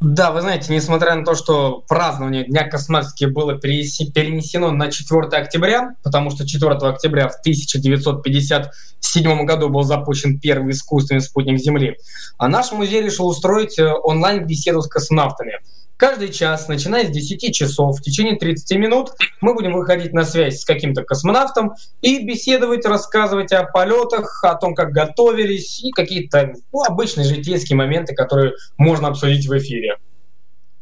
Да, 0.00 0.30
вы 0.30 0.42
знаете, 0.42 0.74
несмотря 0.74 1.14
на 1.14 1.24
то, 1.24 1.34
что 1.34 1.82
празднование 1.88 2.44
Дня 2.44 2.68
космонавтики 2.68 3.24
было 3.24 3.58
перенесено 3.58 4.70
на 4.70 4.90
4 4.90 5.22
октября, 5.28 5.94
потому 6.02 6.30
что 6.30 6.46
4 6.46 6.72
октября 6.72 7.28
в 7.28 7.40
1957 7.40 9.46
году 9.46 9.70
был 9.70 9.84
запущен 9.84 10.38
первый 10.38 10.72
искусственный 10.72 11.22
спутник 11.22 11.58
Земли, 11.58 11.96
а 12.36 12.48
наш 12.48 12.72
музей 12.72 13.00
решил 13.00 13.28
устроить 13.28 13.78
э, 13.78 13.90
онлайн-беседу 13.90 14.82
с 14.82 14.86
космонавтами. 14.86 15.55
Каждый 15.96 16.30
час, 16.30 16.68
начиная 16.68 17.06
с 17.06 17.10
10 17.10 17.54
часов, 17.54 17.98
в 17.98 18.02
течение 18.02 18.36
30 18.36 18.76
минут 18.76 19.12
мы 19.40 19.54
будем 19.54 19.72
выходить 19.72 20.12
на 20.12 20.24
связь 20.24 20.60
с 20.60 20.64
каким-то 20.66 21.02
космонавтом 21.04 21.74
и 22.02 22.22
беседовать, 22.26 22.84
рассказывать 22.84 23.52
о 23.52 23.64
полетах, 23.64 24.44
о 24.44 24.56
том, 24.56 24.74
как 24.74 24.90
готовились 24.90 25.82
и 25.82 25.90
какие-то 25.92 26.52
ну, 26.70 26.82
обычные 26.82 27.24
житейские 27.24 27.76
моменты, 27.76 28.14
которые 28.14 28.52
можно 28.76 29.08
обсудить 29.08 29.48
в 29.48 29.56
эфире. 29.56 29.96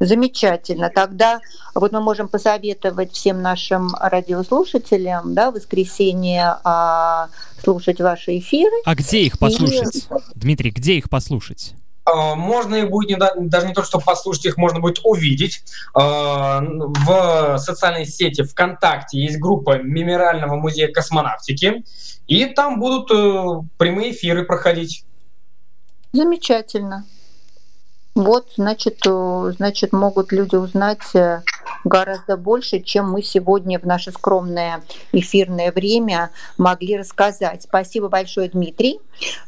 Замечательно. 0.00 0.90
Тогда 0.90 1.40
вот 1.76 1.92
мы 1.92 2.00
можем 2.00 2.26
посоветовать 2.26 3.12
всем 3.12 3.40
нашим 3.40 3.94
радиослушателям 4.00 5.34
да, 5.34 5.52
в 5.52 5.54
воскресенье 5.54 6.56
а, 6.64 7.28
слушать 7.62 8.00
ваши 8.00 8.38
эфиры. 8.38 8.74
А 8.84 8.96
где 8.96 9.20
их 9.20 9.38
послушать? 9.38 10.08
Дмитрий, 10.34 10.70
где 10.70 10.94
их 10.94 11.08
послушать? 11.08 11.74
Э, 12.06 12.34
можно 12.34 12.76
их 12.76 12.90
будет 12.90 13.10
не, 13.10 13.48
даже 13.48 13.66
не 13.66 13.74
то, 13.74 13.82
что 13.82 13.98
послушать, 13.98 14.46
их 14.46 14.56
можно 14.56 14.80
будет 14.80 15.00
увидеть. 15.04 15.62
Э, 15.94 16.60
в 16.60 17.58
социальной 17.58 18.06
сети 18.06 18.42
ВКонтакте 18.42 19.18
есть 19.18 19.38
группа 19.38 19.78
Мемориального 19.78 20.56
музея 20.56 20.88
космонавтики, 20.92 21.84
и 22.26 22.46
там 22.46 22.80
будут 22.80 23.10
э, 23.10 23.66
прямые 23.78 24.12
эфиры 24.12 24.44
проходить. 24.44 25.04
Замечательно. 26.12 27.04
Вот, 28.14 28.52
значит, 28.56 29.00
значит, 29.56 29.92
могут 29.92 30.30
люди 30.30 30.54
узнать 30.54 31.00
гораздо 31.82 32.36
больше, 32.36 32.78
чем 32.78 33.10
мы 33.10 33.22
сегодня 33.22 33.80
в 33.80 33.84
наше 33.84 34.12
скромное 34.12 34.82
эфирное 35.10 35.72
время 35.72 36.30
могли 36.56 36.96
рассказать. 36.96 37.62
Спасибо 37.62 38.08
большое, 38.08 38.48
Дмитрий. 38.48 39.00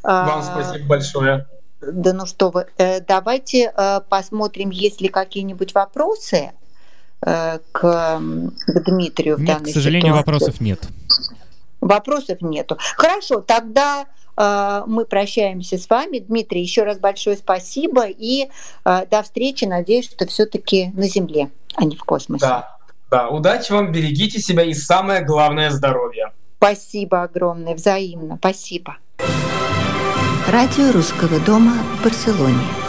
Вам 0.03 0.43
спасибо 0.43 0.85
большое. 0.85 1.47
Да 1.81 2.13
ну 2.13 2.25
что 2.25 2.49
вы, 2.49 2.65
э, 2.77 3.01
давайте 3.01 3.71
э, 3.75 4.01
посмотрим, 4.09 4.71
есть 4.71 4.99
ли 4.99 5.09
какие-нибудь 5.09 5.75
вопросы 5.75 6.51
э, 7.21 7.59
к, 7.71 7.81
к 7.81 8.83
Дмитрию 8.85 9.37
в 9.37 9.41
нет, 9.41 9.57
данной 9.57 9.71
к 9.71 9.73
сожалению, 9.73 10.13
ситуации. 10.13 10.31
вопросов 10.31 10.61
нет. 10.61 10.79
Вопросов 11.79 12.41
нету. 12.41 12.77
Хорошо, 12.95 13.41
тогда 13.41 14.07
мы 14.39 15.05
прощаемся 15.05 15.79
с 15.79 15.89
вами. 15.89 16.19
Дмитрий, 16.19 16.61
еще 16.61 16.83
раз 16.83 16.99
большое 16.99 17.37
спасибо 17.37 18.05
и 18.07 18.49
до 18.85 19.23
встречи. 19.23 19.65
Надеюсь, 19.65 20.05
что 20.05 20.27
все-таки 20.27 20.91
на 20.93 21.07
Земле, 21.07 21.49
а 21.73 21.85
не 21.85 21.95
в 21.95 22.03
космосе. 22.03 22.45
Да, 22.45 22.77
да. 23.09 23.29
Удачи 23.29 23.71
вам, 23.71 23.91
берегите 23.91 24.39
себя 24.39 24.63
и 24.63 24.75
самое 24.75 25.23
главное 25.23 25.71
здоровье. 25.71 26.33
Спасибо 26.57 27.23
огромное, 27.23 27.73
взаимно. 27.73 28.37
Спасибо. 28.37 28.97
Радио 30.47 30.93
Русского 30.93 31.41
дома 31.41 31.73
в 31.99 32.03
Барселоне. 32.05 32.86